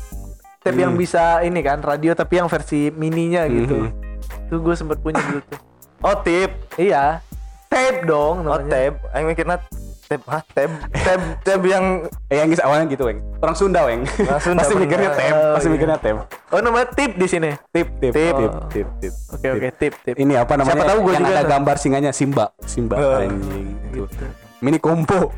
tape 0.59 0.77
yang 0.77 0.93
bisa 0.93 1.41
ini 1.41 1.59
kan 1.59 1.79
radio 1.79 2.13
tapi 2.13 2.37
yang 2.37 2.45
versi 2.45 2.89
mininya 2.89 3.45
gitu 3.47 3.85
Mhm. 3.85 4.47
tuh 4.47 4.59
gue 4.59 4.75
sempet 4.75 4.97
punya 4.99 5.17
dulu 5.19 5.41
tuh 5.43 5.59
oh 5.99 6.15
tip 6.21 6.51
iya 6.75 7.25
tape 7.65 8.05
dong 8.05 8.43
oh 8.43 8.53
namanya 8.53 8.69
tab 8.69 8.93
aing 9.11 9.25
mikirnya 9.27 9.57
tab 10.05 10.21
ah 10.25 10.41
tab 10.47 10.69
tab 10.95 11.21
tab 11.41 11.61
yang 11.61 12.05
Eh 12.27 12.37
yang 12.37 12.49
awalnya 12.61 12.85
gitu 12.87 13.03
weng 13.03 13.19
Orang 13.39 13.53
Sunda 13.53 13.81
weng 13.83 14.05
Sunda, 14.37 14.61
Pasti 14.61 14.73
mikirnya 14.75 15.09
tem 15.11 15.33
Oh, 15.33 15.53
Pasti 15.53 15.67
iya. 15.67 15.73
mikirnya 15.73 15.97
tem 15.97 16.15
oh 16.23 16.59
namanya 16.59 16.87
tip 16.89 17.11
di 17.13 17.25
sini 17.25 17.51
Tip 17.69 17.87
tip 17.97 18.13
Tip. 18.13 18.33
tip 18.33 18.51
Oh. 18.51 18.69
tip 18.69 18.87
tip 18.99 19.13
oke 19.31 19.47
oke 19.51 19.67
tip 19.75 19.93
tip 19.99 20.15
Ini 20.15 20.33
apa 20.37 20.53
namanya 20.55 20.77
Siapa 20.77 20.85
tahu 20.87 20.99
gua 21.01 21.11
Yang 21.11 21.21
juga 21.21 21.31
ada 21.31 21.41
tuh. 21.41 21.51
gambar 21.51 21.75
singanya 21.75 22.11
Simba 22.11 22.45
Simba 22.61 22.95
Oh. 22.95 23.17
Anjing 23.19 23.67
Gitu. 23.91 24.23
Mini 24.59 24.77
kompo 24.77 25.33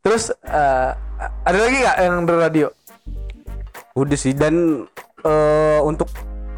terus 0.00 0.32
eh, 0.32 0.90
ada 1.40 1.58
lagi 1.58 1.76
nggak 1.76 1.96
yang 2.00 2.16
berradio 2.24 2.68
Udah 3.92 4.16
sih 4.16 4.32
dan 4.32 4.86
eh 5.20 5.80
untuk 5.82 6.08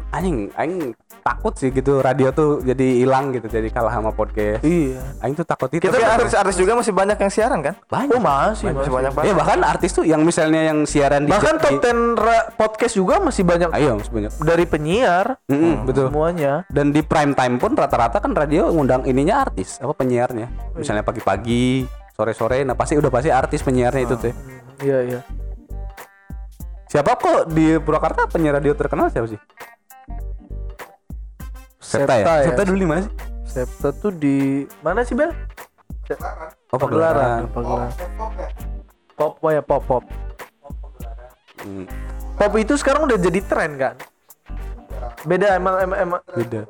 anjing 0.09 0.47
aing 0.55 0.93
takut 1.23 1.55
sih 1.55 1.71
gitu 1.71 1.97
radio 1.97 2.29
tuh 2.29 2.59
jadi 2.59 2.99
hilang 2.99 3.31
gitu 3.31 3.47
jadi 3.47 3.63
kalah 3.67 3.89
sama 3.89 4.11
podcast. 4.11 4.59
iya 4.61 4.99
Aing 5.17 5.33
tuh 5.33 5.43
takut 5.43 5.71
itu. 5.71 5.79
tapi 5.81 5.95
Tapi 5.95 6.03
artis-artis 6.03 6.55
juga 6.55 6.75
masih 6.75 6.91
banyak 6.91 7.15
yang 7.15 7.31
siaran 7.31 7.59
kan 7.59 7.73
banyak. 7.85 8.11
oh 8.11 8.19
masih 8.19 8.65
masih 8.67 8.75
masih 8.75 8.91
banyak 8.91 9.11
Ya 9.11 9.15
banget 9.15 9.35
bahkan 9.35 9.59
artis 9.63 9.91
tuh 9.91 10.03
yang 10.03 10.21
misalnya 10.21 10.61
yang 10.65 10.83
siaran 10.83 11.23
di 11.23 11.31
bahkan 11.31 11.55
top 11.57 11.71
di- 11.73 11.87
10 11.87 12.19
ra- 12.19 12.47
podcast 12.53 12.93
juga 12.93 13.15
masih 13.17 13.41
banyak 13.41 13.69
Ayo 13.71 13.95
masih 13.95 14.11
banyak. 14.11 14.31
dari 14.37 14.65
penyiar 14.65 15.25
Mm-mm, 15.45 15.85
betul. 15.85 16.11
semuanya 16.11 16.67
Dan 16.67 16.91
di 16.91 16.99
prime 16.99 17.31
time 17.31 17.55
pun 17.57 17.71
rata-rata 17.73 18.19
kan 18.19 18.31
radio 18.31 18.67
ngundang 18.67 19.01
ininya 19.03 19.39
artis 19.41 19.79
apa 19.79 19.95
penyiarnya. 19.95 20.51
Misalnya 20.73 21.01
pagi-pagi, 21.01 21.87
sore-sore, 22.11 22.61
nah 22.61 22.73
pasti 22.73 22.93
udah 22.93 23.07
pasti 23.07 23.29
artis 23.29 23.61
penyiarnya 23.61 24.01
itu 24.03 24.15
tuh. 24.19 24.33
iya 24.79 24.99
iya 25.01 25.19
Siapa 26.85 27.15
kok 27.15 27.49
di 27.49 27.79
Purwakarta 27.79 28.27
penyiar 28.27 28.53
radio 28.55 28.73
terkenal 28.73 29.09
siapa 29.09 29.25
sih? 29.25 29.39
Septa, 31.83 32.13
ya? 32.15 32.25
Septa 32.47 32.61
dulu 32.63 32.77
di 32.79 32.87
mana 32.87 33.01
sih? 33.03 33.11
Septa 33.43 33.87
tuh 33.91 34.11
di 34.11 34.35
mana 34.79 34.99
sih 35.03 35.13
Bel? 35.13 35.31
Oh, 36.71 36.79
Pagelaran. 36.79 37.47
Pagelaran. 37.51 37.91
Pagelaran. 37.91 37.91
Pop, 39.13 39.37
oh 39.39 39.51
ya 39.51 39.61
pop 39.61 39.83
pop. 39.85 40.03
Hmm, 41.61 41.85
Pop 42.33 42.51
itu 42.57 42.73
sekarang 42.75 43.05
udah 43.05 43.15
jadi 43.15 43.39
tren 43.45 43.77
kan? 43.77 43.95
Beda 45.23 45.53
emang 45.53 45.75
emang, 45.79 45.97
emang. 46.01 46.21
beda. 46.33 46.61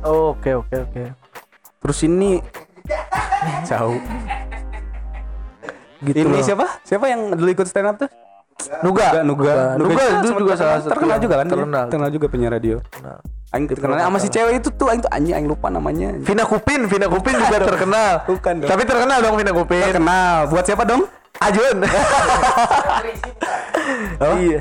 Oh, 0.00 0.32
oke 0.32 0.64
oke 0.64 0.76
oke. 0.88 1.02
Terus 1.78 1.98
ini 2.02 2.40
jauh. 3.68 4.00
Gitu 5.98 6.14
ini 6.16 6.38
loh. 6.40 6.46
siapa? 6.46 6.66
Siapa 6.86 7.06
yang 7.10 7.34
dulu 7.36 7.50
ikut 7.52 7.66
stand 7.68 7.90
up 7.90 7.96
tuh? 8.00 8.10
Nuga. 8.78 9.06
Nuga, 9.22 9.54
Nuga, 9.76 10.02
itu 10.18 10.26
sempat 10.26 10.40
juga 10.40 10.54
salah 10.54 10.76
terkenal- 10.76 10.78
satu 10.78 10.90
terkenal 10.90 11.08
yang 11.10 11.22
juga 11.22 11.34
kan? 11.34 11.44
dia? 11.44 11.52
Terkenal. 11.54 11.84
Terkenal 11.86 12.08
juga 12.10 12.26
penyiar 12.28 12.52
radio. 12.52 12.76
Terkenal. 12.82 13.18
Aing 13.48 13.64
terkenalnya 13.64 14.04
sama 14.04 14.18
si 14.18 14.28
cewek 14.28 14.52
itu 14.56 14.68
tuh, 14.70 14.86
aing 14.86 15.00
tuh 15.00 15.08
anjing 15.08 15.32
aing 15.32 15.48
lupa 15.48 15.68
namanya. 15.68 16.08
Vina 16.18 16.44
Kupin, 16.44 16.84
Vina 16.84 17.06
Kupin 17.06 17.32
juga 17.34 17.56
terkenal. 17.64 18.12
Bukan 18.26 18.52
dong. 18.60 18.68
Tapi 18.68 18.82
terkenal 18.84 19.18
dong 19.18 19.34
Vina 19.34 19.52
Kupin. 19.52 19.84
Terkenal. 19.88 20.36
Buat 20.46 20.64
siapa 20.64 20.82
dong? 20.84 21.02
Ajun. 21.38 21.76
Oh? 24.18 24.36
Iya. 24.36 24.60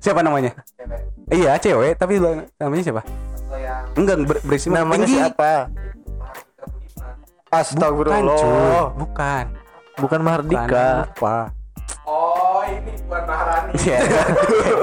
Siapa 0.00 0.20
namanya? 0.20 0.50
Iya, 1.30 1.54
cewek, 1.56 1.94
tapi 1.94 2.18
namanya 2.56 2.82
siapa? 2.82 3.02
Enggak, 3.94 4.16
ber- 4.24 4.42
berisi 4.42 4.66
namanya 4.66 5.04
tinggi. 5.04 5.20
siapa 5.20 5.52
Bukan, 5.68 7.52
Astagfirullah 7.52 8.20
cuy. 8.34 8.82
Bukan. 8.96 9.44
Bukan 9.96 10.20
Mahardika. 10.22 10.64
Bukan, 10.64 10.94
lupa. 11.04 11.36
Iya. 13.72 13.98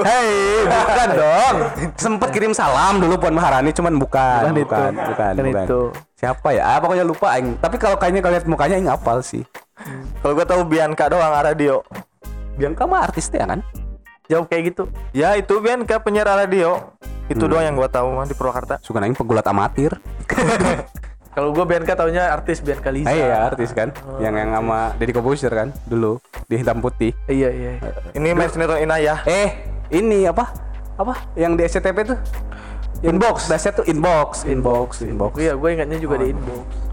Hei, 0.04 0.30
bukan 0.64 1.08
dong. 1.12 1.56
Sempet 1.94 2.28
kirim 2.30 2.52
salam 2.52 2.98
dulu 2.98 3.16
Puan 3.16 3.32
Maharani 3.32 3.70
cuman 3.70 3.94
bukan, 3.94 4.42
Bukan 4.44 4.54
itu. 4.54 4.64
bukan, 4.64 4.92
bukan, 4.94 5.32
Bukan 5.32 5.34
bukan. 5.44 5.64
itu. 5.64 5.80
Siapa 6.14 6.48
ya? 6.50 6.62
Ah, 6.66 6.78
pokoknya 6.78 7.04
lupa 7.04 7.32
aing. 7.32 7.56
Tapi 7.56 7.76
kalau 7.76 7.96
kayaknya 7.96 8.20
kalau 8.20 8.34
lihat 8.34 8.46
mukanya 8.46 8.74
aing 8.76 8.90
hafal 8.90 9.20
sih. 9.20 9.44
kalau 10.18 10.34
gue 10.34 10.42
tahu 10.42 10.66
Bianca 10.66 11.06
doang 11.06 11.30
radio 11.30 11.78
Bianca 12.58 12.82
mah 12.82 13.06
artis 13.06 13.30
ya 13.30 13.46
kan? 13.46 13.62
Jawab 14.26 14.50
kayak 14.50 14.74
gitu. 14.74 14.90
ya 15.14 15.38
itu 15.38 15.54
Bianca 15.58 15.96
penyiar 15.98 16.26
radio 16.26 16.82
itu 17.28 17.44
doang 17.44 17.62
yang 17.62 17.76
gue 17.76 17.86
tahu 17.86 18.10
mah 18.10 18.24
di 18.24 18.34
Purwakarta 18.34 18.82
Suka 18.82 18.98
aing 18.98 19.14
pegulat 19.14 19.46
amatir. 19.46 19.94
Kalau 21.32 21.54
gue 21.54 21.64
Bianca 21.68 21.94
taunya 21.94 22.32
artis 22.32 22.58
Bianca 22.64 22.90
Lisa. 22.90 23.08
Ah, 23.08 23.14
iya, 23.14 23.36
artis 23.46 23.70
kan. 23.70 23.94
Yang 24.18 24.34
yang 24.42 24.50
sama 24.58 24.78
Deddy 24.98 25.12
Corbuzier 25.14 25.52
kan 25.52 25.68
dulu 25.86 26.18
di 26.50 26.54
hitam 26.58 26.82
putih. 26.82 27.12
Iya 27.30 27.48
iya. 27.52 27.70
iya. 27.78 27.90
ini 28.16 28.34
main 28.34 28.50
sinetron 28.50 28.82
Inayah 28.82 29.22
Eh, 29.28 29.50
ini 29.94 30.26
apa? 30.26 30.50
Apa? 30.98 31.14
Yang 31.38 31.52
di 31.54 31.62
SCTV 31.68 31.98
tuh? 32.16 32.18
Inbox. 33.06 33.46
Dasar 33.46 33.70
tuh 33.78 33.86
inbox, 33.86 34.42
inbox, 34.42 35.06
inbox. 35.06 35.38
Iya, 35.38 35.54
gue 35.54 35.68
ingatnya 35.70 35.98
juga 36.02 36.18
di 36.18 36.34
inbox. 36.34 36.88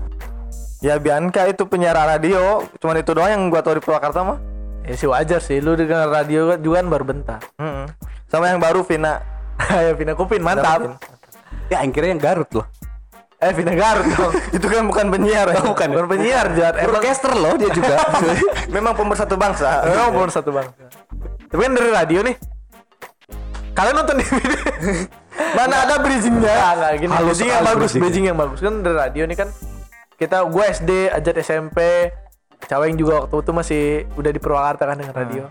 Ya 0.86 1.02
Bianca 1.02 1.50
itu 1.50 1.66
penyiar 1.66 1.98
radio, 1.98 2.62
cuman 2.78 3.02
itu 3.02 3.10
doang 3.18 3.32
yang 3.34 3.42
gua 3.50 3.66
tahu 3.66 3.80
di 3.80 3.82
Purwakarta 3.82 4.22
mah. 4.22 4.38
Ya 4.86 4.94
sih 4.94 5.10
wajar 5.10 5.42
sih, 5.42 5.58
lu 5.58 5.74
dengar 5.74 6.06
radio 6.14 6.54
juga 6.62 6.84
kan 6.84 6.88
baru 6.94 7.06
bentar. 7.10 7.40
Mm-mm. 7.58 7.90
Sama 8.30 8.54
yang 8.54 8.62
baru 8.62 8.86
Vina. 8.86 9.18
ya 9.86 9.98
Vina 9.98 10.14
Kupin 10.14 10.46
mantap. 10.46 11.02
Ya 11.74 11.82
akhirnya 11.82 12.14
yang 12.14 12.22
Garut 12.22 12.52
loh. 12.54 12.70
Eh 13.36 13.52
dong. 14.16 14.32
itu 14.56 14.66
kan 14.66 14.84
bukan 14.88 15.06
penyiar. 15.12 15.48
ya. 15.52 15.60
bukan, 15.60 15.88
bukan 15.92 16.08
penyiar. 16.08 16.46
Emang 16.56 16.96
Broadcaster 16.96 17.32
loh 17.36 17.54
dia 17.60 17.70
juga. 17.76 17.96
Memang 18.76 18.96
pemersatu 18.96 19.36
bangsa. 19.36 19.84
Emang 19.84 20.16
umur 20.16 20.32
satu 20.32 20.56
bang. 20.56 20.68
Tapi 21.52 21.62
kan 21.62 21.72
dari 21.76 21.90
radio 21.92 22.20
nih. 22.24 22.36
Kalian 23.76 23.96
nonton 24.00 24.16
di 24.24 24.26
video? 24.26 24.60
Mana 25.58 25.84
ada 25.84 26.00
bridgingnya? 26.00 26.48
Enggak, 26.48 26.72
enggak 26.80 26.92
gini. 26.96 27.12
Halus 27.12 27.28
bridging 27.36 27.52
yang 27.52 27.66
bagus, 27.68 27.92
bridging. 27.92 28.26
yang 28.32 28.38
bagus. 28.40 28.60
Kan 28.64 28.76
dari 28.80 28.96
radio 28.96 29.24
nih 29.28 29.38
kan 29.38 29.50
kita 30.16 30.38
gua 30.48 30.64
SD, 30.72 31.12
Ajat 31.12 31.36
SMP, 31.44 31.80
Caweng 32.72 32.96
juga 32.96 33.28
waktu 33.28 33.36
itu 33.36 33.52
masih 33.52 33.84
udah 34.16 34.32
di 34.32 34.40
Purwakarta 34.40 34.88
kan 34.88 34.96
dengan 34.96 35.12
radio. 35.12 35.44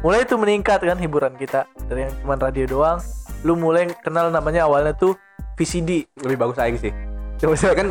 Mulai 0.00 0.22
itu 0.22 0.34
meningkat 0.38 0.78
kan 0.78 0.98
hiburan 0.98 1.34
kita 1.34 1.66
dari 1.90 2.06
yang 2.06 2.14
cuma 2.22 2.38
radio 2.38 2.64
doang. 2.70 2.98
Lu 3.42 3.58
mulai 3.58 3.90
kenal 4.06 4.30
namanya 4.30 4.70
awalnya 4.70 4.94
tuh 4.94 5.18
VCD. 5.58 6.06
Lebih 6.22 6.38
bagus 6.38 6.58
aing 6.62 6.78
sih. 6.78 7.11
Coba 7.42 7.58
saya 7.58 7.74
kan 7.74 7.88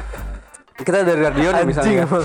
kita 0.79 1.03
dari 1.03 1.21
radio 1.27 1.49
nih 1.51 1.65
misalnya. 1.67 2.07
Emang. 2.07 2.23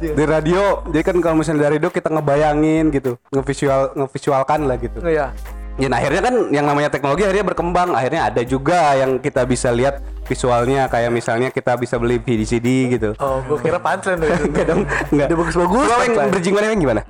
Dari 0.00 0.28
radio, 0.28 0.84
jadi 0.92 1.02
kan 1.08 1.16
kalau 1.24 1.40
misalnya 1.40 1.64
dari 1.64 1.80
radio 1.80 1.88
kita 1.88 2.12
ngebayangin 2.12 2.92
gitu, 2.92 3.16
ngevisual 3.32 3.96
ngevisualkan 3.96 4.68
lah 4.68 4.76
gitu. 4.76 5.00
Iya. 5.00 5.32
Ya 5.80 5.88
nah, 5.88 5.96
akhirnya 5.96 6.20
kan 6.28 6.34
yang 6.52 6.68
namanya 6.68 6.92
teknologi 6.92 7.24
akhirnya 7.24 7.48
berkembang. 7.48 7.96
Akhirnya 7.96 8.28
ada 8.28 8.44
juga 8.44 8.92
yang 9.00 9.16
kita 9.24 9.48
bisa 9.48 9.72
lihat 9.72 10.04
visualnya 10.28 10.84
kayak 10.92 11.08
misalnya 11.08 11.48
kita 11.48 11.80
bisa 11.80 11.96
beli 11.96 12.20
VCD 12.20 13.00
gitu. 13.00 13.16
Oh, 13.16 13.40
gua 13.48 13.56
kira 13.56 13.80
punchline 13.80 14.20
dari 14.20 14.36
Enggak 14.52 14.66
dong, 14.68 14.84
enggak. 14.84 15.26
Udah 15.32 15.38
bagus-bagus, 15.40 15.86
Kalau 15.88 16.04
yang 16.04 16.28
bridging 16.28 16.54
mana 16.60 16.66
yang 16.68 16.82
gimana? 16.84 17.02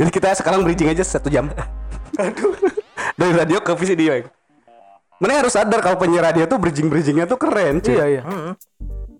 Jadi 0.00 0.10
kita 0.10 0.28
sekarang 0.32 0.64
bridging 0.64 0.88
aja 0.88 1.04
satu 1.04 1.28
jam. 1.28 1.52
Dari 3.20 3.32
radio 3.36 3.60
ke 3.60 3.72
VCD, 3.76 4.02
Bang. 4.08 4.24
Mana 5.22 5.40
harus 5.40 5.54
sadar 5.54 5.78
kalau 5.78 5.94
penyiar 5.94 6.26
radio 6.26 6.44
tuh 6.50 6.58
bridging 6.58 6.90
bridgingnya 6.90 7.30
tuh 7.30 7.38
keren, 7.38 7.78
cuy. 7.78 7.94
Iya, 7.94 8.04
iya. 8.18 8.22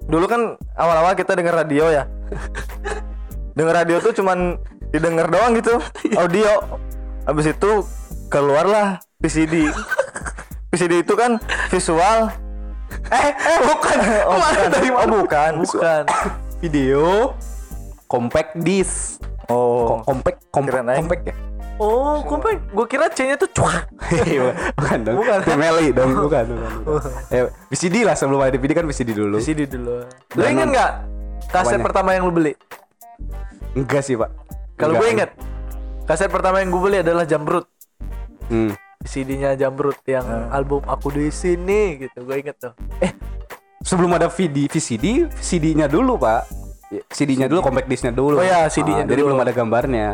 Dulu 0.04 0.26
kan 0.26 0.58
awal-awal 0.74 1.14
kita 1.14 1.38
denger 1.38 1.54
radio 1.54 1.86
ya. 1.88 2.04
denger 3.58 3.74
radio 3.74 3.96
tuh 4.02 4.12
cuman 4.12 4.58
didengar 4.90 5.30
doang 5.30 5.54
gitu, 5.54 5.78
audio. 6.22 6.80
Habis 7.24 7.54
itu 7.54 7.70
keluarlah 8.28 9.00
VCD. 9.22 9.70
VCD 10.74 11.06
itu 11.06 11.14
kan 11.14 11.38
visual. 11.70 12.34
Eh, 13.08 13.30
eh 13.32 13.58
bukan. 13.62 13.96
Oh, 14.26 14.38
bukan. 14.38 14.68
Oh, 14.92 15.06
bukan. 15.22 15.52
Bukan. 15.62 16.02
Video 16.60 17.32
compact 18.10 18.58
disc. 18.60 19.22
Oh. 19.48 20.02
Compact, 20.02 20.40
compact, 20.50 20.84
compact 20.84 21.22
ya? 21.28 21.34
Oh, 21.76 22.22
kompak. 22.22 22.70
Gua 22.70 22.86
kira 22.86 23.10
C-nya 23.10 23.34
tuh 23.34 23.50
cuak. 23.50 23.90
Iya, 24.30 24.54
bukan 24.72 24.98
dong. 25.02 25.16
Bukan. 25.18 25.38
Family 25.42 25.90
dong, 25.90 26.10
bukan, 26.14 26.44
bukan. 26.46 26.70
bukan. 26.86 27.10
Eh, 27.28 27.42
VCD 27.68 28.06
lah 28.06 28.14
sebelum 28.14 28.38
ada 28.38 28.50
DVD 28.50 28.72
kan 28.72 28.84
VCD 28.84 29.10
dulu. 29.10 29.42
VCD 29.42 29.66
dulu. 29.66 30.06
Lu 30.06 30.38
Dan 30.38 30.54
inget 30.54 30.68
nggak 30.70 30.90
kaset 31.50 31.76
Apanya? 31.76 31.84
pertama 31.84 32.08
yang 32.12 32.24
lu 32.24 32.32
beli? 32.32 32.52
Enggak 33.74 34.02
sih, 34.02 34.14
Pak. 34.14 34.30
Kalau 34.74 34.94
gue 34.96 35.08
inget 35.08 35.30
kaset 36.04 36.28
pertama 36.28 36.58
yang 36.58 36.70
gue 36.70 36.78
beli 36.80 36.98
adalah 37.00 37.26
Jamrut. 37.26 37.66
Hmm. 38.46 38.70
CD-nya 39.02 39.52
Jamrut 39.54 39.98
yang 40.04 40.24
album 40.48 40.80
Aku 40.84 41.10
di 41.10 41.28
sini 41.28 41.98
gitu. 41.98 42.22
Gue 42.22 42.38
inget 42.38 42.56
tuh. 42.56 42.72
Eh, 42.98 43.10
sebelum 43.80 44.14
ada 44.14 44.30
VD, 44.30 44.66
VCD, 44.66 45.26
CD-nya 45.34 45.86
dulu, 45.86 46.16
Pak. 46.16 46.42
Ya, 46.88 47.02
CD-nya 47.10 47.46
dulu, 47.46 47.60
compact 47.60 47.88
disc-nya 47.88 48.12
dulu. 48.12 48.38
Oh 48.38 48.44
ya, 48.44 48.68
CD-nya 48.68 49.02
Ah, 49.02 49.08
Jadi 49.08 49.20
dulu. 49.20 49.34
belum 49.34 49.40
ada 49.42 49.52
gambarnya. 49.52 50.08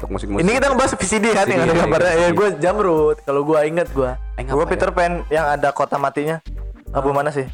Untuk 0.00 0.16
musik-musik. 0.16 0.40
Ini 0.48 0.50
kita 0.56 0.66
ngebahas 0.72 0.92
VCD 0.96 1.26
kan 1.36 1.44
yang 1.44 1.60
ada 1.68 1.74
gambarnya. 1.76 2.08
Ya 2.08 2.16
VCD. 2.16 2.38
gue 2.40 2.48
Jamrut. 2.56 3.16
Kalau 3.20 3.40
gue 3.44 3.58
inget 3.68 3.88
gue. 3.92 4.10
Ngapa 4.40 4.64
Peter 4.64 4.88
ya? 4.88 4.96
Pan 4.96 5.12
yang 5.28 5.46
ada 5.52 5.68
kota 5.76 6.00
matinya. 6.00 6.40
Album 6.96 7.12
mana 7.12 7.28
sih? 7.28 7.44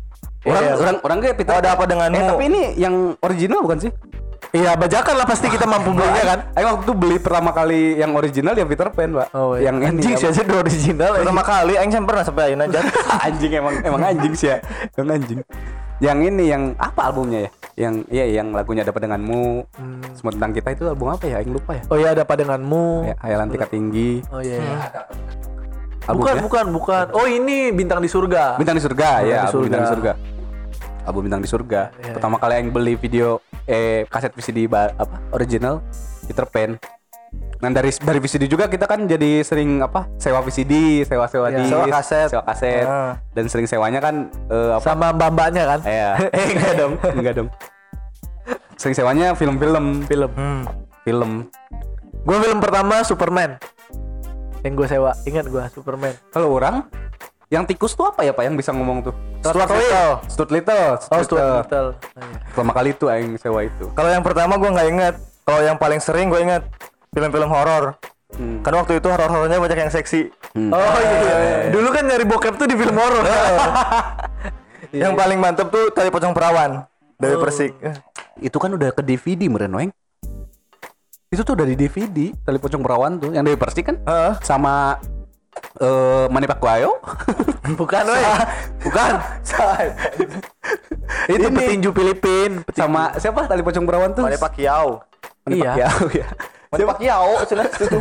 Orang, 0.46 0.62
Iya. 0.62 0.72
orang, 0.78 0.96
orang 1.02 1.18
kayak 1.26 1.37
Peter. 1.42 1.52
Oh, 1.52 1.59
ada 1.59 1.70
apa 1.74 1.85
denganmu? 1.90 2.14
Eh, 2.14 2.28
tapi 2.30 2.44
ini 2.46 2.62
yang 2.78 3.18
original 3.18 3.66
bukan 3.66 3.82
sih? 3.82 3.92
Iya 4.54 4.78
bajakan 4.78 5.14
lah 5.18 5.26
pasti 5.26 5.50
kita 5.50 5.66
mampu 5.66 5.90
belinya 5.90 6.22
kan. 6.22 6.38
Ayo 6.54 6.64
waktu 6.70 6.87
itu 6.87 6.94
beli 6.94 7.18
pertama 7.18 7.50
kali 7.50 7.98
yang 7.98 8.14
original 8.14 8.54
yang 8.54 8.70
Peter 8.70 8.87
Pan, 8.94 9.11
Pak. 9.11 9.28
Oh, 9.35 9.59
iya. 9.59 9.68
Yang 9.68 9.76
anjing 9.90 10.14
sih 10.14 10.26
aja 10.30 10.40
udah 10.46 10.59
original. 10.62 11.12
Pertama 11.18 11.42
kali 11.42 11.72
aing 11.74 11.90
sampai 11.90 12.09
pernah 12.14 12.24
sampai 12.24 12.42
ayeuna 12.54 12.64
jat. 12.70 12.87
anjing 13.26 13.52
emang 13.59 13.74
emang 13.82 14.02
anjing 14.06 14.32
sih 14.38 14.54
ya 14.54 14.62
emang 14.94 15.18
anjing 15.18 15.42
yang 15.98 16.18
ini 16.20 16.44
yang 16.46 16.62
apa 16.76 17.09
albumnya 17.09 17.40
ya 17.42 17.50
yang 17.78 17.94
iya 18.06 18.24
yang 18.35 18.52
lagunya 18.52 18.82
dapat 18.82 19.04
denganmu 19.04 19.64
Hmm. 19.72 20.00
semua 20.12 20.32
tentang 20.32 20.52
kita 20.52 20.68
itu 20.72 20.85
album 20.87 21.09
apa 21.09 21.24
ya 21.24 21.40
yang 21.40 21.52
lupa 21.52 21.72
ya 21.72 21.82
Oh 21.88 21.96
iya 21.96 22.09
ada 22.11 22.22
apa 22.22 22.35
denganmu? 22.35 22.85
ya 23.04 23.14
hayalan 23.18 23.46
tingkat 23.48 23.70
tinggi 23.70 24.11
Oh 24.28 24.40
iya. 24.40 24.56
iya. 24.56 24.76
albumnya 26.04 26.32
Bukan 26.32 26.37
bukan 26.42 26.66
bukan. 26.72 27.04
Oh 27.12 27.26
ini 27.26 27.70
bintang 27.70 27.98
di 27.98 28.06
surga. 28.06 28.56
bintang 28.56 28.76
di 28.76 28.82
surga 28.82 29.11
Bintang 29.18 29.26
ya 29.26 29.37
di 29.37 29.46
album 29.46 29.62
bintang 29.62 29.82
di 29.82 29.88
surga. 29.88 30.12
surga 30.12 31.04
album 31.06 31.20
bintang 31.22 31.40
di 31.40 31.48
surga 31.48 31.80
Iya, 31.96 32.12
pertama 32.12 32.37
kali 32.37 32.52
yang 32.56 32.68
beli 32.70 32.94
video 32.94 33.28
eh 33.64 34.04
kaset 34.06 34.30
VCD 34.30 34.66
apa 34.70 35.16
original 35.30 35.82
Peter 36.24 36.44
Pan 36.44 36.76
Nah 37.57 37.71
dari 37.71 37.88
dari 37.90 38.19
VCD 38.19 38.45
juga 38.47 38.66
kita 38.66 38.85
kan 38.85 39.05
jadi 39.05 39.40
sering 39.40 39.81
apa 39.81 40.05
sewa 40.16 40.40
VCD, 40.40 40.73
sewa-sewa 41.03 41.49
Iya. 41.49 41.57
di 41.57 41.62
Sewa 41.66 41.85
kaset. 41.87 42.29
sewa 42.29 42.45
kaset 42.45 42.85
Ah. 42.85 43.16
dan 43.33 43.45
sering 43.47 43.64
sewanya 43.64 43.99
kan 43.99 44.29
eh, 44.47 44.71
apa 44.75 44.85
Sama 44.85 45.11
mbak-mbaknya 45.11 45.64
kan? 45.66 45.81
Iya. 45.83 46.11
eh 46.27 46.47
enggak 46.53 46.75
dong, 46.75 46.92
enggak 47.14 47.35
dong. 47.35 47.49
Sering 48.77 48.92
sewanya 48.95 49.33
film-film, 49.33 50.05
Film. 50.05 50.31
Hmm. 50.33 50.62
film. 51.03 51.31
Gue 52.23 52.37
film 52.38 52.59
pertama 52.59 53.01
Superman. 53.01 53.57
Yang 54.61 54.73
gue 54.75 54.87
sewa. 54.90 55.12
Ingat 55.25 55.47
gue 55.47 55.62
Superman. 55.71 56.12
Kalau 56.29 56.53
orang 56.53 56.85
yang 57.47 57.62
tikus 57.62 57.95
tuh 57.95 58.05
apa 58.05 58.21
ya 58.21 58.35
Pak 58.35 58.42
yang 58.42 58.55
bisa 58.55 58.69
ngomong 58.71 59.01
tuh? 59.01 59.14
Stuart 59.40 59.71
Little. 59.71 60.12
Stuart 60.27 60.51
Little. 60.51 60.87
Oh, 60.90 60.95
Stuart 60.99 61.25
Stuart 61.25 61.47
Little. 61.62 61.88
Oh, 61.88 62.21
iya. 62.21 62.38
Pertama 62.49 62.73
kali 62.75 62.90
itu 62.90 63.07
aing 63.07 63.33
sewa 63.38 63.62
itu. 63.62 63.87
Kalau 63.95 64.11
yang 64.11 64.21
pertama 64.21 64.59
gua 64.59 64.71
nggak 64.73 64.88
inget. 64.90 65.14
Kalau 65.40 65.61
yang 65.62 65.79
paling 65.79 66.03
sering 66.03 66.27
gue 66.27 66.42
inget 66.42 66.66
film-film 67.16 67.48
horor. 67.48 67.96
Hmm. 68.37 68.61
Kan 68.61 68.76
waktu 68.76 69.00
itu 69.00 69.09
horor-horornya 69.09 69.57
banyak 69.57 69.79
yang 69.81 69.88
seksi. 69.88 70.29
Oh 70.68 70.96
iya. 71.00 71.72
Dulu 71.72 71.88
kan 71.88 72.05
nyari 72.05 72.29
bokep 72.29 72.61
tuh 72.61 72.68
di 72.68 72.76
film 72.76 72.92
horor. 72.92 73.24
Yang 74.92 75.12
paling 75.16 75.38
mantep 75.40 75.66
tuh 75.68 75.88
tali 75.90 76.12
pocong 76.12 76.31
perawan 76.31 76.85
dari 77.16 77.37
Persik. 77.37 77.72
Itu 78.38 78.61
kan 78.61 78.70
udah 78.70 78.92
ke 78.92 79.00
DVD 79.00 79.48
meren 79.48 79.72
Weng. 79.72 79.90
Itu 81.26 81.42
tuh 81.42 81.59
udah 81.59 81.66
di 81.66 81.74
DVD, 81.74 82.31
tali 82.38 82.57
pocong 82.57 82.81
perawan 82.81 83.18
tuh 83.18 83.35
yang 83.35 83.42
dari 83.42 83.59
Persik 83.59 83.83
kan 83.85 83.96
Heeh. 83.98 84.33
sama 84.40 85.00
eh 85.81 86.26
Mani 86.29 86.46
Pacquiao. 86.46 87.00
Bukan, 87.81 88.02
weh. 88.07 88.24
Bukan. 88.85 89.12
Itu 91.26 91.46
Ini. 91.50 91.57
petinju 91.57 91.90
Filipin. 91.90 92.50
Petinju. 92.62 92.79
sama 92.79 93.11
siapa 93.18 93.50
tali 93.50 93.62
pocong 93.62 93.85
perawan 93.85 94.11
tuh? 94.14 94.22
Mane 94.22 94.38
Pacquiao. 94.38 95.02
Manny 95.44 95.61
Iya. 95.61 95.70
Pacquiao 95.74 96.05
ya. 96.22 96.29
Mane 96.66 96.83
Pacquiao 96.85 97.31
cenah 97.44 97.66
itu. 97.68 97.98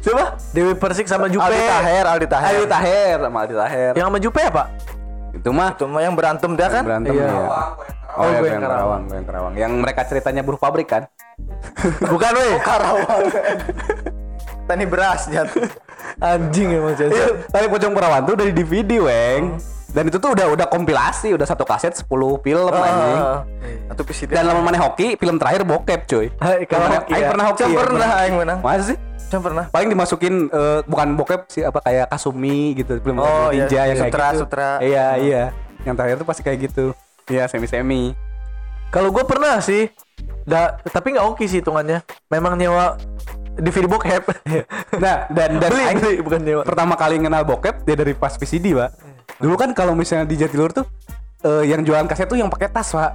Siapa? 0.00 0.24
Dewi 0.50 0.72
Persik 0.74 1.06
sama 1.06 1.28
Jupe. 1.28 1.44
Aldi 1.44 1.60
Taher, 1.62 2.04
Aldi 2.06 2.26
Taher. 2.26 2.46
Aldi 2.48 2.66
Taher 2.66 3.16
sama 3.20 3.38
Aldi 3.44 3.54
Taher. 3.54 3.92
Yang 3.94 4.06
sama 4.06 4.18
Jupe 4.18 4.42
apa? 4.42 4.64
Itu 5.32 5.48
mah 5.48 5.70
Itu 5.72 5.84
mah 5.86 6.00
yang 6.00 6.14
berantem 6.14 6.50
dia 6.52 6.68
kan? 6.68 6.84
berantem 6.84 7.12
Iya. 7.12 7.26
ya. 7.26 7.40
Oh, 7.40 7.72
Oh, 8.12 8.28
ya, 8.28 8.44
Goyang 8.44 8.44
Goyang 8.44 8.62
Karawang, 8.62 9.02
Goyang 9.08 9.24
Karawang. 9.24 9.52
Yang 9.56 9.72
mereka 9.72 10.00
ceritanya 10.04 10.42
buruh 10.44 10.60
pabrik 10.60 10.84
kan? 10.84 11.08
Bukan, 12.12 12.32
weh. 12.36 12.60
Karawang. 12.60 13.24
Tani 14.68 14.84
beras 14.84 15.32
jatuh. 15.32 15.64
Anjing 16.20 16.76
emang 16.76 16.92
Iya, 16.92 17.08
Caca. 17.08 17.24
Tali 17.48 17.66
Pocong 17.72 17.92
Perawan 17.96 18.22
tuh 18.28 18.36
udah 18.36 18.46
di 18.46 18.54
DVD, 18.54 19.00
Weng. 19.00 19.56
Dan 19.92 20.08
itu 20.08 20.16
tuh 20.16 20.32
udah 20.32 20.48
udah 20.48 20.66
kompilasi, 20.72 21.36
udah 21.36 21.44
satu 21.44 21.68
kaset 21.68 21.92
10 21.92 22.08
film 22.40 22.72
anjing. 22.72 23.20
Atau 23.92 24.02
PCD. 24.08 24.32
Dan 24.32 24.48
lama 24.48 24.64
mana 24.64 24.80
hoki, 24.80 25.20
film 25.20 25.36
terakhir 25.36 25.68
bokep, 25.68 26.00
cuy. 26.08 26.26
Hai, 26.40 26.64
kalau 26.64 26.88
hoki 26.88 27.12
ya. 27.12 27.28
pernah 27.28 27.44
hoki. 27.52 27.60
Cuma 27.60 27.68
ya, 27.68 27.78
pernah 27.84 28.08
aing 28.24 28.36
menang. 28.40 28.58
Masa 28.64 28.82
sih? 28.88 28.98
Cuma 29.28 29.40
pernah. 29.44 29.64
Paling 29.68 29.88
dimasukin 29.92 30.34
eh, 30.48 30.80
bukan 30.88 31.08
bokep 31.12 31.40
sih 31.52 31.60
apa 31.60 31.84
kayak 31.84 32.08
Kasumi 32.08 32.72
gitu, 32.72 32.96
film 33.04 33.20
Oh, 33.20 33.52
iya. 33.52 33.68
ninja 33.68 33.80
yang 33.84 33.98
kayak 34.00 34.08
Sutra, 34.08 34.26
gitu. 34.32 34.40
sutra. 34.48 34.70
Iya, 34.80 35.06
iya. 35.20 35.42
Yang 35.84 35.94
terakhir 36.00 36.16
tuh 36.16 36.26
pasti 36.26 36.42
kayak 36.42 36.58
gitu. 36.72 36.84
Iya, 37.28 37.44
semi-semi. 37.46 38.16
Kalau 38.88 39.12
gue 39.12 39.24
pernah 39.24 39.60
sih, 39.60 39.92
da, 40.44 40.80
tapi 40.84 41.12
nggak 41.12 41.26
oke 41.28 41.44
sih 41.44 41.60
hitungannya. 41.60 42.00
Memang 42.28 42.56
nyewa 42.56 42.96
DVD 43.60 43.84
bokep. 43.84 44.24
Nah, 44.96 45.28
dan 45.28 45.60
dan 45.60 45.68
beli, 45.68 45.84
aing 45.84 46.00
beli, 46.00 46.16
bukan 46.20 46.40
nyewa. 46.40 46.62
pertama 46.64 46.96
kali 46.96 47.20
kenal 47.20 47.44
bokep 47.44 47.84
dia 47.84 47.92
dari 47.92 48.16
pas 48.16 48.32
VCD, 48.36 48.72
Pak. 48.72 49.11
Dulu 49.38 49.54
kan 49.54 49.70
kalau 49.72 49.92
misalnya 49.92 50.24
di 50.24 50.36
Jatilur 50.36 50.70
tuh 50.70 50.84
eh, 51.40 51.66
yang 51.66 51.82
jualan 51.82 52.04
kaset 52.04 52.24
tuh 52.24 52.34
yang 52.34 52.46
pakai 52.46 52.68
tas, 52.68 52.90
Pak. 52.90 53.12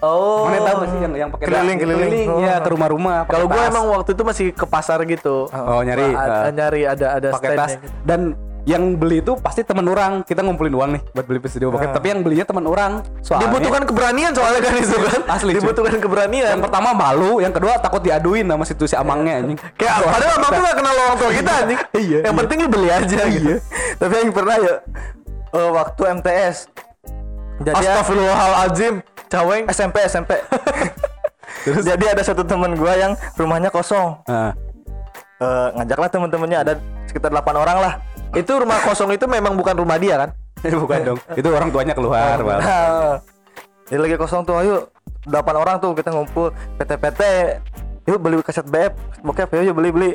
Oh. 0.00 0.48
Mana 0.48 0.64
tahu 0.64 0.88
sih 0.88 0.98
yang 0.98 1.12
yang 1.14 1.28
pakai 1.28 1.44
Keliling, 1.44 1.76
keliling. 1.76 2.12
ya 2.40 2.56
Oh. 2.56 2.64
ke 2.64 2.68
rumah-rumah. 2.68 3.16
pakai 3.22 3.36
Kalau 3.36 3.46
gue 3.46 3.62
emang 3.62 3.84
waktu 3.92 4.10
itu 4.10 4.22
masih 4.22 4.46
ke 4.50 4.64
pasar 4.64 5.04
gitu. 5.04 5.44
Oh, 5.46 5.80
nyari, 5.80 6.16
A- 6.16 6.48
eh, 6.48 6.52
nyari 6.52 6.82
ada 6.84 7.06
ada 7.16 7.28
pakai 7.30 7.52
tas 7.52 7.76
gitu. 7.76 7.84
dan 8.02 8.20
yang 8.68 8.92
beli 8.92 9.20
itu 9.20 9.40
pasti 9.40 9.64
teman 9.64 9.88
orang 9.88 10.20
kita 10.20 10.44
ngumpulin 10.44 10.68
uang 10.70 10.90
nih 10.92 11.02
buat 11.10 11.24
beli 11.24 11.40
video 11.40 11.72
bokep 11.72 11.96
tapi 11.96 12.12
yang 12.12 12.20
belinya 12.20 12.44
teman 12.44 12.68
orang 12.68 12.92
soalnya 13.18 13.48
Dibutuhkan 13.48 13.88
keberanian 13.88 14.32
soalnya 14.36 14.60
kan 14.60 14.74
itu 14.76 14.96
kan. 15.00 15.20
Asli, 15.32 15.50
cuy. 15.50 15.56
Dibutuhkan 15.56 15.96
keberanian. 15.96 16.50
yang 16.50 16.62
pertama 16.62 16.92
malu 16.92 17.40
yang 17.40 17.56
kedua 17.56 17.80
takut 17.80 18.04
diaduin 18.04 18.44
sama 18.44 18.64
situ 18.68 18.84
si 18.84 18.92
amangnya 18.92 19.40
anjing 19.40 19.56
Kayak 19.80 20.04
padahal 20.04 20.32
abang 20.36 20.52
tuh 20.52 20.60
gak 20.60 20.76
kenal 20.76 20.92
orang 20.94 21.16
tua 21.16 21.30
kita 21.32 21.52
anjing. 21.56 21.78
Iya, 21.90 22.18
Yang 22.20 22.28
iya. 22.28 22.40
penting 22.44 22.56
lu 22.58 22.68
beli 22.68 22.88
aja 22.90 23.20
gitu. 23.32 23.54
Tapi 23.96 24.12
yang 24.14 24.30
pernah 24.30 24.56
ya 24.56 24.74
eh, 25.54 25.70
waktu 25.70 26.02
MTS. 26.20 26.56
Jadi 27.60 27.84
ya, 27.84 28.00
Astagfirullahaladzim. 28.00 28.94
Caweng. 29.28 29.64
SMP 29.68 29.96
SMP. 30.08 30.32
Jadi 31.88 32.04
ada 32.08 32.22
satu 32.24 32.42
teman 32.46 32.72
gua 32.74 32.96
yang 32.96 33.12
rumahnya 33.36 33.68
kosong. 33.68 34.16
Nah, 34.24 34.56
Eh, 35.40 35.68
ngajaklah 35.72 36.12
teman-temannya 36.12 36.58
ada 36.60 36.72
sekitar 37.08 37.32
8 37.32 37.56
orang 37.56 37.80
lah. 37.80 37.92
Itu 38.36 38.60
rumah 38.60 38.76
kosong 38.84 39.16
itu 39.16 39.24
memang 39.24 39.56
bukan 39.56 39.72
rumah 39.72 39.96
dia 39.96 40.20
kan? 40.20 40.30
bukan 40.84 41.00
dong 41.00 41.18
itu 41.32 41.48
orang 41.48 41.72
tuanya 41.72 41.96
keluar 41.96 42.36
Bang. 42.44 42.60
Nah, 42.60 43.16
Jadi 43.88 44.00
lagi 44.04 44.16
kosong 44.20 44.44
tuh, 44.44 44.60
ayo 44.60 44.92
8 45.24 45.32
orang 45.56 45.80
tuh 45.80 45.96
kita 45.96 46.12
ngumpul 46.12 46.52
PT-PT. 46.76 47.22
Yuk 48.04 48.20
beli 48.20 48.36
kaset 48.44 48.68
BF, 48.68 48.92
bokep 49.24 49.48
yuk, 49.56 49.72
yuk 49.72 49.74
beli 49.80 49.90
beli. 49.90 50.10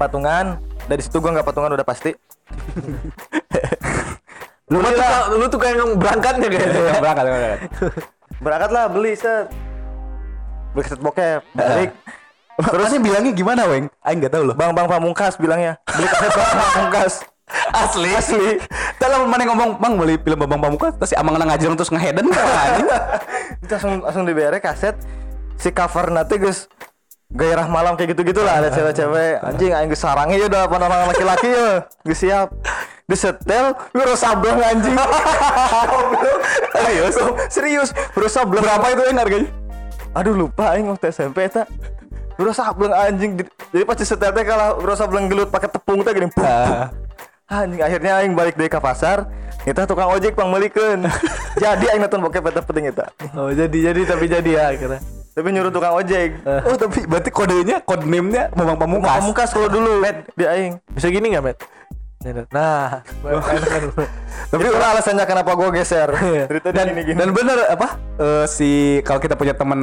Patungan. 0.00 0.56
Dari 0.88 1.04
situ 1.04 1.20
gua 1.20 1.36
nggak 1.36 1.44
patungan 1.44 1.76
udah 1.76 1.84
pasti. 1.84 2.16
Lu 4.72 4.80
tuh, 4.80 4.92
lu 5.36 5.44
tuh 5.48 5.60
kayak 5.60 5.76
berangkatnya 6.00 6.48
kayaknya. 6.48 6.72
Yang 6.72 7.02
berangkat 7.04 7.24
yang 7.24 7.36
berangkat. 7.36 7.60
Berangkatlah 8.40 8.84
beli 8.88 9.12
set. 9.12 9.46
Beli 10.72 10.82
kaset 10.88 11.00
bokep. 11.00 11.40
Balik. 11.52 11.90
Terus 12.54 12.90
bilangnya 13.02 13.32
gimana, 13.34 13.62
Weng? 13.66 13.90
Aing 14.00 14.18
enggak 14.22 14.32
tahu 14.38 14.42
loh. 14.48 14.56
Bang 14.56 14.72
Bang 14.72 14.88
Pamungkas 14.88 15.36
bilangnya. 15.36 15.76
Beli 15.84 16.06
kaset 16.08 16.32
Bang 16.32 16.50
Pamungkas. 16.54 17.14
Asli. 17.76 18.10
Asli. 18.16 18.56
Dalam 18.96 19.28
mana 19.28 19.44
ngomong, 19.44 19.76
"Bang, 19.76 20.00
beli 20.00 20.16
film 20.16 20.40
Bambang 20.40 20.64
Pamungkas." 20.64 20.96
Terus 20.96 21.12
si 21.12 21.16
Amang 21.20 21.36
nang 21.36 21.52
ngajeng 21.52 21.76
terus 21.76 21.92
ngeheden 21.92 22.24
kan 22.32 22.40
anjing. 22.40 22.88
Itu 23.60 23.72
langsung 23.76 23.94
langsung 24.00 24.24
dibere 24.24 24.58
kaset. 24.64 24.96
Si 25.60 25.68
cover 25.70 26.08
nanti 26.08 26.40
guys 26.40 26.66
gairah 27.34 27.66
malam 27.66 27.98
kayak 27.98 28.14
gitu 28.14 28.30
gitulah 28.30 28.62
ada 28.62 28.70
cewek-cewek 28.70 29.42
anjing 29.42 29.74
aing 29.74 29.90
geus 29.90 30.06
sarangnya 30.06 30.38
ya 30.38 30.46
udah 30.46 30.70
apa 30.70 30.74
orang 30.78 31.10
laki-laki 31.10 31.50
ya 31.50 31.82
geus 32.06 32.20
siap 32.22 32.54
disetel 33.04 33.76
bro 33.90 34.14
sableng 34.14 34.58
anjing. 34.58 34.96
Serius? 36.74 37.14
Serius? 37.48 37.88
Bro 38.12 38.26
sableng. 38.26 38.62
Berapa 38.62 38.86
itu 38.90 39.02
Weng 39.04 39.18
harganya? 39.18 39.50
aduh 40.14 40.30
lupa 40.32 40.70
aing 40.70 40.86
waktu 40.86 41.10
SMP 41.10 41.42
eta 41.42 41.66
bro 42.34 42.50
sableng 42.50 42.90
anjing. 42.90 43.34
Di- 43.36 43.50
jadi 43.70 43.82
pas 43.82 43.94
disetel 43.94 44.30
teh 44.30 44.44
kalau 44.44 44.78
bro 44.78 44.94
sableng 44.94 45.26
gelut 45.26 45.48
pakai 45.48 45.66
tepung 45.68 46.00
teh 46.00 46.12
gini. 46.12 46.30
Pum, 46.30 46.46
Ah. 46.46 46.88
anjing 47.46 47.78
akhirnya 47.78 48.18
aing 48.18 48.32
balik 48.32 48.54
dari 48.54 48.68
ke 48.68 48.78
pasar. 48.78 49.26
Kita 49.60 49.84
tukang 49.84 50.08
ojek 50.10 50.32
pangmelikeun 50.32 51.08
jadi 51.62 51.84
aing 51.90 52.02
nonton 52.02 52.20
bokep 52.20 52.44
eta 52.46 52.60
penting 52.60 52.84
eta 52.86 53.08
Oh 53.32 53.48
jadi 53.48 53.72
jadi 53.72 54.00
tapi 54.04 54.28
jadi 54.28 54.50
ya 54.50 54.64
akhirnya. 54.70 55.00
tapi 55.32 55.50
nyuruh 55.50 55.68
tukang 55.68 55.92
ojek. 55.94 56.46
Oh, 56.46 56.76
tapi 56.78 57.02
berarti 57.04 57.26
kodenya, 57.28 57.82
code 57.82 58.04
name-nya 58.04 58.54
Bambang 58.54 58.78
Pamungkas. 58.78 59.18
Pamungkas 59.18 59.50
kalau 59.50 59.66
dulu. 59.66 59.98
Di 60.30 60.44
aing 60.44 60.78
Bisa 60.88 61.10
gini 61.10 61.34
nggak, 61.34 61.42
Met? 61.42 61.58
Nah, 62.24 63.04
tapi 64.50 64.64
itu. 64.64 64.72
alasannya 64.72 65.24
kenapa 65.28 65.52
gue 65.52 65.68
geser. 65.76 66.08
Iya. 66.08 66.44
dan 66.72 66.84
gini 66.96 67.02
gini. 67.12 67.18
dan 67.20 67.28
bener 67.36 67.58
apa? 67.68 68.00
Eh, 68.16 68.44
si 68.48 68.70
kalau 69.04 69.20
kita 69.20 69.36
punya 69.36 69.52
temen 69.52 69.80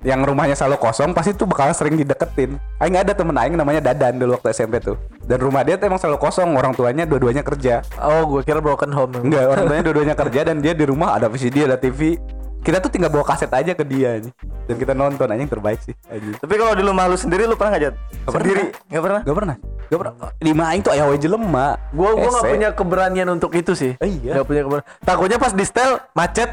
yang 0.00 0.24
rumahnya 0.24 0.56
selalu 0.56 0.80
kosong 0.80 1.12
pasti 1.12 1.36
tuh 1.36 1.44
bakal 1.44 1.68
sering 1.76 2.00
dideketin. 2.00 2.56
Aing 2.80 2.96
ada 2.96 3.12
temen 3.12 3.36
Aing 3.36 3.60
namanya 3.60 3.92
Dadan 3.92 4.16
dulu 4.16 4.40
waktu 4.40 4.56
SMP 4.56 4.80
tuh. 4.80 4.96
Dan 5.28 5.36
rumah 5.36 5.68
dia 5.68 5.76
tuh 5.76 5.92
emang 5.92 6.00
selalu 6.00 6.16
kosong 6.16 6.56
orang 6.56 6.72
tuanya 6.72 7.04
dua-duanya 7.04 7.44
kerja. 7.44 7.84
Oh 8.00 8.24
gue 8.24 8.40
kira 8.40 8.64
broken 8.64 8.88
home. 8.96 9.12
enggak 9.20 9.44
orang 9.44 9.64
tuanya 9.68 9.84
dua-duanya 9.84 10.14
kerja 10.16 10.40
dan 10.48 10.64
dia 10.64 10.72
di 10.72 10.84
rumah 10.88 11.12
ada 11.20 11.28
VCD 11.28 11.68
ada 11.68 11.76
TV 11.76 12.16
kita 12.66 12.82
tuh 12.82 12.90
tinggal 12.90 13.14
bawa 13.14 13.22
kaset 13.22 13.46
aja 13.54 13.78
ke 13.78 13.86
dia 13.86 14.18
nih. 14.18 14.34
dan 14.66 14.74
kita 14.74 14.90
nonton 14.90 15.30
aja 15.30 15.38
yang 15.38 15.46
terbaik 15.46 15.78
sih 15.86 15.94
anjing. 16.10 16.34
tapi 16.34 16.54
kalau 16.58 16.74
di 16.74 16.82
rumah 16.82 17.06
lu 17.06 17.14
sendiri 17.14 17.46
lu 17.46 17.54
pernah 17.54 17.78
nggak 17.78 17.84
jat 17.86 17.94
Nggak 17.94 18.34
sendiri 18.34 18.62
pernah. 18.66 18.90
nggak 18.90 19.04
pernah 19.06 19.20
Gak 19.22 19.36
pernah 19.38 19.56
Gak 19.86 19.98
pernah 20.02 20.14
Di 20.42 20.50
Aing 20.50 20.82
tuh 20.82 20.90
ayah 20.98 21.06
wae 21.06 21.14
jelema 21.22 21.78
Gue 21.94 22.10
gue 22.18 22.26
nggak 22.26 22.46
punya 22.50 22.68
keberanian 22.74 23.28
untuk 23.30 23.54
itu 23.54 23.70
sih. 23.78 23.94
Eh, 24.02 24.10
iya. 24.18 24.34
Nggak 24.34 24.46
punya 24.50 24.62
keberanian. 24.66 24.88
Takutnya 25.06 25.38
pas 25.38 25.54
di 25.54 25.62
setel 25.62 26.02
macet. 26.10 26.50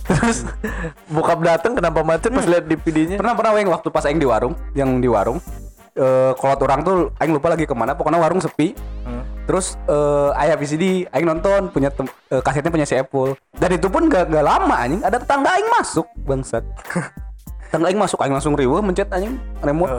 Terus 0.08 0.48
bokap 1.12 1.44
dateng 1.44 1.76
kenapa 1.76 2.00
macet 2.00 2.32
pas 2.32 2.48
lihat 2.48 2.64
DVD-nya? 2.64 3.20
Pernah 3.20 3.36
pernah 3.36 3.52
Weng 3.52 3.68
waktu 3.68 3.92
pas 3.92 4.08
Aing 4.08 4.16
di 4.16 4.24
warung 4.24 4.56
Yang 4.72 4.96
di 4.96 5.08
warung 5.12 5.44
eh 5.92 6.32
Kalau 6.40 6.56
orang 6.56 6.80
tuh 6.80 7.12
Aing 7.20 7.36
lupa 7.36 7.52
lagi 7.52 7.68
ke 7.68 7.74
mana 7.76 7.92
Pokoknya 7.92 8.16
warung 8.16 8.40
sepi 8.40 8.72
Terus 9.50 9.74
eh 9.90 10.30
ayah 10.46 10.54
VCD 10.54 11.10
Aing 11.10 11.26
nonton 11.26 11.74
punya 11.74 11.90
tem- 11.90 12.06
eh, 12.06 12.38
kasetnya 12.38 12.70
punya 12.70 12.86
si 12.86 12.94
Apple. 12.94 13.34
Dan 13.58 13.74
itu 13.74 13.90
pun 13.90 14.06
gak, 14.06 14.30
gak 14.30 14.46
lama 14.46 14.78
anjing. 14.78 15.02
Ada 15.02 15.18
tetangga 15.18 15.50
Aing 15.58 15.66
masuk 15.74 16.06
Bangsat. 16.22 16.62
Tetangga 17.66 17.90
Aing 17.90 17.98
masuk 17.98 18.22
Aing 18.22 18.30
langsung 18.30 18.54
riweuh 18.54 18.78
mencet 18.78 19.10
anjing 19.10 19.42
remote. 19.58 19.90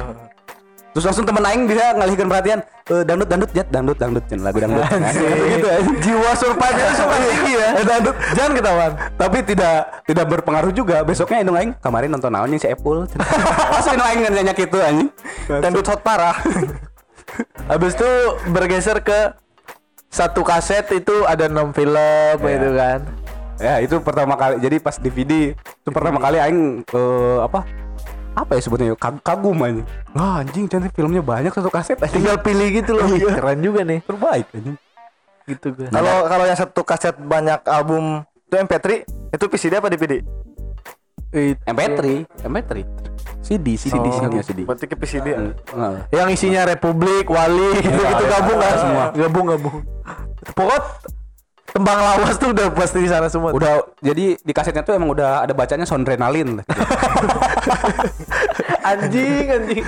Terus 0.96 1.04
langsung 1.04 1.28
temen 1.28 1.44
Aing 1.44 1.68
bisa 1.68 1.84
ngalihkan 2.00 2.32
perhatian 2.32 2.60
eh, 2.64 3.04
Dangdut 3.04 3.28
dangdut 3.28 3.52
jet 3.52 3.68
dangdut 3.68 4.00
dangdut 4.00 4.24
Jangan 4.32 4.44
lagu 4.48 4.58
dangdut. 4.64 4.88
Gitu. 5.28 5.68
Jiwa 6.00 6.32
survive-nya 6.32 6.92
super 6.96 7.20
tinggi 7.20 7.54
ya. 7.60 7.70
Dangdut 7.92 8.16
Jangan 8.32 8.52
ketahuan. 8.56 8.92
tapi 9.20 9.38
tidak 9.44 9.78
tidak 10.08 10.26
berpengaruh 10.32 10.72
juga. 10.72 11.04
Besoknya 11.04 11.44
indung 11.44 11.60
aing 11.60 11.76
kemarin 11.84 12.08
nonton 12.08 12.32
naon 12.32 12.48
yang 12.48 12.64
si 12.64 12.72
Apple? 12.72 13.04
Masih 13.76 14.00
indung 14.00 14.08
aing 14.08 14.22
nanya 14.32 14.56
gitu 14.56 14.80
anjing. 14.80 15.12
Dangdut 15.60 15.92
hot 15.92 16.00
parah. 16.00 16.40
Habis 17.72 17.96
itu 17.96 18.12
bergeser 18.52 19.00
ke 19.00 19.32
satu 20.12 20.44
kaset 20.44 20.84
itu 20.92 21.24
ada 21.24 21.48
enam 21.48 21.72
film 21.72 22.36
gitu 22.44 22.70
kan. 22.76 23.00
ya 23.62 23.80
itu 23.80 23.96
pertama 24.04 24.36
kali. 24.36 24.60
Jadi 24.60 24.76
pas 24.84 25.00
DVD 25.00 25.56
itu 25.56 25.90
pertama 25.90 26.20
kali 26.20 26.38
aing 26.38 26.84
eh, 26.84 27.38
apa? 27.40 27.64
Apa 28.36 28.60
ya 28.60 28.62
sebutnya? 28.64 28.92
Kag- 29.00 29.24
kagum 29.24 29.56
anjing 29.64 29.88
wah 30.12 30.44
anjing 30.44 30.68
cantik 30.68 30.92
filmnya 30.92 31.24
banyak 31.24 31.56
satu 31.56 31.72
kaset. 31.72 31.96
Anjing 31.96 32.22
Tinggal 32.22 32.38
pilih 32.44 32.68
gitu 32.76 32.92
loh. 33.00 33.08
Iya. 33.08 33.40
Keren 33.40 33.60
juga 33.64 33.82
nih. 33.88 34.00
terbaik 34.04 34.46
anjing. 34.52 34.78
Gitu 35.48 35.68
gue. 35.74 35.88
kalau 35.90 36.30
kalau 36.30 36.46
yang 36.46 36.60
satu 36.60 36.82
kaset 36.86 37.16
banyak 37.18 37.60
album 37.66 38.22
itu 38.46 38.56
MP3 38.60 38.88
itu 39.32 39.46
VCD 39.48 39.74
apa 39.80 39.88
DVD 39.88 40.20
MP3 41.66 42.28
MP3 42.46 42.72
CD 43.52 43.76
CD 43.76 44.00
Oh, 44.00 44.16
CD 44.16 44.36
CD 44.42 44.60
berarti 44.64 44.86
ke 44.86 44.96
VCD 44.96 45.28
Hmm, 45.32 45.52
nah. 45.74 46.08
yang 46.10 46.28
isinya 46.28 46.64
Republik, 46.64 47.28
Wali 47.28 47.76
gitu, 47.78 47.92
gitu 47.92 48.24
ada- 48.24 48.32
gabung 48.32 48.58
kan 48.58 48.74
semua. 48.78 49.06
Gabung 49.12 49.46
gabung. 49.46 49.76
Pokok 50.50 50.84
tembang 51.72 51.96
lawas 51.98 52.36
tuh 52.36 52.52
udah 52.52 52.68
pasti 52.70 53.00
di 53.00 53.08
sana 53.08 53.28
semua. 53.28 53.52
udah 53.52 53.80
jadi 54.00 54.36
di 54.38 54.52
kasetnya 54.52 54.84
tuh 54.84 54.92
emang 54.92 55.08
udah 55.10 55.40
ada 55.42 55.52
bacanya 55.52 55.84
gitu. 55.84 56.64
anjing 58.84 59.46
anjing. 59.48 59.84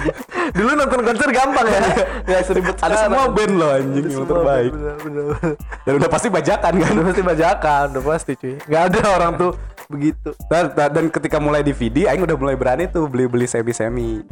Dulu 0.54 0.70
nonton 0.76 1.00
konser 1.02 1.30
gampang 1.30 1.66
ya. 1.66 1.80
Gak 2.24 2.42
seribet 2.46 2.76
ada 2.80 2.96
semua 2.98 3.28
band 3.28 3.54
loh 3.54 3.70
anjing 3.70 4.06
yang 4.06 4.24
terbaik 4.24 4.72
bener, 4.72 4.96
bener, 4.98 5.24
bener. 5.30 5.54
dan 5.84 5.94
udah 5.94 6.10
pasti 6.10 6.28
bajakan 6.30 6.72
kan 6.74 6.92
Udah 6.94 7.06
pasti 7.06 7.24
bajakan, 7.24 7.84
udah 7.92 8.04
pasti 8.06 8.32
cuy. 8.36 8.56
Gak 8.64 8.82
ada 8.88 9.00
orang 9.10 9.32
tuh 9.36 9.52
begitu. 9.94 10.30
dan, 10.50 10.74
dan- 10.74 11.14
ketika 11.14 11.38
mulai 11.38 11.62
DVD 11.62 12.10
Aing 12.10 12.26
udah 12.26 12.34
mulai 12.34 12.58
berani 12.58 12.90
tuh 12.90 13.06
beli-beli 13.06 13.46
semi-semi 13.46 14.26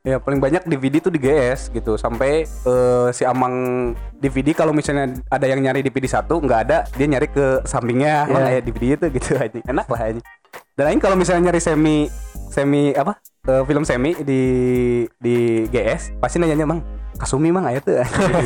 ya 0.00 0.16
paling 0.16 0.38
banyak 0.38 0.62
DVD 0.64 1.02
tuh 1.02 1.10
di 1.10 1.18
GS 1.18 1.68
gitu 1.68 1.98
sampai 1.98 2.46
eh, 2.46 3.08
si 3.10 3.24
Amang 3.24 3.92
DVD 4.14 4.54
kalau 4.54 4.70
misalnya 4.70 5.10
ada 5.26 5.44
yang 5.44 5.58
nyari 5.58 5.82
DVD 5.82 6.06
satu 6.06 6.38
nggak 6.38 6.60
ada 6.64 6.78
dia 6.92 7.04
nyari 7.04 7.26
ke 7.26 7.60
sampingnya 7.64 8.24
Iya. 8.24 8.30
yeah. 8.30 8.44
kayak 8.46 8.62
DVD 8.62 8.84
itu 8.94 9.06
gitu 9.10 9.30
aja 9.42 9.58
enak 9.58 9.86
lah 9.86 10.00
aja 10.06 10.20
dan 10.78 10.84
Aing 10.86 11.02
kalau 11.02 11.18
misalnya 11.18 11.50
nyari 11.50 11.60
semi 11.60 12.06
semi 12.48 12.94
apa 12.94 13.18
eh, 13.44 13.62
film 13.66 13.82
semi 13.82 14.14
di 14.22 14.42
di 15.18 15.36
GS 15.66 16.16
pasti 16.16 16.38
nanyanya 16.38 16.64
mang 16.64 16.80
Kasumi 17.18 17.50
mang 17.50 17.66
ayo 17.66 17.82
tuh 17.82 17.98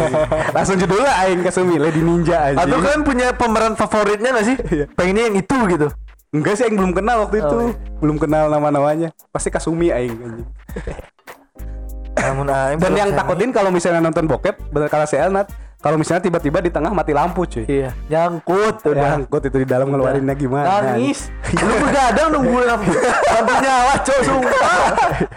langsung 0.56 0.80
judulnya 0.80 1.12
Aing 1.20 1.44
Kasumi 1.44 1.76
Lady 1.76 2.00
Ninja 2.00 2.48
aja 2.48 2.64
Atau 2.64 2.80
kan 2.80 3.04
punya 3.04 3.28
pemeran 3.30 3.76
favoritnya 3.76 4.32
gak 4.32 4.46
sih? 4.48 4.56
Pengennya 4.98 5.28
yang 5.28 5.36
itu 5.36 5.56
gitu. 5.68 5.86
Enggak 6.32 6.56
sih, 6.56 6.64
Aing 6.64 6.80
belum 6.80 6.96
kenal 6.96 7.28
waktu 7.28 7.44
itu. 7.44 7.52
Oh, 7.54 7.68
iya. 7.68 7.76
Belum 8.00 8.16
kenal 8.16 8.48
nama-namanya. 8.48 9.12
Pasti 9.28 9.52
Kasumi 9.52 9.92
Aing 9.92 10.16
anjing. 10.16 10.48
namun 12.12 12.46
aing 12.46 12.78
Dan 12.78 12.92
yang 12.94 13.10
takutin 13.12 13.50
kalau 13.50 13.68
misalnya 13.68 14.00
nonton 14.00 14.24
bokep, 14.24 14.54
bener 14.70 14.86
kata 14.86 15.04
si 15.04 15.18
Elnat, 15.18 15.50
kalau 15.76 15.98
misalnya 15.98 16.22
tiba-tiba 16.22 16.62
di 16.62 16.70
tengah 16.70 16.88
mati 16.88 17.10
lampu 17.10 17.42
cuy. 17.42 17.66
Iya, 17.66 17.90
nyangkut 18.06 18.78
Udah 18.80 18.92
udah. 18.94 19.08
angkut 19.18 19.42
itu 19.42 19.56
di 19.58 19.66
dalam 19.66 19.90
ngeluarinnya 19.90 20.32
gimana. 20.32 20.94
Nangis. 20.94 21.28
Lu 21.50 21.74
begadang 21.82 22.28
nunggu 22.30 22.62
lampu. 22.70 22.92
Lampu 22.94 23.52
nyala, 23.58 23.94
cok, 23.98 24.18
sumpah. 24.22 24.76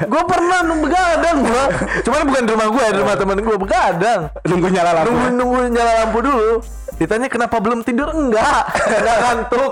Gua 0.05 0.23
pernah 0.23 0.59
nunggu 0.61 0.85
begadang 0.85 1.37
gua. 1.41 1.63
Cuman 2.05 2.21
bukan 2.23 2.41
di 2.45 2.51
rumah 2.53 2.67
gua, 2.69 2.85
di 2.85 2.99
rumah 3.01 3.15
temen 3.17 3.37
gua 3.41 3.57
begadang. 3.57 4.21
Nunggu 4.45 4.67
nyala 4.69 4.91
lampu. 4.93 5.09
Nunggu 5.11 5.27
nunggu 5.33 5.59
nyala 5.73 5.91
lampu 6.05 6.17
dulu. 6.21 6.51
Ditanya 6.95 7.27
kenapa 7.27 7.59
belum 7.59 7.83
tidur? 7.83 8.11
Enggak. 8.11 8.63
Enggak 8.87 9.17
ngantuk. 9.23 9.71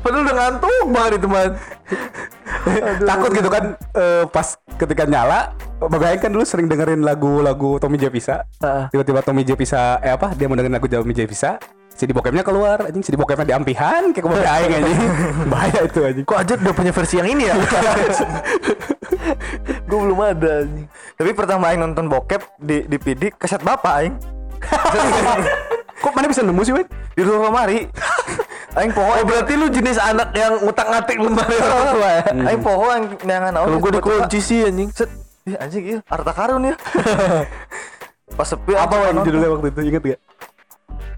Padahal 0.00 0.22
udah 0.24 0.36
ngantuk 0.36 0.84
banget 0.88 1.12
itu 1.20 1.28
man. 1.28 1.50
Takut 3.04 3.30
gitu 3.36 3.48
kan 3.52 3.64
eh, 3.76 4.24
pas 4.32 4.56
ketika 4.80 5.04
nyala 5.04 5.52
Aing 5.84 6.22
kan 6.22 6.32
dulu 6.32 6.44
sering 6.48 6.64
dengerin 6.64 7.04
lagu-lagu 7.04 7.76
Tommy 7.76 8.00
J 8.00 8.08
Pisa. 8.08 8.48
Ah. 8.64 8.88
Tiba-tiba 8.88 9.20
Tommy 9.20 9.44
J 9.44 9.52
Pisa 9.52 10.00
eh 10.00 10.16
apa? 10.16 10.32
Dia 10.32 10.48
mau 10.48 10.56
dengerin 10.56 10.72
lagu 10.72 10.88
Tommy 10.88 11.12
J 11.12 11.28
Pisa. 11.28 11.60
CD 11.94 12.10
bokepnya 12.10 12.42
keluar, 12.42 12.90
anjing 12.90 13.06
CD 13.06 13.14
bokepnya 13.14 13.54
diampihan 13.54 14.10
kayak 14.10 14.24
ke 14.24 14.26
Babe 14.26 14.48
Aing 14.48 14.72
anjing. 14.82 14.98
Bahaya 15.52 15.80
itu 15.86 16.00
anjing. 16.02 16.24
Kok 16.26 16.38
aja 16.42 16.52
udah 16.58 16.74
punya 16.74 16.90
versi 16.90 17.14
yang 17.22 17.28
ini 17.30 17.44
ya? 17.46 17.54
gue 19.88 19.98
belum 20.02 20.18
ada 20.18 20.66
anjing. 20.66 20.86
Tapi 21.14 21.30
pertama 21.38 21.70
aing 21.70 21.80
nonton 21.86 22.10
bokep 22.10 22.42
di 22.58 22.82
di 22.90 22.96
PD 22.98 23.30
kaset 23.38 23.62
bapak 23.62 23.94
aing. 24.02 24.14
Kok 26.02 26.12
mana 26.12 26.26
bisa 26.26 26.42
nemu 26.42 26.60
sih, 26.60 26.74
Win? 26.74 26.86
di 27.14 27.22
luar 27.22 27.46
lemari. 27.46 27.86
aing 28.76 28.90
poho 28.90 29.06
Oh 29.06 29.22
berarti 29.22 29.54
lu 29.54 29.70
jenis 29.70 29.96
anak 29.96 30.34
yang 30.34 30.58
ngutak-ngatik 30.58 31.14
lemari 31.16 31.56
orang 31.56 31.86
tua 31.94 32.08
ya? 32.10 32.22
aing 32.44 32.60
poho 32.60 32.84
aing 32.90 33.06
neangan 33.22 33.52
naon. 33.54 33.66
Gue 33.72 33.88
tiba-tiba, 33.88 34.26
dikunci 34.26 34.38
sih 34.38 34.58
anjing. 34.62 34.90
Set. 34.90 35.10
Ih, 35.44 35.54
anjing 35.56 35.84
iya, 35.86 35.98
harta 36.04 36.32
karun 36.32 36.64
ya. 36.64 36.74
Pas 38.34 38.44
sepi 38.44 38.72
Apa 38.72 39.12
nonton. 39.12 39.24
judulnya 39.24 39.48
waktu 39.48 39.68
itu? 39.70 39.80
Ingat 39.86 40.02
gak? 40.04 40.20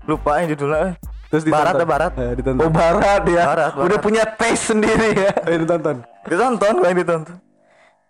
Lupa 0.05 0.31
aing 0.37 0.49
judulnya. 0.53 0.79
eh. 0.85 0.95
Terus 1.27 1.43
Barat 1.43 1.75
ditonton. 1.75 1.81
ya, 1.81 1.87
barat. 1.89 2.13
Eh, 2.15 2.33
ditonton. 2.37 2.63
Oh 2.63 2.71
barat 2.71 3.23
ya. 3.27 3.43
Barat, 3.47 3.71
Udah 3.73 3.83
barat. 3.89 4.01
punya 4.03 4.23
taste 4.37 4.65
sendiri 4.71 5.09
ya. 5.17 5.31
Eh, 5.43 5.57
ditonton. 5.59 5.97
Ditonton, 6.23 6.75
yang 6.85 6.95
ditonton. 6.95 7.37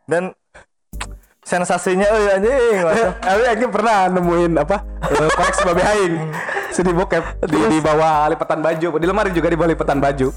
Dan 0.05 0.23
sensasinya 1.47 2.07
eh 2.11 2.35
anjing. 2.35 2.83
masa. 2.83 3.09
Tapi 3.23 3.43
Aing 3.47 3.71
pernah 3.71 4.11
nemuin 4.11 4.53
apa? 4.59 4.83
eh, 5.07 5.31
koleksi 5.31 5.63
Babe 5.63 5.83
Aing. 5.87 6.15
CD 6.75 6.91
bokep 6.91 7.47
di, 7.47 7.59
di 7.71 7.79
bawah 7.79 8.27
lipatan 8.35 8.59
baju. 8.59 8.89
Di 8.99 9.07
lemari 9.07 9.31
juga 9.31 9.49
di 9.49 9.57
bawah 9.57 9.71
lipatan 9.71 10.03
baju. 10.03 10.29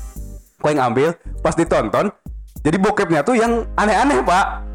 Kau 0.59 0.69
yang 0.69 0.91
ambil, 0.91 1.15
pas 1.39 1.55
ditonton, 1.55 2.11
jadi 2.59 2.75
bokepnya 2.75 3.23
tuh 3.23 3.39
yang 3.39 3.63
aneh-aneh, 3.79 4.19
Pak. 4.19 4.68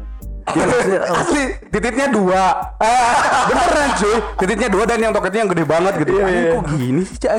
Yang 0.45 0.69
asli 1.09 1.43
titiknya 1.67 2.07
dua 2.07 2.43
beneran 3.49 3.89
cuy 3.97 4.15
titiknya 4.37 4.69
dua 4.69 4.83
dan 4.85 4.99
yang 4.99 5.09
toketnya 5.09 5.39
yang 5.41 5.49
gede 5.49 5.65
banget 5.65 5.93
gitu 5.97 6.11
Iya, 6.13 6.25
iya. 6.27 6.51
kok 6.53 6.63
gini 6.71 7.01
sih 7.01 7.17
cak 7.17 7.31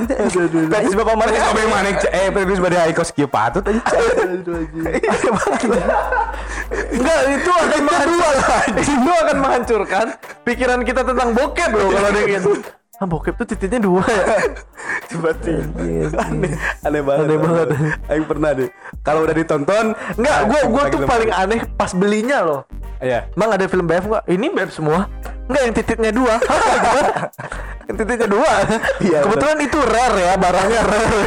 Petis 0.66 0.92
bapak 0.92 1.14
mana 1.14 1.30
bapak 1.30 1.66
mana 1.66 1.88
Cak? 1.94 2.10
eh 2.10 2.28
petis 2.28 2.58
bapak 2.58 2.78
aing 2.82 2.92
kos 2.92 3.10
kieu 3.10 3.28
patut 3.28 3.62
aja 3.62 3.78
Cak. 3.78 3.94
Enggak, 6.88 7.20
itu 7.30 7.50
akan 7.52 7.80
menghancurkan. 7.80 8.66
itu 8.76 9.10
akan 9.12 9.36
menghancurkan 9.38 10.06
pikiran 10.42 10.80
kita 10.82 11.00
tentang 11.04 11.28
bokep 11.30 11.70
loh 11.70 11.88
kalau 11.90 12.08
ada 12.10 12.20
gitu. 12.22 12.50
Ah, 12.96 13.04
bokep 13.04 13.36
tuh 13.36 13.46
titiknya 13.46 13.78
dua 13.78 14.02
ya. 14.02 14.24
Tiba-tiba. 15.06 16.16
aneh 16.18 16.52
aneh 16.82 17.02
banget 17.04 17.22
Aneh 17.22 17.38
banget. 17.38 17.68
aing 18.08 18.24
pernah 18.24 18.50
deh 18.50 18.68
kalau 19.02 19.22
udah 19.22 19.34
ditonton 19.36 19.86
Enggak, 20.16 20.38
gua 20.46 20.60
gua 20.66 20.82
tuh 20.88 21.00
paling 21.04 21.30
aneh 21.30 21.60
pas 21.70 21.92
belinya 21.92 22.40
loh. 22.40 22.60
Iya 22.98 23.28
Bang 23.32 23.50
ada 23.50 23.64
film 23.64 23.84
BF 23.84 24.04
enggak? 24.04 24.24
Ini 24.26 24.46
BF 24.48 24.70
semua. 24.70 25.08
Enggak 25.46 25.62
yang 25.62 25.74
titiknya 25.74 26.10
dua. 26.10 26.34
Yang 27.86 27.96
titiknya 28.02 28.26
dua. 28.26 28.52
Iya, 28.98 29.18
Kebetulan 29.22 29.58
itu 29.62 29.78
rare 29.78 30.18
ya, 30.18 30.34
barangnya 30.34 30.80
rare. 30.82 31.22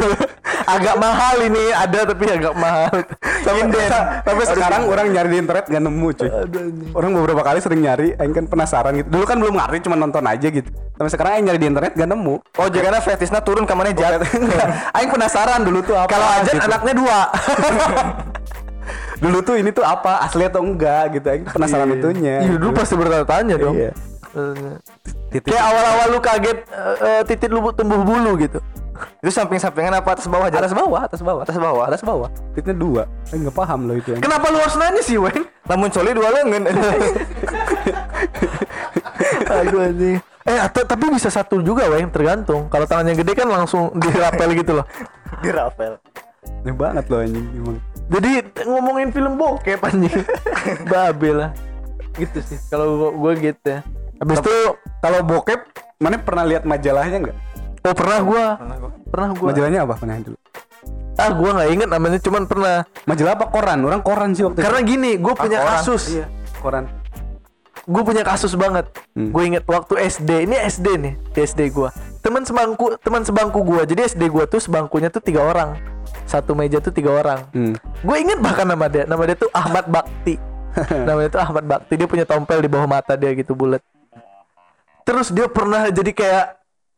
agak 0.68 0.96
mahal 1.00 1.40
ini, 1.40 1.72
ada 1.72 2.04
tapi 2.04 2.28
agak 2.28 2.52
mahal. 2.52 2.92
sampai, 3.40 3.64
Inden. 3.64 3.90
sampai 4.22 4.46
sekarang 4.46 4.82
orang 4.86 5.08
nyari 5.10 5.30
di 5.32 5.38
internet 5.40 5.66
gak 5.66 5.80
nemu 5.80 6.08
cuy 6.12 6.30
orang 6.92 7.12
beberapa 7.16 7.42
kali 7.42 7.64
sering 7.64 7.80
nyari 7.80 8.12
aing 8.14 8.36
kan 8.36 8.46
penasaran 8.46 8.92
gitu 8.94 9.08
dulu 9.10 9.24
kan 9.24 9.40
belum 9.40 9.56
ngerti 9.56 9.88
cuma 9.88 9.96
nonton 9.96 10.22
aja 10.22 10.48
gitu 10.52 10.68
sampai 10.94 11.10
sekarang 11.10 11.32
aing 11.34 11.46
nyari 11.48 11.58
di 11.58 11.68
internet 11.72 11.92
gak 11.96 12.06
nemu 12.06 12.36
Oh, 12.60 12.68
jangan 12.68 13.00
fetisnya 13.00 13.40
turun 13.40 13.64
ke 13.64 13.72
mana 13.72 13.90
jat. 13.90 14.20
aing 15.00 15.10
penasaran 15.10 15.64
dulu 15.64 15.80
tuh 15.82 15.96
apa 15.96 16.12
Kalau 16.12 16.28
aja 16.28 16.52
gitu. 16.52 16.68
anaknya 16.68 16.94
dua. 16.94 17.20
dulu 19.20 19.38
tuh 19.44 19.56
ini 19.60 19.70
tuh 19.70 19.84
apa 19.84 20.24
asli 20.24 20.48
atau 20.48 20.64
enggak 20.64 21.20
gitu 21.20 21.28
aing 21.28 21.44
penasaran 21.44 21.92
itunya 21.92 22.40
Iya, 22.44 22.56
dulu 22.56 22.72
pasti 22.74 22.96
bertanya-tanya 22.96 23.56
dong. 23.60 23.76
Iya. 23.76 23.92
Eh, 24.30 24.76
titik 25.30 25.52
Kayak 25.52 25.66
awal-awal 25.68 26.08
lu 26.14 26.20
kaget 26.22 26.58
eh, 26.64 26.96
eh, 27.04 27.22
titik 27.28 27.50
lu 27.52 27.60
tumbuh 27.76 28.00
bulu 28.00 28.40
gitu. 28.40 28.60
Itu 29.24 29.32
samping-sampingan 29.32 29.96
apa 29.96 30.16
atas 30.16 30.28
bawah 30.28 30.48
atas 30.48 30.72
bawah 30.72 31.02
atas 31.08 31.22
bawah 31.24 31.42
Atas 31.44 31.56
bawah. 31.56 31.84
atas 31.88 32.02
bawah 32.04 32.30
titiknya 32.56 32.76
dua 32.76 33.04
aing 33.32 33.44
nggak 33.48 33.56
paham 33.56 33.88
loh 33.88 33.96
itu. 33.96 34.16
Kenapa 34.20 34.48
lu 34.48 34.60
harus 34.60 34.76
nanya 34.76 35.02
sih, 35.04 35.20
Wen? 35.20 35.44
Namun 35.68 35.88
coli 35.88 36.12
dua 36.12 36.30
lengan. 36.36 36.64
Aduh 39.50 39.82
anjing. 39.84 40.18
Eh, 40.48 40.58
atau, 40.58 40.82
tapi 40.82 41.12
bisa 41.14 41.30
satu 41.30 41.62
juga, 41.62 41.86
Wen, 41.92 42.10
tergantung. 42.10 42.72
Kalau 42.72 42.88
tangannya 42.90 43.14
gede 43.14 43.38
kan 43.38 43.46
langsung 43.46 43.94
dirapel 43.94 44.50
gitu 44.58 44.82
loh. 44.82 44.86
Di 45.44 45.50
rapel. 45.52 46.00
aneh 46.60 46.76
banget 46.76 47.06
loh 47.08 47.20
anjing 47.22 47.46
emang 47.56 47.78
Jadi 48.10 48.30
ngomongin 48.66 49.10
film 49.14 49.38
bokep 49.38 49.80
anjing. 49.86 50.14
Babe 50.92 51.30
lah. 51.30 51.52
Gitu 52.18 52.40
sih. 52.42 52.58
Kalau 52.68 52.98
gua, 52.98 53.10
gua 53.14 53.32
gitu 53.38 53.62
ya. 53.62 53.80
Habis 54.20 54.38
itu 54.42 54.56
kalau 55.00 55.20
bokep 55.24 55.62
mana 56.02 56.18
pernah 56.20 56.44
lihat 56.44 56.64
majalahnya 56.68 57.18
nggak 57.30 57.38
oh 57.86 57.96
pernah 57.96 58.20
gua. 58.26 58.46
Pernah 59.10 59.30
gua. 59.38 59.48
majalahnya 59.54 59.80
apa 59.86 59.96
pernah 59.96 60.16
dulu 60.20 60.38
Ah, 61.20 61.36
gua 61.36 61.52
nggak 61.52 61.70
inget 61.76 61.90
namanya, 61.92 62.20
cuman 62.24 62.44
pernah. 62.48 62.88
majalah 63.04 63.36
apa 63.36 63.46
koran 63.52 63.80
orang 63.84 64.00
koran 64.00 64.32
sih 64.32 64.48
waktu 64.48 64.64
Karena 64.64 64.80
gini, 64.88 65.20
gue 65.20 65.34
punya 65.36 65.60
koran. 65.60 65.76
kasus. 65.84 66.04
itu. 66.08 66.16
iya 66.24 66.26
koran 66.64 66.84
gue 67.90 68.04
punya 68.06 68.22
kasus 68.22 68.54
banget. 68.54 68.86
Hmm. 69.18 69.34
Gue 69.34 69.50
inget 69.50 69.66
waktu 69.66 69.98
SD, 69.98 70.46
ini 70.46 70.56
SD 70.62 70.88
nih, 71.02 71.14
di 71.34 71.40
SD 71.42 71.74
gue. 71.74 71.90
Teman 72.22 72.46
sebangku, 72.46 72.94
teman 73.02 73.26
sebangku 73.26 73.66
gue. 73.66 73.82
Jadi 73.90 74.14
SD 74.14 74.30
gue 74.30 74.46
tuh 74.46 74.62
sebangkunya 74.62 75.10
tuh 75.10 75.26
tiga 75.26 75.42
orang, 75.42 75.74
satu 76.30 76.54
meja 76.54 76.78
tuh 76.78 76.94
tiga 76.94 77.10
orang. 77.10 77.50
Hmm. 77.50 77.74
Gue 78.06 78.22
inget 78.22 78.38
bahkan 78.38 78.70
nama 78.70 78.86
dia, 78.86 79.10
nama 79.10 79.26
dia 79.26 79.34
tuh 79.34 79.50
Ahmad 79.50 79.90
Bakti. 79.90 80.38
Namanya 81.10 81.30
tuh 81.34 81.42
Ahmad 81.42 81.66
Bakti. 81.66 81.98
Dia 81.98 82.06
punya 82.06 82.30
tompel 82.30 82.62
di 82.62 82.70
bawah 82.70 82.86
mata 82.86 83.18
dia 83.18 83.34
gitu 83.34 83.58
bulat. 83.58 83.82
Terus 85.02 85.34
dia 85.34 85.50
pernah 85.50 85.90
jadi 85.90 86.14
kayak 86.14 86.46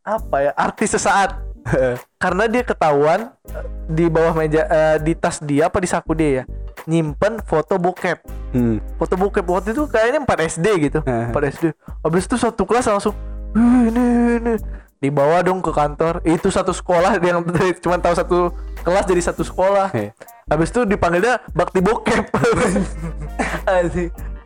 apa 0.01 0.37
ya 0.41 0.51
artis 0.57 0.97
sesaat 0.97 1.37
karena 2.23 2.49
dia 2.49 2.65
ketahuan 2.65 3.29
eh, 3.53 3.65
di 3.85 4.09
bawah 4.09 4.33
meja 4.33 4.65
eh, 4.65 4.97
di 4.97 5.13
tas 5.13 5.37
dia 5.37 5.69
apa 5.69 5.77
di 5.77 5.85
saku 5.85 6.17
dia 6.17 6.41
ya 6.41 6.43
nyimpen 6.89 7.37
foto 7.45 7.77
bokep 7.77 8.17
hmm. 8.57 8.97
foto 8.97 9.13
bokep 9.13 9.45
waktu 9.45 9.77
itu 9.77 9.85
kayaknya 9.85 10.25
4 10.25 10.49
SD 10.57 10.67
gitu 10.89 10.99
Eh. 11.05 11.29
4 11.29 11.53
SD 11.53 11.65
habis 12.01 12.25
itu 12.25 12.35
satu 12.41 12.65
kelas 12.65 12.89
langsung 12.89 13.13
"Wih, 13.53 13.93
ini 13.93 14.03
ini 14.41 14.53
dibawa 15.01 15.45
dong 15.45 15.61
ke 15.61 15.69
kantor 15.69 16.25
itu 16.25 16.49
satu 16.49 16.73
sekolah 16.73 17.21
yang 17.27 17.45
cuma 17.77 18.01
tahu 18.01 18.13
satu 18.17 18.37
kelas 18.81 19.05
jadi 19.05 19.21
satu 19.21 19.43
sekolah. 19.45 19.93
Eh. 19.93 20.11
habis 20.51 20.67
itu 20.67 20.83
dipanggilnya 20.83 21.39
bakti 21.55 21.79
bokep. 21.79 22.27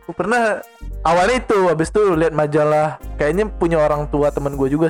Pernah 0.06 0.62
awalnya 1.02 1.42
itu 1.42 1.66
habis 1.66 1.90
itu 1.90 2.14
lihat 2.14 2.30
majalah 2.30 3.02
kayaknya 3.18 3.50
punya 3.50 3.82
orang 3.82 4.06
tua 4.06 4.30
teman 4.30 4.54
gue 4.54 4.70
juga. 4.70 4.88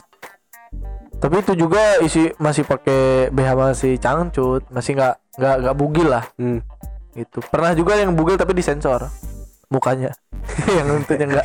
Tapi 1.17 1.41
itu 1.41 1.57
juga 1.57 1.97
isi 2.05 2.29
masih 2.37 2.69
pakai 2.69 3.33
BH 3.33 3.51
masih 3.57 3.93
cangcut 3.97 4.61
masih 4.69 4.93
nggak 4.93 5.15
nggak 5.41 5.55
nggak 5.65 5.77
bugil 5.77 6.13
lah. 6.13 6.25
Hmm. 6.37 6.61
gitu. 7.17 7.41
Pernah 7.49 7.73
juga 7.73 7.97
yang 7.97 8.13
bugil 8.13 8.37
tapi 8.37 8.53
disensor 8.53 9.09
mukanya. 9.73 10.13
Yang 10.79 10.87
tentunya 11.11 11.27
enggak 11.27 11.45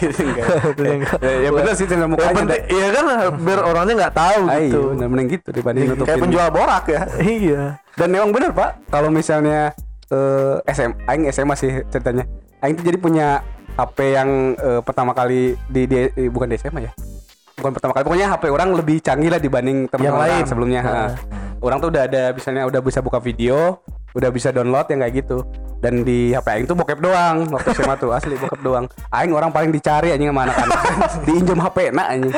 tentunya 0.62 0.94
enggak 1.02 1.18
ya, 1.26 1.34
ya 1.42 1.50
bener 1.50 1.74
sih 1.74 1.86
tinggal 1.90 2.06
Yang 2.06 2.14
mukanya 2.14 2.58
iya 2.70 2.88
kan 2.94 3.04
biar 3.42 3.60
orangnya 3.66 3.94
nggak 3.98 4.14
tahu 4.14 4.42
Ah, 4.46 4.58
gitu. 4.62 4.78
iya, 4.78 4.90
bener 4.94 5.08
mending 5.10 5.28
gitu 5.34 5.50
dibanding 5.50 5.84
nutupin. 5.90 6.06
Kayak 6.06 6.20
penjual 6.22 6.48
borak 6.54 6.86
ya. 6.86 7.02
iya 7.18 7.64
Dan 7.96 8.08
memang 8.12 8.32
bener 8.32 8.56
pak, 8.56 8.88
kalau 8.88 9.12
misalnya 9.12 9.76
eh, 10.12 10.56
SM, 10.68 10.92
Aing 11.08 11.28
SMA 11.32 11.56
sih 11.60 11.72
ceritanya. 11.92 12.28
Aing 12.64 12.78
tuh 12.80 12.86
jadi 12.88 12.98
punya 13.00 13.44
HP 13.76 13.98
yang 14.16 14.30
eh, 14.56 14.82
pertama 14.84 15.12
kali 15.16 15.56
di, 15.68 15.82
di 15.88 15.96
eh, 16.08 16.30
bukan 16.32 16.48
di 16.52 16.56
SMA 16.60 16.88
ya, 16.88 16.92
bukan 17.60 17.72
pertama 17.76 17.92
kali. 17.96 18.04
Pokoknya 18.08 18.28
HP 18.32 18.44
orang 18.52 18.76
lebih 18.76 19.00
canggih 19.04 19.32
lah 19.32 19.40
dibanding 19.40 19.88
teman 19.92 20.14
lain. 20.16 20.44
sebelumnya. 20.48 20.82
Nah. 20.84 20.92
ha. 20.92 21.16
Orang 21.62 21.78
tuh 21.78 21.94
udah 21.94 22.10
ada, 22.10 22.34
misalnya 22.34 22.66
udah 22.66 22.82
bisa 22.82 23.06
buka 23.06 23.22
video, 23.22 23.86
udah 24.18 24.30
bisa 24.34 24.50
download 24.50 24.90
yang 24.90 25.06
kayak 25.06 25.14
gitu. 25.22 25.46
Dan 25.82 26.06
di 26.06 26.34
HP 26.34 26.48
Aing 26.48 26.66
tuh 26.70 26.78
bokep 26.78 27.00
doang 27.02 27.50
waktu 27.50 27.74
SMA 27.74 27.96
tuh 27.98 28.14
asli 28.14 28.38
bokep 28.38 28.62
doang. 28.62 28.86
Aing 29.14 29.34
orang 29.34 29.54
paling 29.54 29.70
dicari 29.70 30.14
anjing 30.14 30.30
sama 30.30 30.50
anak-anak. 30.50 30.80
Diinjem 31.26 31.60
HP 31.60 31.78
nak 31.94 32.08
anjing. 32.08 32.34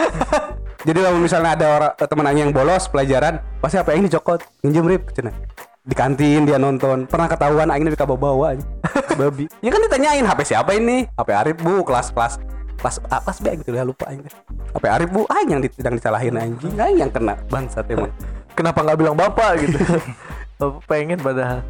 Jadi 0.83 0.99
kalau 0.99 1.15
misalnya 1.15 1.55
ada 1.55 1.67
orang 1.79 1.91
teman 1.95 2.35
yang 2.35 2.51
bolos 2.51 2.91
pelajaran, 2.91 3.39
pasti 3.63 3.79
HP 3.79 3.87
Aing 3.95 4.05
dicokot, 4.11 4.43
pinjem 4.59 4.83
rip 4.83 5.15
cenah. 5.15 5.31
Di 5.83 5.95
kantin 5.95 6.43
dia 6.43 6.59
nonton, 6.59 7.07
pernah 7.07 7.31
ketahuan 7.31 7.71
Aing 7.71 7.87
di 7.87 7.95
bawa 7.95 8.51
anjing. 8.51 8.67
Babi. 9.19 9.47
Ya 9.63 9.71
kan 9.71 9.79
ditanyain 9.79 10.27
HP 10.27 10.39
siapa 10.43 10.75
ini? 10.75 11.07
HP 11.15 11.29
Arif 11.31 11.57
Bu, 11.63 11.87
kelas 11.87 12.11
kelas 12.11 12.35
kelas 12.83 12.99
A, 13.07 13.23
kelas 13.23 13.39
B 13.39 13.63
gitu 13.63 13.71
ya 13.71 13.87
lupa 13.87 14.11
Aing. 14.11 14.27
HP 14.75 14.85
Arif 14.91 15.09
Bu, 15.15 15.23
Aing 15.31 15.49
yang 15.55 15.61
yang 15.63 15.95
disalahin 15.95 16.35
anjing, 16.35 16.75
Aing 16.75 16.99
yang 16.99 17.11
kena 17.11 17.39
bangsat 17.47 17.87
emang. 17.87 18.11
kenapa 18.59 18.85
nggak 18.85 18.97
bilang 19.01 19.17
bapak 19.17 19.65
gitu 19.65 19.81
Bapak 20.61 20.85
pengen 20.91 21.17
padahal 21.17 21.65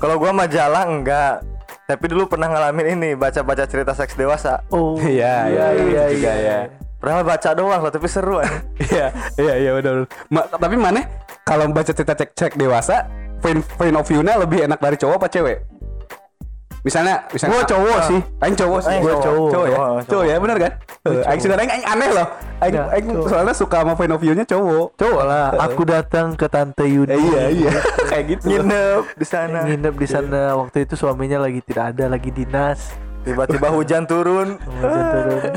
Kalau 0.00 0.18
gua 0.20 0.36
majalah 0.36 0.84
enggak. 0.84 1.42
Tapi 1.84 2.04
dulu 2.08 2.24
pernah 2.28 2.48
ngalamin 2.48 2.96
ini 2.96 3.10
baca-baca 3.12 3.64
cerita 3.68 3.92
seks 3.92 4.16
dewasa. 4.16 4.64
oh 4.72 4.96
Iya, 5.00 5.48
iya, 5.52 5.66
iya, 5.76 6.04
juga 6.12 6.32
ya. 6.32 6.58
Pernah 7.04 7.20
baca 7.20 7.50
doang 7.52 7.80
loh, 7.84 7.92
tapi 7.92 8.08
seru 8.08 8.40
kan. 8.40 8.64
Iya, 8.88 9.06
iya, 9.36 9.54
iya 9.60 9.70
benar. 9.76 10.08
Ma- 10.32 10.48
tapi 10.48 10.80
mana 10.80 11.04
kalau 11.44 11.68
baca 11.68 11.92
cerita 11.92 12.16
cek 12.16 12.32
cek 12.32 12.52
dewasa, 12.56 13.04
point 13.44 13.60
point 13.76 13.92
of 13.92 14.08
view-nya 14.08 14.40
lebih 14.40 14.64
enak 14.64 14.80
dari 14.80 14.96
cowok 14.96 15.20
apa 15.20 15.28
cewek? 15.28 15.58
misalnya 16.84 17.24
misalnya 17.32 17.64
Gua 17.64 17.64
cowok 17.64 17.98
sih. 18.12 18.20
Aing 18.44 18.56
cowok 18.60 18.80
sih. 18.84 18.96
Gua 19.00 19.14
cowok. 19.16 19.48
Cowok 19.48 19.66
ya. 19.66 19.78
Cowok, 20.04 20.24
ya, 20.28 20.36
benar 20.36 20.56
kan? 20.60 20.72
Aing 21.24 21.40
sebenarnya 21.40 21.72
aing 21.72 21.86
aneh 21.88 22.10
loh. 22.12 22.26
Aing, 22.60 22.74
Ya, 22.76 22.84
aing 22.92 23.06
soalnya 23.24 23.54
suka 23.56 23.76
sama 23.80 23.92
point 23.96 24.12
of 24.12 24.20
view-nya 24.20 24.44
cowok. 24.44 24.86
Cowok 25.00 25.22
lah. 25.24 25.48
Aku 25.64 25.82
datang 25.88 26.36
ke 26.36 26.44
tante 26.44 26.84
Yuni. 26.84 27.16
Eh, 27.16 27.20
iya 27.24 27.42
iya. 27.48 27.72
Kayak 28.12 28.24
gitu. 28.36 28.44
Nginep 28.52 29.04
di 29.16 29.26
sana. 29.26 29.58
Nginep 29.64 29.94
di 29.96 30.08
sana 30.08 30.40
waktu 30.60 30.84
itu 30.84 30.94
suaminya 30.96 31.40
lagi 31.40 31.64
tidak 31.64 31.96
ada 31.96 32.04
lagi 32.12 32.28
dinas. 32.28 32.92
Tiba-tiba 33.24 33.72
hujan 33.72 34.04
turun. 34.04 34.60
Hujan 34.60 35.04
turun. 35.08 35.40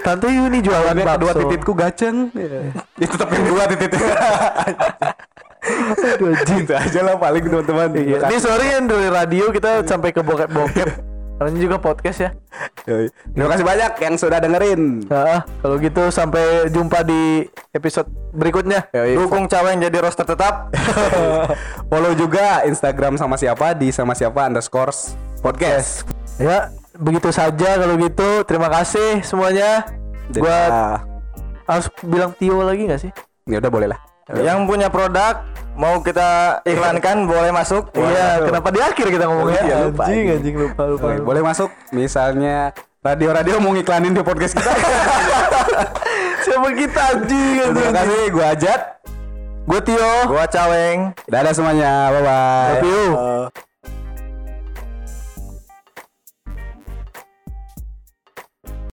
Tante 0.00 0.28
Yuni 0.32 0.58
jualan 0.64 0.96
kedua 0.96 1.32
bakso. 1.32 1.40
tititku 1.46 1.72
gaceng. 1.76 2.16
Ya 2.96 3.06
tetap 3.06 3.28
yang 3.32 3.44
dua 3.48 3.64
tititnya. 3.68 4.12
Aduh. 6.16 6.32
Gitu 6.40 6.72
aja 6.72 7.00
lah 7.04 7.16
paling 7.20 7.44
teman-teman. 7.44 7.88
Iya. 7.94 8.18
Ini 8.32 8.36
sorry 8.40 8.66
ya 8.72 8.80
dari 8.80 9.08
radio 9.12 9.52
kita 9.52 9.84
sampai 9.84 10.10
ke 10.12 10.24
bokep-bokep. 10.24 10.88
Karena 11.40 11.56
ini 11.56 11.60
juga 11.64 11.80
podcast 11.80 12.20
ya. 12.20 12.30
Terima 12.84 13.48
kasih 13.48 13.64
banyak 13.64 13.92
yang 13.96 14.14
sudah 14.20 14.44
dengerin. 14.44 15.08
Nah, 15.08 15.40
kalau 15.64 15.80
gitu 15.80 16.12
sampai 16.12 16.68
jumpa 16.68 17.00
di 17.00 17.48
episode 17.72 18.12
berikutnya. 18.36 18.92
Yoi. 18.92 19.16
Dukung 19.16 19.48
Caweng 19.48 19.80
jadi 19.80 20.04
roster 20.04 20.28
tetap. 20.28 20.68
Follow 21.90 22.12
juga 22.12 22.68
Instagram 22.68 23.16
sama 23.16 23.40
siapa 23.40 23.72
di 23.72 23.88
sama 23.88 24.12
siapa 24.12 24.52
underscore 24.52 24.92
podcast. 25.40 26.04
Ya, 26.36 26.68
begitu 27.00 27.32
saja 27.32 27.80
kalau 27.80 27.96
gitu. 27.96 28.44
Terima 28.44 28.68
kasih 28.68 29.24
semuanya. 29.24 29.88
Gua 30.30 30.46
Dadah. 30.46 30.98
harus 31.66 31.86
bilang 32.04 32.30
Tio 32.36 32.60
lagi 32.62 32.86
nggak 32.86 33.00
sih? 33.00 33.12
ya 33.50 33.58
udah 33.58 33.72
boleh 33.72 33.88
lah. 33.90 33.98
Yang 34.30 34.58
punya 34.70 34.86
produk 34.86 35.42
mau 35.74 35.98
kita 36.06 36.60
iklankan 36.62 37.26
boleh 37.26 37.50
masuk. 37.50 37.90
Iya, 37.98 38.46
kenapa 38.46 38.68
di 38.70 38.78
akhir 38.78 39.06
kita 39.10 39.24
ngomongnya? 39.26 39.62
Iya, 39.66 39.76
lupa. 39.90 40.02
anjing, 40.06 40.26
anjing 40.38 40.54
lupa 40.54 40.82
lupa. 40.86 41.06
Oke, 41.10 41.16
lupa. 41.18 41.26
boleh 41.26 41.42
masuk 41.42 41.70
misalnya 41.90 42.70
radio-radio 43.02 43.58
mau 43.58 43.74
ngiklanin 43.74 44.14
di 44.14 44.22
podcast 44.22 44.54
kita. 44.54 44.70
Siapa 46.46 46.68
kita 46.78 47.02
anjing? 47.16 47.54
Terima 47.58 47.74
anjing. 47.74 47.96
kasih, 47.96 48.22
gua 48.30 48.46
Ajat. 48.54 48.80
Gue 49.66 49.80
Tio. 49.86 50.12
Gua 50.30 50.44
Caweng. 50.46 50.98
Dadah 51.30 51.52
semuanya, 51.54 52.10
bye 52.14 52.22
bye. 52.22 52.70
Love 52.78 52.86
you. 52.86 53.69